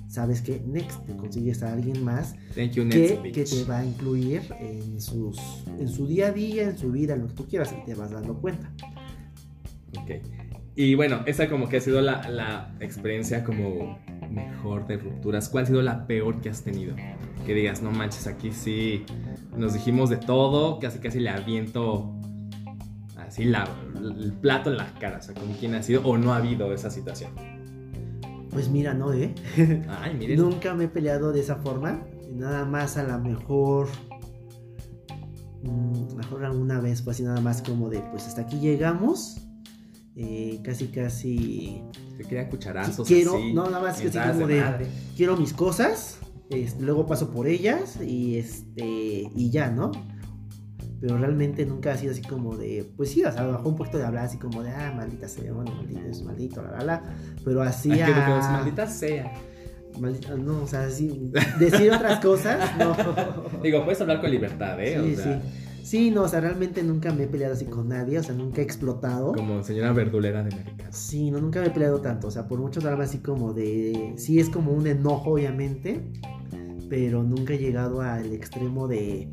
sabes 0.07 0.41
que 0.41 0.61
next 0.65 1.05
te 1.05 1.15
consigues 1.15 1.63
a 1.63 1.73
alguien 1.73 2.03
más 2.03 2.35
Thank 2.55 2.71
you, 2.71 2.87
que, 2.89 3.19
next 3.21 3.35
que 3.35 3.43
te 3.43 3.63
va 3.65 3.79
a 3.79 3.85
incluir 3.85 4.41
en, 4.59 5.01
sus, 5.01 5.37
en 5.79 5.87
su 5.87 6.07
día 6.07 6.27
a 6.27 6.31
día, 6.31 6.63
en 6.63 6.77
su 6.77 6.91
vida, 6.91 7.13
en 7.13 7.21
lo 7.21 7.27
que 7.27 7.33
tú 7.33 7.47
quieras, 7.47 7.73
y 7.73 7.85
te 7.85 7.95
vas 7.95 8.11
dando 8.11 8.35
cuenta. 8.39 8.71
Ok. 9.97 10.11
Y 10.75 10.95
bueno, 10.95 11.21
esa 11.25 11.47
como 11.47 11.69
que 11.69 11.77
ha 11.77 11.81
sido 11.81 12.01
la, 12.01 12.29
la 12.29 12.75
experiencia 12.81 13.43
como 13.43 13.97
mejor 14.29 14.85
de 14.87 14.97
rupturas? 14.97 15.49
¿Cuál 15.49 15.63
ha 15.63 15.67
sido 15.67 15.81
la 15.81 16.05
peor 16.07 16.41
que 16.41 16.49
has 16.49 16.63
tenido? 16.63 16.95
Que 17.45 17.53
digas, 17.53 17.81
no 17.81 17.91
manches, 17.91 18.27
aquí 18.27 18.51
sí 18.51 19.05
nos 19.55 19.73
dijimos 19.73 20.09
de 20.09 20.17
todo, 20.17 20.79
casi 20.79 20.99
casi 20.99 21.19
le 21.19 21.29
aviento 21.29 22.13
así 23.17 23.45
la, 23.45 23.67
el 23.95 24.33
plato 24.33 24.71
en 24.71 24.77
la 24.77 24.93
cara, 24.99 25.17
o 25.17 25.21
sea, 25.21 25.33
con 25.33 25.53
quién 25.53 25.75
ha 25.75 25.83
sido 25.83 26.01
o 26.03 26.17
no 26.17 26.33
ha 26.33 26.37
habido 26.37 26.73
esa 26.73 26.89
situación. 26.89 27.31
Pues 28.55 28.69
mira, 28.69 28.93
no, 28.93 29.13
¿eh? 29.13 29.33
Ay, 30.01 30.13
miren. 30.19 30.39
Nunca 30.39 30.73
me 30.73 30.85
he 30.85 30.87
peleado 30.87 31.31
de 31.31 31.41
esa 31.41 31.57
forma. 31.57 32.03
Nada 32.33 32.65
más 32.65 32.97
a 32.97 33.03
lo 33.03 33.19
mejor. 33.19 33.87
mm, 35.63 36.15
Mejor 36.15 36.45
alguna 36.45 36.79
vez 36.79 37.01
fue 37.03 37.13
así 37.13 37.23
nada 37.23 37.41
más 37.41 37.61
como 37.61 37.89
de 37.89 37.99
pues 38.11 38.25
hasta 38.27 38.41
aquí 38.41 38.59
llegamos. 38.59 39.37
eh, 40.15 40.59
casi 40.63 40.87
casi. 40.87 41.81
Te 42.17 42.23
quería 42.23 42.49
cucharazos. 42.49 43.07
quiero. 43.07 43.35
así, 43.35 43.53
no, 43.53 43.65
nada 43.69 43.81
más 43.81 43.99
que 44.01 44.07
así 44.07 44.17
mentadas 44.17 44.33
como 44.35 44.47
de. 44.47 44.87
Quiero 45.17 45.37
mis 45.37 45.53
cosas. 45.53 46.17
este, 46.49 46.81
luego 46.83 47.05
paso 47.05 47.31
por 47.31 47.47
ellas. 47.47 47.99
Y 48.01 48.37
este. 48.37 49.29
Y 49.35 49.49
ya, 49.51 49.69
¿no? 49.69 49.91
Pero 51.05 51.19
realmente 51.19 51.67
nunca 51.67 51.91
ha 51.93 51.97
sido 51.97 52.13
así 52.13 52.23
como 52.23 52.57
de. 52.57 52.91
Pues 52.97 53.11
sí, 53.11 53.23
o 53.23 53.31
sea, 53.31 53.43
bajó 53.45 53.69
un 53.69 53.75
poquito 53.75 53.99
de 53.99 54.05
hablar 54.05 54.25
así 54.25 54.39
como 54.39 54.63
de 54.63 54.71
ah, 54.71 54.91
maldita 54.95 55.27
sea, 55.27 55.53
bueno, 55.53 55.71
maldito 55.75 56.01
es 56.09 56.23
maldito, 56.23 56.63
la 56.63 56.71
la 56.71 56.83
la. 56.83 57.03
Pero 57.43 57.61
así 57.61 57.91
Ay, 57.91 57.99
que 57.99 58.07
lo 58.09 58.25
que 58.25 58.31
a- 58.31 58.39
es, 58.39 58.49
maldita 58.49 58.87
sea. 58.87 59.31
Maldita- 59.99 60.35
no, 60.35 60.63
o 60.63 60.67
sea, 60.67 60.89
sí, 60.89 61.31
decir 61.59 61.91
otras 61.91 62.19
cosas, 62.25 62.71
no. 62.79 62.95
Digo, 63.61 63.83
puedes 63.83 64.01
hablar 64.01 64.19
con 64.19 64.31
libertad, 64.31 64.81
¿eh? 64.81 64.99
Sí, 64.99 65.13
o 65.13 65.15
sea, 65.23 65.41
sí. 65.41 65.49
Sí, 65.83 66.09
no, 66.11 66.23
o 66.23 66.27
sea, 66.27 66.39
realmente 66.41 66.81
nunca 66.81 67.13
me 67.13 67.25
he 67.25 67.27
peleado 67.27 67.53
así 67.53 67.65
con 67.65 67.89
nadie, 67.89 68.17
o 68.17 68.23
sea, 68.23 68.33
nunca 68.33 68.61
he 68.61 68.63
explotado. 68.63 69.33
como 69.33 69.61
señora 69.63 69.91
verdulera 69.93 70.41
de 70.43 70.51
América. 70.55 70.87
Sí, 70.91 71.29
no, 71.29 71.39
nunca 71.39 71.61
me 71.61 71.67
he 71.67 71.69
peleado 71.69 72.01
tanto, 72.01 72.29
o 72.29 72.31
sea, 72.31 72.47
por 72.47 72.57
muchos 72.57 72.83
algo 72.85 73.03
así 73.03 73.19
como 73.19 73.53
de... 73.53 74.15
Sí, 74.17 74.39
es 74.39 74.49
como 74.49 74.71
un 74.71 74.87
enojo, 74.87 75.33
obviamente, 75.33 76.01
pero 76.89 77.21
nunca 77.21 77.53
he 77.53 77.59
llegado 77.59 78.01
al 78.01 78.33
extremo 78.33 78.87
de... 78.87 79.29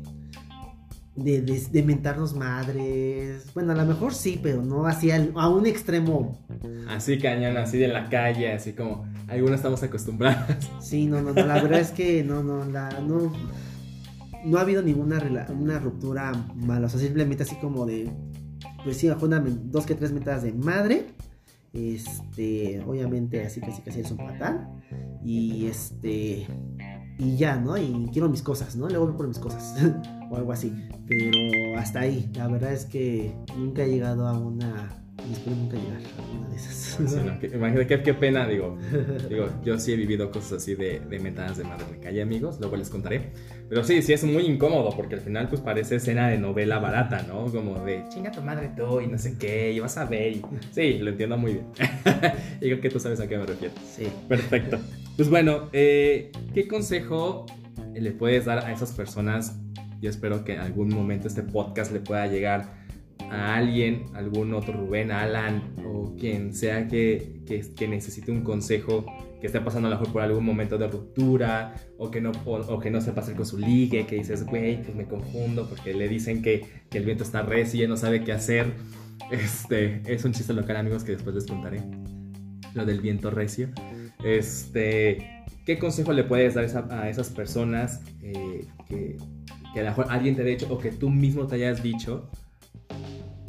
De, 1.15 1.41
de, 1.43 1.59
de 1.71 1.83
mentarnos 1.83 2.33
madres. 2.35 3.53
Bueno, 3.53 3.73
a 3.73 3.75
lo 3.75 3.85
mejor 3.85 4.15
sí, 4.15 4.39
pero 4.41 4.63
no 4.63 4.87
así 4.87 5.11
al- 5.11 5.31
a 5.35 5.47
un 5.47 5.67
extremo. 5.67 6.39
Así 6.89 7.19
cañón, 7.19 7.55
así 7.57 7.77
de 7.77 7.87
la 7.87 8.09
calle, 8.09 8.51
así 8.51 8.73
como 8.73 9.05
algunas 9.27 9.57
estamos 9.59 9.83
acostumbradas. 9.83 10.57
Sí, 10.81 11.05
no, 11.05 11.21
no, 11.21 11.31
no, 11.33 11.45
la 11.45 11.61
verdad 11.61 11.79
es 11.81 11.91
que 11.91 12.23
no, 12.23 12.41
no, 12.41 12.65
la, 12.65 12.89
no, 13.01 13.31
no 14.43 14.57
ha 14.57 14.61
habido 14.61 14.81
ninguna 14.81 15.21
una 15.57 15.77
ruptura 15.77 16.31
mala, 16.55 16.87
o 16.87 16.89
sea, 16.89 16.99
simplemente 16.99 17.43
así 17.43 17.55
como 17.57 17.85
de, 17.85 18.09
pues 18.83 18.97
sí, 18.97 19.07
una 19.09 19.39
men- 19.39 19.71
dos 19.71 19.85
que 19.85 19.93
tres 19.93 20.11
metadas 20.11 20.41
de 20.41 20.51
madre, 20.53 21.05
este, 21.73 22.81
obviamente 22.87 23.45
así 23.45 23.61
casi 23.61 23.81
casi 23.83 23.99
es 24.01 24.11
un 24.11 24.17
patán, 24.17 24.81
y 25.23 25.67
este, 25.67 26.47
y 27.17 27.37
ya, 27.37 27.55
¿no? 27.57 27.77
Y 27.77 28.09
quiero 28.11 28.29
mis 28.29 28.41
cosas, 28.41 28.75
¿no? 28.75 28.87
Luego 28.87 29.07
voy 29.07 29.15
por 29.15 29.27
mis 29.27 29.39
cosas, 29.39 29.75
o 30.29 30.35
algo 30.35 30.51
así, 30.51 30.73
pero 31.07 31.79
hasta 31.79 32.01
ahí, 32.01 32.29
la 32.33 32.47
verdad 32.47 32.73
es 32.73 32.85
que 32.85 33.35
nunca 33.57 33.83
he 33.83 33.89
llegado 33.89 34.27
a 34.27 34.33
una, 34.37 35.02
y 35.29 35.33
espero 35.33 35.55
nunca 35.55 35.77
llegar 35.77 36.01
a 36.17 36.37
una 36.37 36.49
de 36.49 36.55
esas. 36.55 36.73
Sí, 36.73 37.15
no, 37.25 37.39
que- 37.39 37.47
Imagínate 37.47 37.87
qué, 37.87 38.03
qué 38.03 38.13
pena, 38.13 38.47
digo. 38.47 38.77
Digo, 39.29 39.49
yo 39.63 39.79
sí 39.79 39.93
he 39.93 39.95
vivido 39.95 40.31
cosas 40.31 40.53
así 40.53 40.75
de, 40.75 40.99
de 40.99 41.19
mentadas 41.19 41.57
de 41.57 41.63
madre 41.63 41.85
la 41.91 41.97
calle, 41.99 42.21
amigos. 42.21 42.59
Luego 42.59 42.75
les 42.75 42.89
contaré. 42.89 43.31
Pero 43.69 43.83
sí, 43.83 44.01
sí 44.01 44.13
es 44.13 44.23
muy 44.23 44.43
incómodo 44.45 44.91
porque 44.95 45.15
al 45.15 45.21
final, 45.21 45.49
pues 45.49 45.61
parece 45.61 45.95
escena 45.95 46.27
de 46.27 46.37
novela 46.37 46.79
barata, 46.79 47.23
¿no? 47.27 47.45
Como 47.45 47.79
de 47.85 48.03
chinga 48.09 48.31
tu 48.31 48.41
madre 48.41 48.71
tú 48.75 49.01
y 49.01 49.07
no 49.07 49.17
sé 49.17 49.37
qué, 49.37 49.71
y 49.71 49.79
vas 49.79 49.97
a 49.97 50.05
ver. 50.05 50.33
y- 50.33 50.41
Sí, 50.71 50.99
lo 50.99 51.09
entiendo 51.11 51.37
muy 51.37 51.53
bien. 51.53 51.65
y 52.61 52.65
creo 52.67 52.81
que 52.81 52.89
tú 52.89 52.99
sabes 52.99 53.19
a 53.19 53.27
qué 53.27 53.37
me 53.37 53.45
refiero. 53.45 53.73
Sí. 53.89 54.07
Perfecto. 54.27 54.77
Pues 55.15 55.29
bueno, 55.29 55.69
eh, 55.73 56.31
¿qué 56.53 56.67
consejo 56.67 57.45
le 57.95 58.11
puedes 58.11 58.45
dar 58.45 58.59
a 58.65 58.71
esas 58.71 58.91
personas? 58.91 59.57
Yo 60.01 60.09
espero 60.09 60.43
que 60.43 60.53
en 60.55 60.59
algún 60.59 60.89
momento 60.89 61.27
este 61.27 61.43
podcast 61.43 61.91
le 61.93 61.99
pueda 62.01 62.27
llegar 62.27 62.82
a 63.29 63.55
alguien, 63.55 64.05
algún 64.13 64.53
otro 64.53 64.73
Rubén, 64.73 65.11
Alan 65.11 65.75
o 65.85 66.15
quien 66.17 66.53
sea 66.53 66.87
que, 66.87 67.41
que, 67.45 67.87
necesite 67.87 68.31
un 68.31 68.41
consejo, 68.41 69.05
que 69.41 69.47
esté 69.47 69.59
pasando 69.61 69.87
a 69.87 69.91
lo 69.91 69.97
mejor 69.97 70.13
por 70.13 70.21
algún 70.21 70.45
momento 70.45 70.77
de 70.77 70.87
ruptura 70.87 71.75
o 71.97 72.11
que 72.11 72.21
no, 72.21 72.31
o, 72.45 72.57
o 72.57 72.79
que 72.79 72.91
no 72.91 73.01
sepa 73.01 73.21
hacer 73.21 73.35
con 73.35 73.45
su 73.45 73.57
ligue, 73.57 74.05
que 74.05 74.15
dices, 74.15 74.45
güey, 74.45 74.81
pues 74.81 74.95
me 74.95 75.05
confundo 75.05 75.67
porque 75.67 75.93
le 75.93 76.07
dicen 76.07 76.41
que, 76.41 76.65
que 76.89 76.99
el 76.99 77.05
viento 77.05 77.23
está 77.23 77.41
recio 77.41 77.77
y 77.77 77.81
ya 77.81 77.87
no 77.87 77.97
sabe 77.97 78.23
qué 78.23 78.31
hacer. 78.31 78.73
Este, 79.31 80.01
es 80.05 80.25
un 80.25 80.33
chiste 80.33 80.53
local, 80.53 80.77
amigos, 80.77 81.03
que 81.03 81.13
después 81.13 81.33
les 81.35 81.47
contaré. 81.47 81.81
Lo 82.73 82.85
del 82.85 83.01
viento 83.01 83.31
recio. 83.31 83.69
Este, 84.23 85.43
¿qué 85.65 85.79
consejo 85.79 86.13
le 86.13 86.23
puedes 86.23 86.53
dar 86.53 86.65
a 86.91 87.09
esas 87.09 87.29
personas 87.29 88.01
eh, 88.21 88.65
que, 88.87 89.17
que 89.73 89.79
a 89.79 89.83
lo 89.83 89.89
mejor 89.89 90.07
alguien 90.09 90.35
te 90.35 90.41
ha 90.41 90.45
dicho 90.45 90.67
o 90.69 90.77
que 90.77 90.91
tú 90.91 91.09
mismo 91.09 91.47
te 91.47 91.55
hayas 91.55 91.81
dicho 91.81 92.29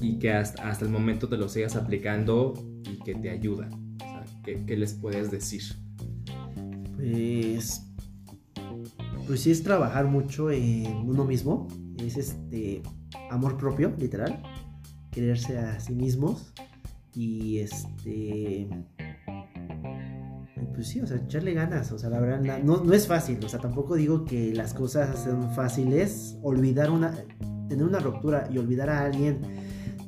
y 0.01 0.19
que 0.19 0.33
hasta, 0.33 0.69
hasta 0.69 0.85
el 0.85 0.91
momento 0.91 1.29
te 1.29 1.37
lo 1.37 1.49
sigas 1.49 1.77
aplicando 1.77 2.55
y 2.85 2.99
que 3.05 3.15
te 3.15 3.31
ayuda? 3.31 3.69
O 3.97 3.99
sea, 3.99 4.25
¿qué, 4.45 4.65
qué 4.67 4.77
les 4.77 4.95
puedes 4.95 5.31
decir? 5.31 5.63
Pues. 6.97 7.83
Pues 9.27 9.41
sí, 9.41 9.51
es 9.51 9.63
trabajar 9.63 10.07
mucho 10.07 10.51
en 10.51 11.09
uno 11.09 11.25
mismo. 11.25 11.69
Es 11.99 12.17
este. 12.17 12.83
Amor 13.31 13.57
propio, 13.57 13.95
literal. 13.99 14.43
Quererse 15.11 15.59
a 15.59 15.81
sí 15.81 15.95
mismos. 15.95 16.53
Y 17.15 17.59
este. 17.59 18.69
Pues 20.75 20.89
sí, 20.89 21.01
o 21.01 21.07
sea, 21.07 21.19
echarle 21.19 21.55
ganas. 21.55 21.93
O 21.93 21.99
sea, 21.99 22.11
la 22.11 22.21
verdad, 22.21 22.63
no, 22.63 22.83
no 22.83 22.93
es 22.93 23.07
fácil. 23.07 23.39
O 23.45 23.49
sea, 23.49 23.61
tampoco 23.61 23.95
digo 23.95 24.25
que 24.25 24.53
las 24.55 24.75
cosas 24.75 25.23
sean 25.25 25.55
fáciles. 25.55 26.37
Olvidar 26.43 26.91
una. 26.91 27.15
Tener 27.69 27.85
una 27.85 27.99
ruptura 27.99 28.49
y 28.53 28.59
olvidar 28.59 28.91
a 28.91 29.05
alguien, 29.05 29.41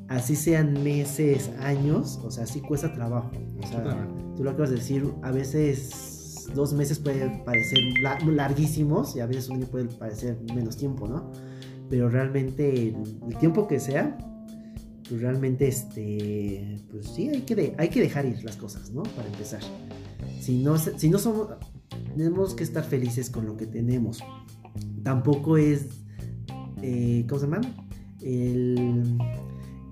así 0.09 0.37
sean 0.37 0.83
meses, 0.85 1.51
años, 1.61 2.21
o 2.25 2.31
sea, 2.31 2.47
sí 2.47 2.61
cuesta 2.61 2.93
trabajo. 2.93 3.31
O 3.63 3.67
sea, 3.67 4.09
tú 4.37 4.45
lo 4.45 4.51
acabas 4.51 4.71
de 4.71 4.77
decir, 4.77 5.13
a 5.23 5.31
veces 5.31 6.47
dos 6.55 6.73
meses 6.75 6.99
puede 6.99 7.43
parecer 7.45 7.79
la- 8.03 8.19
larguísimos 8.21 9.17
y 9.17 9.21
a 9.21 9.27
veces 9.27 9.49
un 9.49 9.57
año 9.57 9.67
puede 9.67 9.87
parecer 9.87 10.39
menos 10.55 10.77
tiempo, 10.77 11.09
¿no? 11.09 11.31
Pero 11.91 12.09
realmente 12.09 12.89
el, 12.89 13.37
tiempo 13.39 13.67
que 13.69 13.81
sea, 13.81 14.17
pues 15.09 15.21
realmente 15.21 15.69
este, 15.69 16.79
pues 16.91 17.07
sí, 17.09 17.29
hay 17.29 17.43
que, 17.43 17.55
de- 17.55 17.75
hay 17.79 17.89
que 17.89 18.01
dejar 18.01 18.27
ir 18.27 18.43
las 18.45 18.57
cosas, 18.57 18.91
¿no? 18.91 19.03
Para 19.03 19.29
empezar. 19.29 19.61
Si 20.41 20.63
no, 20.63 20.79
si 20.79 21.09
no 21.11 21.19
somos, 21.19 21.49
tenemos 22.17 22.55
que 22.55 22.65
estar 22.65 22.85
felices 22.85 23.31
con 23.31 23.47
lo 23.47 23.57
que 23.57 23.67
tenemos. 23.67 24.21
Tampoco 25.03 25.57
es, 25.57 25.87
eh, 26.83 27.25
¿cómo 27.29 27.41
se 27.41 27.47
llama? 27.47 27.61
El, 28.21 29.19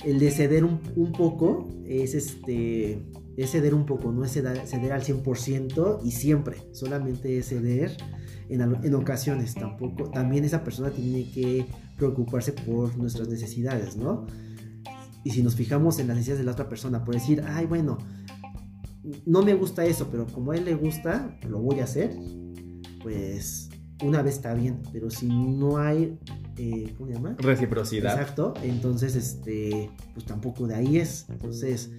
el 0.04 0.18
de 0.18 0.30
ceder 0.30 0.64
un, 0.64 0.80
poco 1.12 1.68
es 1.86 2.14
este 2.14 3.02
es 3.36 3.50
ceder 3.50 3.74
un 3.74 3.84
poco, 3.84 4.12
no 4.12 4.24
es 4.24 4.32
ceder, 4.32 4.66
ceder 4.66 4.92
al 4.92 5.02
100% 5.02 6.00
y 6.04 6.12
siempre, 6.12 6.58
solamente 6.72 7.38
es 7.38 7.48
ceder 7.48 7.96
en, 8.48 8.60
en 8.60 8.94
ocasiones, 8.94 9.54
tampoco, 9.54 10.10
también 10.10 10.44
esa 10.44 10.62
persona 10.62 10.90
tiene 10.90 11.28
que 11.30 11.66
preocuparse 11.96 12.52
por 12.52 12.96
nuestras 12.96 13.28
necesidades, 13.28 13.96
¿no? 13.96 14.26
Y 15.24 15.30
si 15.30 15.42
nos 15.42 15.56
fijamos 15.56 15.98
en 15.98 16.06
las 16.08 16.16
necesidades 16.16 16.40
de 16.40 16.44
la 16.44 16.52
otra 16.52 16.68
persona, 16.68 17.04
por 17.04 17.14
decir, 17.14 17.42
ay, 17.46 17.66
bueno, 17.66 17.98
no 19.26 19.42
me 19.42 19.54
gusta 19.54 19.84
eso, 19.84 20.08
pero 20.10 20.26
como 20.26 20.52
a 20.52 20.56
él 20.56 20.64
le 20.64 20.74
gusta, 20.74 21.38
lo 21.48 21.58
voy 21.58 21.80
a 21.80 21.84
hacer, 21.84 22.14
pues 23.02 23.70
una 24.02 24.22
vez 24.22 24.36
está 24.36 24.54
bien, 24.54 24.80
pero 24.92 25.10
si 25.10 25.28
no 25.28 25.78
hay, 25.78 26.18
eh, 26.56 26.94
¿cómo 26.96 27.08
se 27.08 27.14
llama? 27.14 27.36
Reciprocidad. 27.38 28.12
Exacto, 28.12 28.54
entonces 28.62 29.14
este, 29.16 29.90
pues 30.12 30.26
tampoco 30.26 30.66
de 30.66 30.74
ahí 30.74 30.98
es. 30.98 31.26
Entonces, 31.28 31.90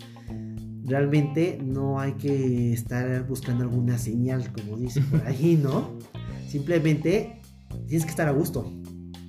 realmente 0.84 1.60
no 1.64 2.00
hay 2.00 2.14
que 2.14 2.74
estar 2.74 3.26
buscando 3.28 3.64
alguna 3.64 3.98
señal, 3.98 4.52
como 4.52 4.78
dice 4.78 5.02
por 5.02 5.22
ahí, 5.26 5.60
¿no? 5.62 5.98
Simplemente 6.48 7.41
tienes 7.88 8.04
que 8.04 8.12
estar 8.12 8.28
a 8.28 8.32
gusto 8.32 8.72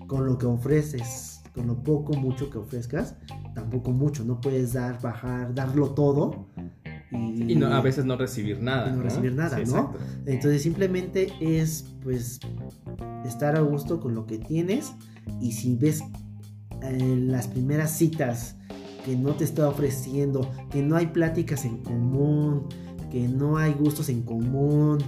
con 0.06 0.26
lo 0.26 0.38
que 0.38 0.46
ofreces, 0.46 1.40
con 1.54 1.66
lo 1.66 1.82
poco, 1.82 2.12
mucho 2.14 2.50
que 2.50 2.58
ofrezcas, 2.58 3.16
tampoco 3.54 3.90
mucho, 3.90 4.24
no 4.24 4.40
puedes 4.40 4.74
dar, 4.74 5.00
bajar, 5.00 5.54
darlo 5.54 5.90
todo. 5.90 6.46
Y, 7.12 7.52
Y 7.52 7.56
no, 7.56 7.66
a 7.68 7.80
veces 7.80 8.04
no 8.04 8.16
recibir 8.16 8.60
nada. 8.60 8.88
Y 8.92 8.96
no 8.96 9.02
recibir 9.02 9.32
nada, 9.34 9.56
¿no? 9.56 9.62
exacto. 9.62 9.98
Entonces 10.26 10.62
simplemente 10.62 11.32
es 11.40 11.84
pues 12.02 12.40
estar 13.24 13.56
a 13.56 13.60
gusto 13.60 14.00
con 14.00 14.14
lo 14.14 14.26
que 14.26 14.38
tienes 14.38 14.92
y 15.40 15.52
si 15.52 15.74
ves 15.76 16.02
en 16.82 17.30
las 17.32 17.48
primeras 17.48 17.90
citas 17.96 18.56
que 19.04 19.16
no 19.16 19.34
te 19.34 19.44
está 19.44 19.68
ofreciendo, 19.68 20.50
que 20.70 20.82
no 20.82 20.96
hay 20.96 21.06
pláticas 21.06 21.64
en 21.64 21.78
común, 21.78 22.66
que 23.10 23.28
no 23.28 23.56
hay 23.56 23.72
gustos 23.72 24.08
en 24.08 24.22
común, 24.22 24.98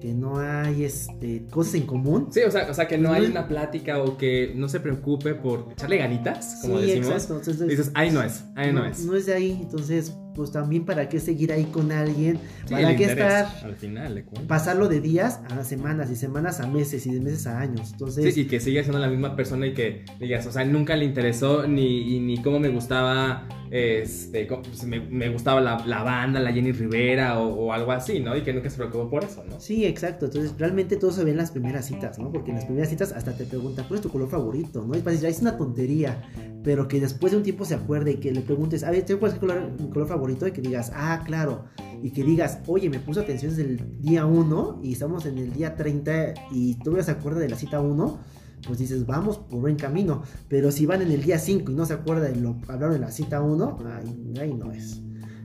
que 0.00 0.12
no 0.12 0.38
hay 0.38 0.84
este, 0.84 1.46
cosas 1.46 1.74
en 1.76 1.86
común. 1.86 2.28
Sí, 2.30 2.40
o 2.46 2.50
sea, 2.50 2.70
o 2.70 2.74
sea, 2.74 2.86
que 2.86 2.98
no 2.98 3.12
hay 3.12 3.20
No 3.22 3.24
es- 3.26 3.30
una 3.32 3.48
plática 3.48 3.98
o 4.02 4.18
que 4.18 4.52
no 4.54 4.68
se 4.68 4.78
preocupe 4.80 5.34
por 5.34 5.68
echarle 5.72 5.96
ganitas, 5.96 6.58
como 6.62 6.78
sí, 6.80 6.86
decimos. 6.86 7.08
exacto. 7.08 7.36
Entonces, 7.38 7.66
Dices, 7.68 7.90
ahí 7.94 8.10
no 8.10 8.22
es, 8.22 8.44
ahí 8.56 8.72
no, 8.74 8.84
es. 8.84 9.04
No 9.06 9.16
es 9.16 9.24
de 9.26 9.34
ahí, 9.34 9.58
entonces 9.62 10.14
pues 10.36 10.52
también 10.52 10.84
para 10.84 11.08
qué 11.08 11.18
seguir 11.18 11.52
ahí 11.52 11.64
con 11.64 11.90
alguien, 11.90 12.38
para 12.70 12.94
qué 12.94 13.04
estar 13.04 13.48
al 13.64 13.74
final, 13.74 14.24
pasarlo 14.46 14.88
de 14.88 15.00
días 15.00 15.40
a 15.50 15.64
semanas 15.64 16.10
y 16.10 16.16
semanas 16.16 16.60
a 16.60 16.66
meses 16.66 17.06
y 17.06 17.14
de 17.14 17.20
meses 17.20 17.46
a 17.46 17.58
años. 17.58 17.92
Entonces, 17.92 18.34
sí, 18.34 18.42
y 18.42 18.46
que 18.46 18.60
siga 18.60 18.82
siendo 18.82 18.98
la 18.98 19.08
misma 19.08 19.34
persona 19.34 19.66
y 19.66 19.74
que 19.74 20.04
digas, 20.20 20.46
o 20.46 20.52
sea, 20.52 20.64
nunca 20.64 20.94
le 20.94 21.06
interesó 21.06 21.66
ni, 21.66 22.20
ni 22.20 22.42
cómo 22.42 22.60
me 22.60 22.68
gustaba 22.68 23.48
este, 23.70 24.46
pues, 24.46 24.84
me, 24.84 25.28
gustaba 25.28 25.60
la, 25.60 26.02
banda, 26.02 26.40
la 26.40 26.52
Jenny 26.52 26.72
Rivera 26.72 27.40
o, 27.40 27.72
algo 27.72 27.92
así, 27.92 28.20
¿no? 28.20 28.36
Y 28.36 28.42
que 28.42 28.52
nunca 28.52 28.70
se 28.70 28.76
preocupó 28.76 29.10
por 29.10 29.24
eso, 29.24 29.44
¿no? 29.44 29.60
Sí, 29.60 29.84
exacto. 29.84 30.26
Entonces, 30.26 30.54
realmente 30.58 30.96
todo 30.96 31.10
se 31.10 31.24
ve 31.24 31.32
en 31.32 31.36
las 31.36 31.50
primeras 31.50 31.86
citas, 31.86 32.18
¿no? 32.18 32.30
Porque 32.30 32.50
en 32.50 32.56
las 32.56 32.64
primeras 32.64 32.90
citas 32.90 33.12
hasta 33.12 33.36
te 33.36 33.44
preguntan, 33.44 33.86
¿cuál 33.88 33.98
es 33.98 34.02
tu 34.02 34.10
color 34.10 34.28
favorito? 34.28 34.84
¿No? 34.86 34.96
Y 34.96 35.00
para 35.00 35.12
decir, 35.12 35.28
es 35.28 35.40
una 35.40 35.56
tontería, 35.56 36.22
pero 36.66 36.88
que 36.88 36.98
después 36.98 37.30
de 37.30 37.38
un 37.38 37.44
tiempo 37.44 37.64
se 37.64 37.74
acuerde 37.74 38.10
y 38.10 38.16
que 38.16 38.32
le 38.32 38.40
preguntes, 38.40 38.82
a 38.82 38.90
ver, 38.90 39.04
¿cuál 39.20 39.30
es 39.30 39.38
color, 39.38 39.70
color 39.92 40.08
favorito? 40.08 40.48
Y 40.48 40.50
que 40.50 40.60
digas, 40.60 40.90
ah, 40.96 41.22
claro. 41.24 41.66
Y 42.02 42.10
que 42.10 42.24
digas, 42.24 42.58
oye, 42.66 42.90
me 42.90 42.98
puso 42.98 43.20
atención 43.20 43.54
desde 43.54 43.70
el 43.70 44.00
día 44.00 44.26
1 44.26 44.80
y 44.82 44.94
estamos 44.94 45.26
en 45.26 45.38
el 45.38 45.52
día 45.52 45.76
30 45.76 46.34
y 46.50 46.74
tú 46.82 47.00
se 47.00 47.12
acuerda 47.12 47.38
de 47.38 47.50
la 47.50 47.56
cita 47.56 47.80
1 47.80 48.18
pues 48.66 48.80
dices, 48.80 49.06
vamos 49.06 49.38
por 49.38 49.60
buen 49.60 49.76
camino. 49.76 50.24
Pero 50.48 50.72
si 50.72 50.86
van 50.86 51.02
en 51.02 51.12
el 51.12 51.22
día 51.22 51.38
5 51.38 51.70
y 51.70 51.74
no 51.76 51.86
se 51.86 51.92
acuerdan 51.92 52.32
de 52.32 52.40
lo 52.40 52.56
hablaron 52.66 52.96
en 52.96 53.02
la 53.02 53.12
cita 53.12 53.40
1, 53.40 53.78
ahí, 54.40 54.52
no 54.52 54.72
es. 54.72 55.00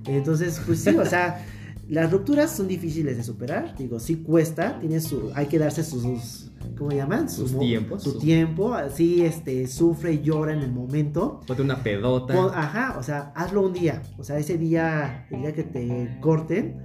Entonces, 0.07 0.59
pues 0.65 0.79
sí, 0.79 0.89
o 0.89 1.05
sea, 1.05 1.45
las 1.87 2.11
rupturas 2.11 2.49
son 2.49 2.67
difíciles 2.67 3.15
de 3.15 3.23
superar. 3.23 3.75
Digo, 3.77 3.99
sí 3.99 4.23
cuesta, 4.23 4.79
tiene 4.79 4.99
su, 4.99 5.29
hay 5.35 5.45
que 5.45 5.59
darse 5.59 5.83
sus, 5.83 6.50
¿cómo 6.77 6.91
llaman? 6.91 7.29
Sus, 7.29 7.57
tiempos. 7.57 8.03
Su 8.03 8.19
tiempo, 8.19 8.73
así, 8.73 9.23
este, 9.23 9.67
sufre 9.67 10.13
y 10.13 10.21
llora 10.21 10.53
en 10.53 10.59
el 10.59 10.71
momento. 10.71 11.41
Ponte 11.47 11.61
una 11.61 11.81
pedota. 11.81 12.33
ajá, 12.53 12.97
o 12.97 13.03
sea, 13.03 13.31
hazlo 13.35 13.61
un 13.61 13.73
día. 13.73 14.01
O 14.17 14.23
sea, 14.23 14.37
ese 14.37 14.57
día, 14.57 15.27
el 15.31 15.41
día 15.41 15.53
que 15.53 15.63
te 15.63 16.17
corten, 16.21 16.81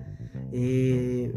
eh, 0.53 1.33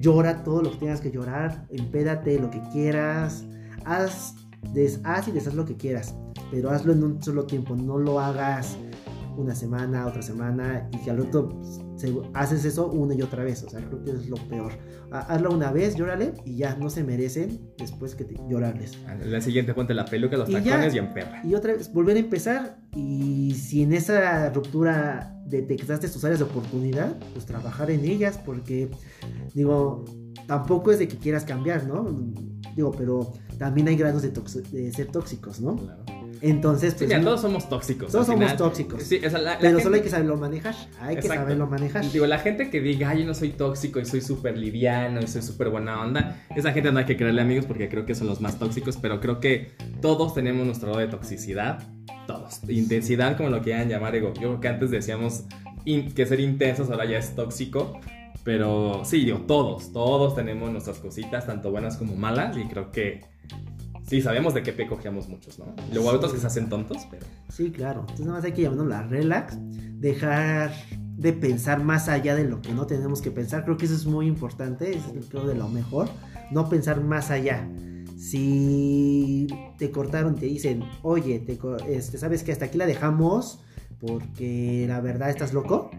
llora 0.00 0.42
todo 0.44 0.62
lo 0.62 0.70
que 0.72 0.78
tengas 0.78 1.00
que 1.00 1.10
llorar, 1.10 1.66
empédate 1.70 2.38
lo 2.38 2.50
que 2.50 2.62
quieras 2.72 3.44
haz, 3.88 4.34
des, 4.72 5.00
haz 5.04 5.28
y 5.28 5.32
deshaz 5.32 5.54
lo 5.54 5.64
que 5.64 5.76
quieras, 5.76 6.14
pero 6.50 6.70
hazlo 6.70 6.92
en 6.92 7.02
un 7.02 7.22
solo 7.22 7.44
tiempo, 7.44 7.74
no 7.74 7.98
lo 7.98 8.20
hagas 8.20 8.76
una 9.38 9.54
semana, 9.54 10.06
otra 10.06 10.20
semana 10.20 10.88
y 10.92 10.98
que 10.98 11.10
al 11.10 11.20
otro 11.20 11.60
haces 12.34 12.64
eso 12.64 12.90
una 12.90 13.14
y 13.14 13.22
otra 13.22 13.44
vez. 13.44 13.62
O 13.62 13.70
sea, 13.70 13.80
creo 13.80 14.02
que 14.02 14.10
es 14.10 14.28
lo 14.28 14.36
peor. 14.48 14.72
Hazlo 15.10 15.52
una 15.52 15.72
vez, 15.72 15.94
llórale 15.94 16.34
y 16.44 16.56
ya 16.56 16.76
no 16.76 16.90
se 16.90 17.04
merecen 17.04 17.60
después 17.78 18.14
que 18.14 18.24
te, 18.24 18.34
llorarles. 18.48 18.98
La 19.24 19.40
siguiente 19.40 19.74
ponte 19.74 19.94
la 19.94 20.04
peluca, 20.04 20.36
los 20.36 20.50
tacones 20.50 20.94
y 20.94 20.98
en 20.98 21.12
perra. 21.14 21.40
Y 21.44 21.54
otra 21.54 21.74
vez, 21.74 21.92
volver 21.92 22.16
a 22.16 22.20
empezar. 22.20 22.78
Y 22.94 23.54
si 23.54 23.82
en 23.82 23.92
esa 23.92 24.50
ruptura 24.50 25.34
detectaste 25.46 26.08
tus 26.08 26.24
áreas 26.24 26.40
de 26.40 26.44
oportunidad, 26.44 27.16
pues 27.32 27.46
trabajar 27.46 27.90
en 27.90 28.04
ellas, 28.04 28.38
porque 28.44 28.90
digo, 29.54 30.04
tampoco 30.46 30.90
es 30.90 30.98
de 30.98 31.08
que 31.08 31.16
quieras 31.16 31.44
cambiar, 31.44 31.86
¿no? 31.86 32.04
Digo, 32.74 32.92
pero 32.92 33.32
también 33.58 33.88
hay 33.88 33.96
grados 33.96 34.22
de, 34.22 34.92
ser 34.92 35.06
tóxicos, 35.08 35.60
¿no? 35.60 35.76
Claro. 35.76 36.04
Entonces, 36.40 36.94
pues. 36.94 37.10
Sí, 37.10 37.20
todos 37.20 37.40
somos 37.40 37.68
tóxicos. 37.68 38.12
Todos 38.12 38.26
somos 38.26 38.56
tóxicos. 38.56 39.02
Sí, 39.02 39.20
pero 39.60 39.80
solo 39.80 39.96
hay 39.96 40.02
que 40.02 40.10
saberlo 40.10 40.36
manejar. 40.36 40.74
Hay 41.00 41.16
que 41.16 41.28
saberlo 41.28 41.66
manejar. 41.66 42.08
Digo, 42.10 42.26
la 42.26 42.38
gente 42.38 42.70
que 42.70 42.80
diga, 42.80 43.10
ay, 43.10 43.20
yo 43.20 43.26
no 43.26 43.34
soy 43.34 43.50
tóxico 43.50 43.98
y 43.98 44.04
soy 44.04 44.20
súper 44.20 44.56
liviano 44.56 45.20
y 45.20 45.26
soy 45.26 45.42
súper 45.42 45.70
buena 45.70 46.00
onda, 46.00 46.44
esa 46.54 46.72
gente 46.72 46.92
no 46.92 47.00
hay 47.00 47.04
que 47.04 47.16
creerle 47.16 47.42
amigos 47.42 47.66
porque 47.66 47.88
creo 47.88 48.06
que 48.06 48.14
son 48.14 48.28
los 48.28 48.40
más 48.40 48.58
tóxicos, 48.58 48.96
pero 48.96 49.20
creo 49.20 49.40
que 49.40 49.72
todos 50.00 50.34
tenemos 50.34 50.64
nuestro 50.64 50.88
grado 50.90 51.04
de 51.04 51.10
toxicidad. 51.10 51.82
Todos. 52.26 52.60
Intensidad, 52.68 53.36
como 53.36 53.48
lo 53.48 53.62
quieran 53.62 53.88
llamar. 53.88 54.12
Digo, 54.12 54.28
yo 54.34 54.40
creo 54.40 54.60
que 54.60 54.68
antes 54.68 54.90
decíamos 54.90 55.44
que 55.84 56.26
ser 56.26 56.40
intensos 56.40 56.90
ahora 56.90 57.06
ya 57.06 57.18
es 57.18 57.34
tóxico. 57.34 57.98
Pero 58.44 59.02
sí, 59.04 59.24
digo, 59.24 59.38
todos, 59.46 59.92
todos 59.92 60.34
tenemos 60.34 60.70
nuestras 60.70 60.98
cositas, 61.00 61.46
tanto 61.46 61.70
buenas 61.70 61.98
como 61.98 62.16
malas, 62.16 62.56
y 62.56 62.64
creo 62.64 62.92
que 62.92 63.20
sí, 64.08 64.20
sabemos 64.20 64.54
de 64.54 64.62
qué 64.62 64.72
pe 64.72 64.86
cogíamos 64.86 65.28
muchos, 65.28 65.58
¿no? 65.58 65.66
luego 65.92 66.10
hay 66.10 66.16
otros 66.16 66.32
que 66.32 66.38
se 66.38 66.46
hacen 66.46 66.68
tontos, 66.68 67.06
pero... 67.10 67.26
Sí, 67.48 67.70
claro. 67.70 68.00
Entonces 68.00 68.26
nada 68.26 68.38
más 68.38 68.44
hay 68.44 68.52
que 68.52 68.62
llamarnos 68.62 68.88
la 68.88 69.02
relax, 69.02 69.56
dejar 69.60 70.72
de 71.18 71.32
pensar 71.32 71.82
más 71.82 72.08
allá 72.08 72.36
de 72.36 72.44
lo 72.44 72.62
que 72.62 72.72
no 72.72 72.86
tenemos 72.86 73.20
que 73.20 73.30
pensar. 73.30 73.64
Creo 73.64 73.76
que 73.76 73.86
eso 73.86 73.94
es 73.94 74.06
muy 74.06 74.26
importante, 74.26 74.96
es 74.96 75.02
creo 75.28 75.46
de 75.46 75.54
lo 75.54 75.68
mejor, 75.68 76.08
no 76.50 76.68
pensar 76.68 77.02
más 77.02 77.30
allá. 77.30 77.68
Si 78.16 79.46
te 79.78 79.90
cortaron, 79.90 80.36
te 80.36 80.46
dicen, 80.46 80.82
oye, 81.02 81.40
te, 81.40 81.58
este, 81.88 82.18
¿sabes 82.18 82.42
que 82.42 82.52
hasta 82.52 82.66
aquí 82.66 82.78
la 82.78 82.86
dejamos 82.86 83.60
porque 84.00 84.86
la 84.88 85.00
verdad 85.00 85.30
estás 85.30 85.52
loco? 85.52 85.90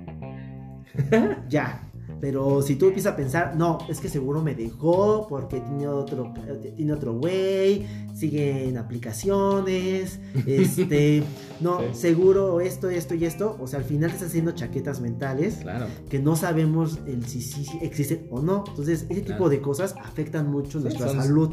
ya, 1.50 1.89
pero 2.22 2.62
si 2.62 2.76
tú 2.76 2.88
empiezas 2.88 3.14
a 3.14 3.16
pensar, 3.16 3.56
no, 3.56 3.78
es 3.88 4.00
que 4.00 4.10
seguro 4.10 4.42
me 4.42 4.56
dejó 4.56 5.28
porque 5.28 5.62
tiene 5.62 5.88
otro, 5.88 6.34
tiene 6.76 6.94
otro 6.94 7.14
güey, 7.14 7.86
sigue 8.14 8.68
en 8.68 8.78
aplicaciones, 8.78 10.20
este, 10.46 11.24
no, 11.60 11.94
seguro 11.94 12.60
esto, 12.62 12.90
esto 12.90 13.16
y 13.16 13.26
esto. 13.26 13.58
O 13.60 13.68
sea, 13.68 13.80
al 13.80 13.86
final 13.86 14.12
estás 14.12 14.30
haciendo 14.30 14.52
chaquetas 14.52 15.00
mentales 15.00 15.58
claro. 15.58 15.88
que 16.10 16.20
no 16.20 16.36
sabemos 16.36 17.00
el 17.06 17.26
si 17.26 17.42
sí 17.42 17.66
existen 17.82 18.28
o 18.30 18.42
no. 18.42 18.64
Entonces, 18.68 19.06
ese 19.10 19.22
tipo 19.22 19.50
de 19.50 19.62
cosas 19.62 19.96
afectan 20.04 20.52
mucho 20.52 20.80
nuestra 20.80 21.10
salud. 21.10 21.52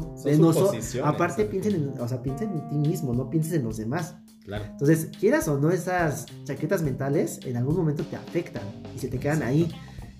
aparte, 1.03 1.45
piensen 1.45 1.75
en, 1.75 2.01
o 2.01 2.07
sea, 2.07 2.21
piensen 2.21 2.51
en 2.51 2.69
ti 2.69 2.89
mismo, 2.89 3.13
no 3.13 3.29
pienses 3.29 3.53
en 3.53 3.63
los 3.63 3.77
demás. 3.77 4.15
Claro. 4.43 4.65
Entonces, 4.65 5.09
quieras 5.19 5.47
o 5.47 5.59
no, 5.59 5.71
esas 5.71 6.25
chaquetas 6.45 6.81
mentales 6.81 7.39
en 7.45 7.57
algún 7.57 7.75
momento 7.75 8.05
te 8.05 8.15
afectan 8.15 8.63
y 8.95 8.99
se 8.99 9.09
te 9.09 9.19
quedan 9.19 9.43
ahí. 9.43 9.69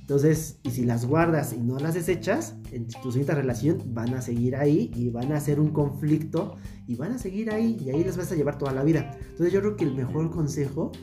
Entonces, 0.08 0.58
y 0.64 0.72
si 0.72 0.86
las 0.86 1.06
guardas 1.06 1.52
y 1.52 1.60
no 1.60 1.78
las 1.80 1.94
desechas, 1.94 2.56
en 2.72 2.88
tu 2.88 3.12
siguiente 3.12 3.36
relación 3.36 3.94
van 3.94 4.14
a 4.14 4.22
seguir 4.22 4.56
ahí 4.56 4.90
y 4.96 5.10
van 5.10 5.34
a 5.34 5.36
hacer 5.36 5.60
un 5.60 5.72
conflicto 5.72 6.56
y 6.88 6.96
van 6.96 7.12
a 7.12 7.18
seguir 7.18 7.52
ahí 7.52 7.78
y 7.84 7.90
ahí 7.90 8.06
les 8.06 8.16
vas 8.16 8.32
a 8.32 8.36
llevar 8.36 8.58
toda 8.58 8.72
la 8.72 8.86
vida. 8.86 9.12
Entonces 9.20 9.52
yo 9.52 9.60
creo 9.60 9.76
que 9.76 9.84
el 9.84 9.94
mejor 9.94 10.32
consejo 10.32 10.94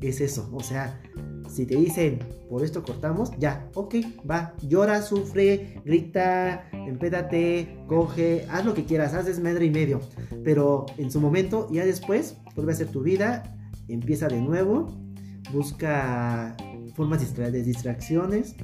es 0.00 0.20
eso. 0.20 0.50
O 0.52 0.60
sea, 0.60 1.00
si 1.48 1.66
te 1.66 1.76
dicen, 1.76 2.18
por 2.50 2.64
esto 2.64 2.82
cortamos, 2.82 3.30
ya, 3.38 3.70
ok, 3.74 3.94
va, 4.28 4.56
llora, 4.66 5.02
sufre, 5.02 5.80
grita, 5.84 6.68
empédate, 6.72 7.84
coge, 7.86 8.44
haz 8.50 8.64
lo 8.64 8.74
que 8.74 8.86
quieras, 8.86 9.14
haz 9.14 9.26
desmadre 9.26 9.66
y 9.66 9.70
medio. 9.70 10.00
Pero 10.42 10.86
en 10.96 11.12
su 11.12 11.20
momento, 11.20 11.68
ya 11.70 11.86
después, 11.86 12.38
vuelve 12.56 12.72
a 12.72 12.74
hacer 12.74 12.88
tu 12.88 13.04
vida, 13.04 13.56
empieza 13.86 14.26
de 14.26 14.40
nuevo, 14.40 14.88
busca 15.52 16.56
formas 16.98 17.36
de 17.36 17.62
distracciones, 17.62 18.56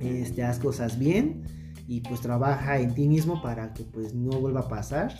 este, 0.00 0.42
haz 0.42 0.58
cosas 0.58 0.98
bien 0.98 1.44
y 1.86 2.00
pues 2.00 2.20
trabaja 2.20 2.80
en 2.80 2.92
ti 2.94 3.06
mismo 3.06 3.40
para 3.40 3.72
que 3.74 3.84
pues 3.84 4.12
no 4.12 4.40
vuelva 4.40 4.62
a 4.62 4.68
pasar. 4.68 5.14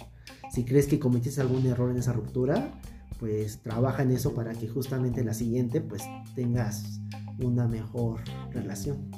Si 0.50 0.64
crees 0.64 0.88
que 0.88 0.98
cometiste 0.98 1.40
algún 1.40 1.64
error 1.64 1.92
en 1.92 1.98
esa 1.98 2.12
ruptura, 2.12 2.72
pues 3.20 3.62
trabaja 3.62 4.02
en 4.02 4.10
eso 4.10 4.34
para 4.34 4.52
que 4.52 4.66
justamente 4.66 5.20
en 5.20 5.26
la 5.26 5.34
siguiente 5.34 5.80
pues 5.80 6.02
tengas 6.34 7.00
una 7.38 7.68
mejor 7.68 8.22
relación. 8.52 9.12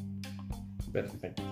Perfecto. 0.92 1.42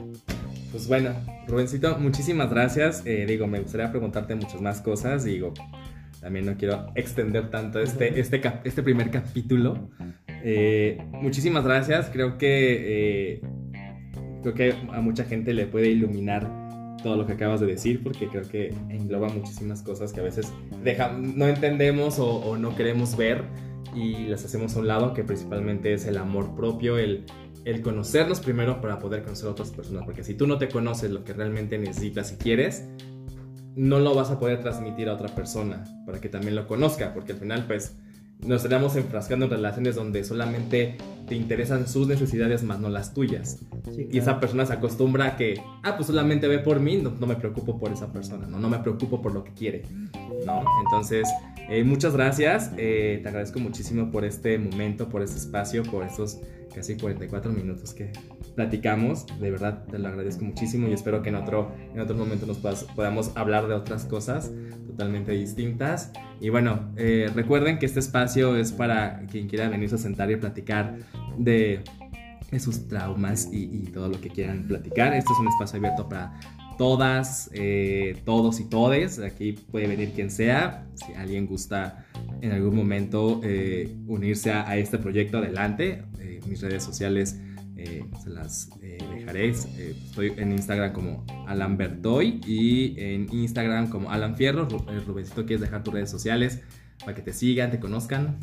Pues 0.73 0.89
bueno, 0.89 1.15
Rubencito, 1.49 1.99
muchísimas 1.99 2.51
gracias. 2.51 3.07
Eh, 3.07 3.25
digo, 3.27 3.47
me 3.47 3.61
gustaría 3.61 3.91
preguntarte 3.91 4.35
muchas 4.35 4.61
más 4.61 4.83
cosas. 4.83 5.25
Digo, 5.25 5.55
también 6.21 6.45
no 6.45 6.59
quiero 6.59 6.89
extender 6.95 7.49
tanto 7.49 7.81
este, 7.81 8.21
este, 8.21 8.43
este 8.65 8.83
primer 8.83 9.11
capítulo. 9.11 9.89
Eh, 10.49 10.97
muchísimas 11.11 11.65
gracias. 11.65 12.09
Creo 12.13 12.39
que 12.39 13.35
eh, 13.35 13.41
creo 14.43 14.55
que 14.55 14.75
a 14.93 15.01
mucha 15.01 15.25
gente 15.25 15.53
le 15.53 15.67
puede 15.67 15.89
iluminar 15.89 16.49
todo 17.03 17.17
lo 17.17 17.27
que 17.27 17.33
acabas 17.33 17.61
de 17.61 17.67
decir 17.67 18.01
porque 18.03 18.29
creo 18.29 18.49
que 18.49 18.73
engloba 18.89 19.29
muchísimas 19.29 19.83
cosas 19.83 20.13
que 20.13 20.21
a 20.21 20.23
veces 20.23 20.53
no 21.11 21.49
entendemos 21.49 22.21
o, 22.21 22.57
no 22.57 22.77
queremos 22.77 23.17
ver 23.17 23.43
y 23.95 24.29
las 24.29 24.45
hacemos 24.45 24.77
a 24.77 24.81
un 24.81 24.87
lado, 24.87 25.15
que 25.15 25.25
principalmente 25.25 25.93
es 25.93 26.07
el 26.07 26.17
amor 26.17 26.55
propio, 26.55 26.97
el, 26.97 27.25
el 27.65 27.83
conocernos 27.83 28.39
primero 28.39 28.81
para 28.81 29.01
poder 29.01 29.25
conocer 29.25 29.49
a 29.49 29.51
otras 29.51 29.71
personas, 29.71 30.05
porque 30.05 30.23
si 30.23 30.35
tú 30.35 30.47
no 30.47 30.59
te 30.59 30.69
conoces 30.69 31.11
lo 31.11 31.25
que 31.25 31.33
realmente 31.33 31.77
necesitas 31.77 32.33
y 32.33 32.37
quieres, 32.37 32.89
no 33.75 33.99
lo 33.99 34.15
vas 34.15 34.31
a 34.31 34.39
poder 34.39 34.61
transmitir 34.61 35.09
a 35.09 35.15
otra 35.15 35.29
persona 35.35 35.85
para 36.05 36.21
que 36.21 36.29
también 36.29 36.55
lo 36.55 36.67
conozca, 36.67 37.15
porque 37.15 37.33
al 37.33 37.39
final 37.39 37.65
pues 37.67 37.97
nos 38.41 38.59
estaríamos 38.59 38.97
enfrascando 38.97 39.47
en 39.47 39.51
relaciones 39.51 39.95
donde 39.95 40.25
solamente 40.25 40.97
te 41.27 41.35
interesan 41.35 41.89
sus 41.89 42.07
necesidades 42.07 42.63
más 42.63 42.79
no 42.79 42.89
las 42.89 43.13
tuyas. 43.15 43.59
Y 44.11 44.19
esa 44.19 44.39
persona 44.39 44.67
se 44.67 44.75
acostumbra 44.75 45.27
a 45.27 45.37
que, 45.37 45.61
ah, 45.83 45.97
pues 45.97 46.07
solamente 46.07 46.47
ve 46.47 46.59
por 46.59 46.81
mí, 46.81 46.97
no, 46.97 47.11
me 47.27 47.37
preocupo 47.37 47.79
por 47.79 47.93
esa 47.93 48.13
persona, 48.13 48.47
¿no? 48.47 48.59
no 48.59 48.69
me 48.69 48.79
preocupo 48.79 49.21
por 49.21 49.33
lo 49.33 49.43
que 49.43 49.53
quiere. 49.53 49.83
¿no? 50.45 50.65
Entonces, 50.85 51.29
eh, 51.69 51.83
muchas 51.83 52.15
gracias, 52.15 52.73
eh, 52.77 53.21
te 53.23 53.29
agradezco 53.29 53.59
muchísimo 53.59 54.11
por 54.11 54.25
este 54.25 54.59
momento, 54.59 55.09
por 55.09 55.23
este 55.23 55.39
espacio, 55.39 55.83
por 55.83 56.05
estos 56.05 56.39
casi 56.75 56.97
44 56.97 57.51
minutos 57.53 57.95
que 57.95 58.13
platicamos. 58.57 59.27
De 59.39 59.51
verdad, 59.51 59.85
te 59.85 59.99
lo 59.99 60.09
agradezco 60.09 60.45
muchísimo 60.45 60.89
y 60.89 60.93
espero 60.93 61.23
que 61.23 61.29
en 61.29 61.37
otro, 61.37 61.71
en 61.95 62.01
otro 62.01 62.17
momento 62.17 62.47
nos 62.47 62.59
podamos 62.59 63.31
hablar 63.37 63.69
de 63.69 63.75
otras 63.75 64.05
cosas 64.07 64.51
totalmente 64.89 65.33
distintas. 65.33 66.11
Y 66.41 66.49
bueno, 66.49 66.91
eh, 66.97 67.31
recuerden 67.35 67.79
que 67.79 67.87
este 67.87 68.01
espacio 68.01 68.57
es 68.57 68.73
para 68.73 69.21
quien 69.31 69.47
quiera 69.47 69.69
venirse 69.69 69.95
a 69.95 69.99
sentar 69.99 70.31
y 70.31 70.37
platicar 70.37 70.97
de, 71.39 71.83
sus 72.59 72.89
traumas 72.89 73.49
y, 73.53 73.83
todo 73.93 74.09
lo 74.09 74.21
que 74.21 74.31
quieran 74.31 74.67
platicar. 74.67 75.13
Este 75.13 75.33
es 75.33 75.39
un 75.39 75.49
espacio 75.49 75.79
abierto 75.79 76.09
para 76.09 76.41
todas, 76.79 77.51
eh, 77.53 78.23
todos 78.25 78.61
y 78.61 78.65
todes. 78.65 79.19
Aquí 79.19 79.53
puede 79.53 79.87
venir 79.87 80.13
quien 80.13 80.31
sea. 80.31 80.87
Si 80.95 81.13
alguien 81.13 81.47
gusta 81.47 82.07
en 82.41 82.53
algún 82.53 82.75
momento 82.75 83.41
eh, 83.45 83.95
unirse 84.07 84.53
a, 84.53 84.77
este 84.79 84.97
proyecto, 84.99 85.39
adelante. 85.39 86.05
Eh, 86.21 86.41
mis 86.47 86.63
redes 86.63 86.83
sociales 86.83 87.39
se 87.77 88.31
las 88.31 88.71
dejaré. 88.81 89.51
estoy 89.51 90.33
en 90.37 90.53
Instagram 90.53 90.93
como 90.93 91.25
Alan 91.47 91.77
Bertoy 91.77 92.41
y 92.47 92.99
en 92.99 93.33
Instagram 93.33 93.89
como 93.89 94.11
Alan 94.11 94.37
Fierro. 94.37 94.67
Rubensito, 95.07 95.45
¿quieres 95.45 95.61
dejar 95.61 95.83
tus 95.83 95.95
redes 95.95 96.11
sociales 96.11 96.63
para 97.01 97.15
que 97.15 97.23
te 97.23 97.33
sigan, 97.33 97.71
te 97.71 97.79
conozcan? 97.79 98.39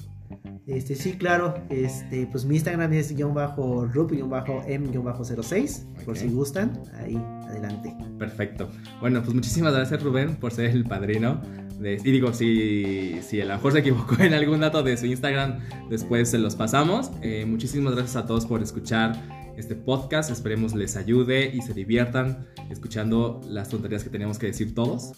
Este, 0.66 0.96
sí, 0.96 1.14
claro. 1.14 1.56
Este, 1.70 2.28
pues 2.28 2.46
mi 2.46 2.56
Instagram 2.56 2.94
es 2.94 3.16
guion 3.16 3.34
bajo 3.34 3.86
m-06. 3.86 6.06
Por 6.06 6.18
si 6.18 6.30
gustan, 6.30 6.82
ahí 6.96 7.18
adelante. 7.48 7.96
Perfecto. 8.18 8.70
Bueno, 9.00 9.22
pues 9.22 9.34
muchísimas 9.34 9.74
gracias 9.74 10.02
Rubén 10.02 10.36
por 10.36 10.52
ser 10.52 10.72
el 10.72 10.86
padrino. 10.86 11.42
De, 11.80 11.96
y 11.96 12.12
digo, 12.12 12.34
si, 12.34 13.20
si 13.22 13.42
a 13.42 13.46
lo 13.46 13.56
mejor 13.56 13.74
se 13.74 13.80
equivocó 13.80 14.22
en 14.22 14.34
algún 14.34 14.62
dato 14.62 14.84
de 14.84 14.96
su 14.96 15.06
Instagram, 15.06 15.60
después 15.90 16.30
se 16.30 16.38
los 16.38 16.56
pasamos. 16.56 17.12
Eh, 17.22 17.46
muchísimas 17.46 17.96
gracias 17.96 18.16
a 18.16 18.26
todos 18.26 18.46
por 18.46 18.62
escuchar 18.62 19.22
este 19.58 19.76
podcast. 19.76 20.32
Esperemos 20.32 20.76
les 20.76 20.96
ayude 20.96 21.52
y 21.54 21.62
se 21.62 21.74
diviertan 21.74 22.48
escuchando 22.70 23.42
las 23.50 23.70
tonterías 23.70 24.04
que 24.04 24.10
tenemos 24.10 24.40
que 24.40 24.48
decir 24.48 24.74
todos. 24.74 25.14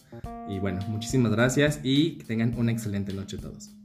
Y 0.49 0.59
bueno, 0.59 0.79
muchísimas 0.87 1.31
gracias 1.31 1.79
y 1.83 2.17
que 2.17 2.25
tengan 2.25 2.55
una 2.57 2.71
excelente 2.71 3.13
noche 3.13 3.37
todos. 3.37 3.75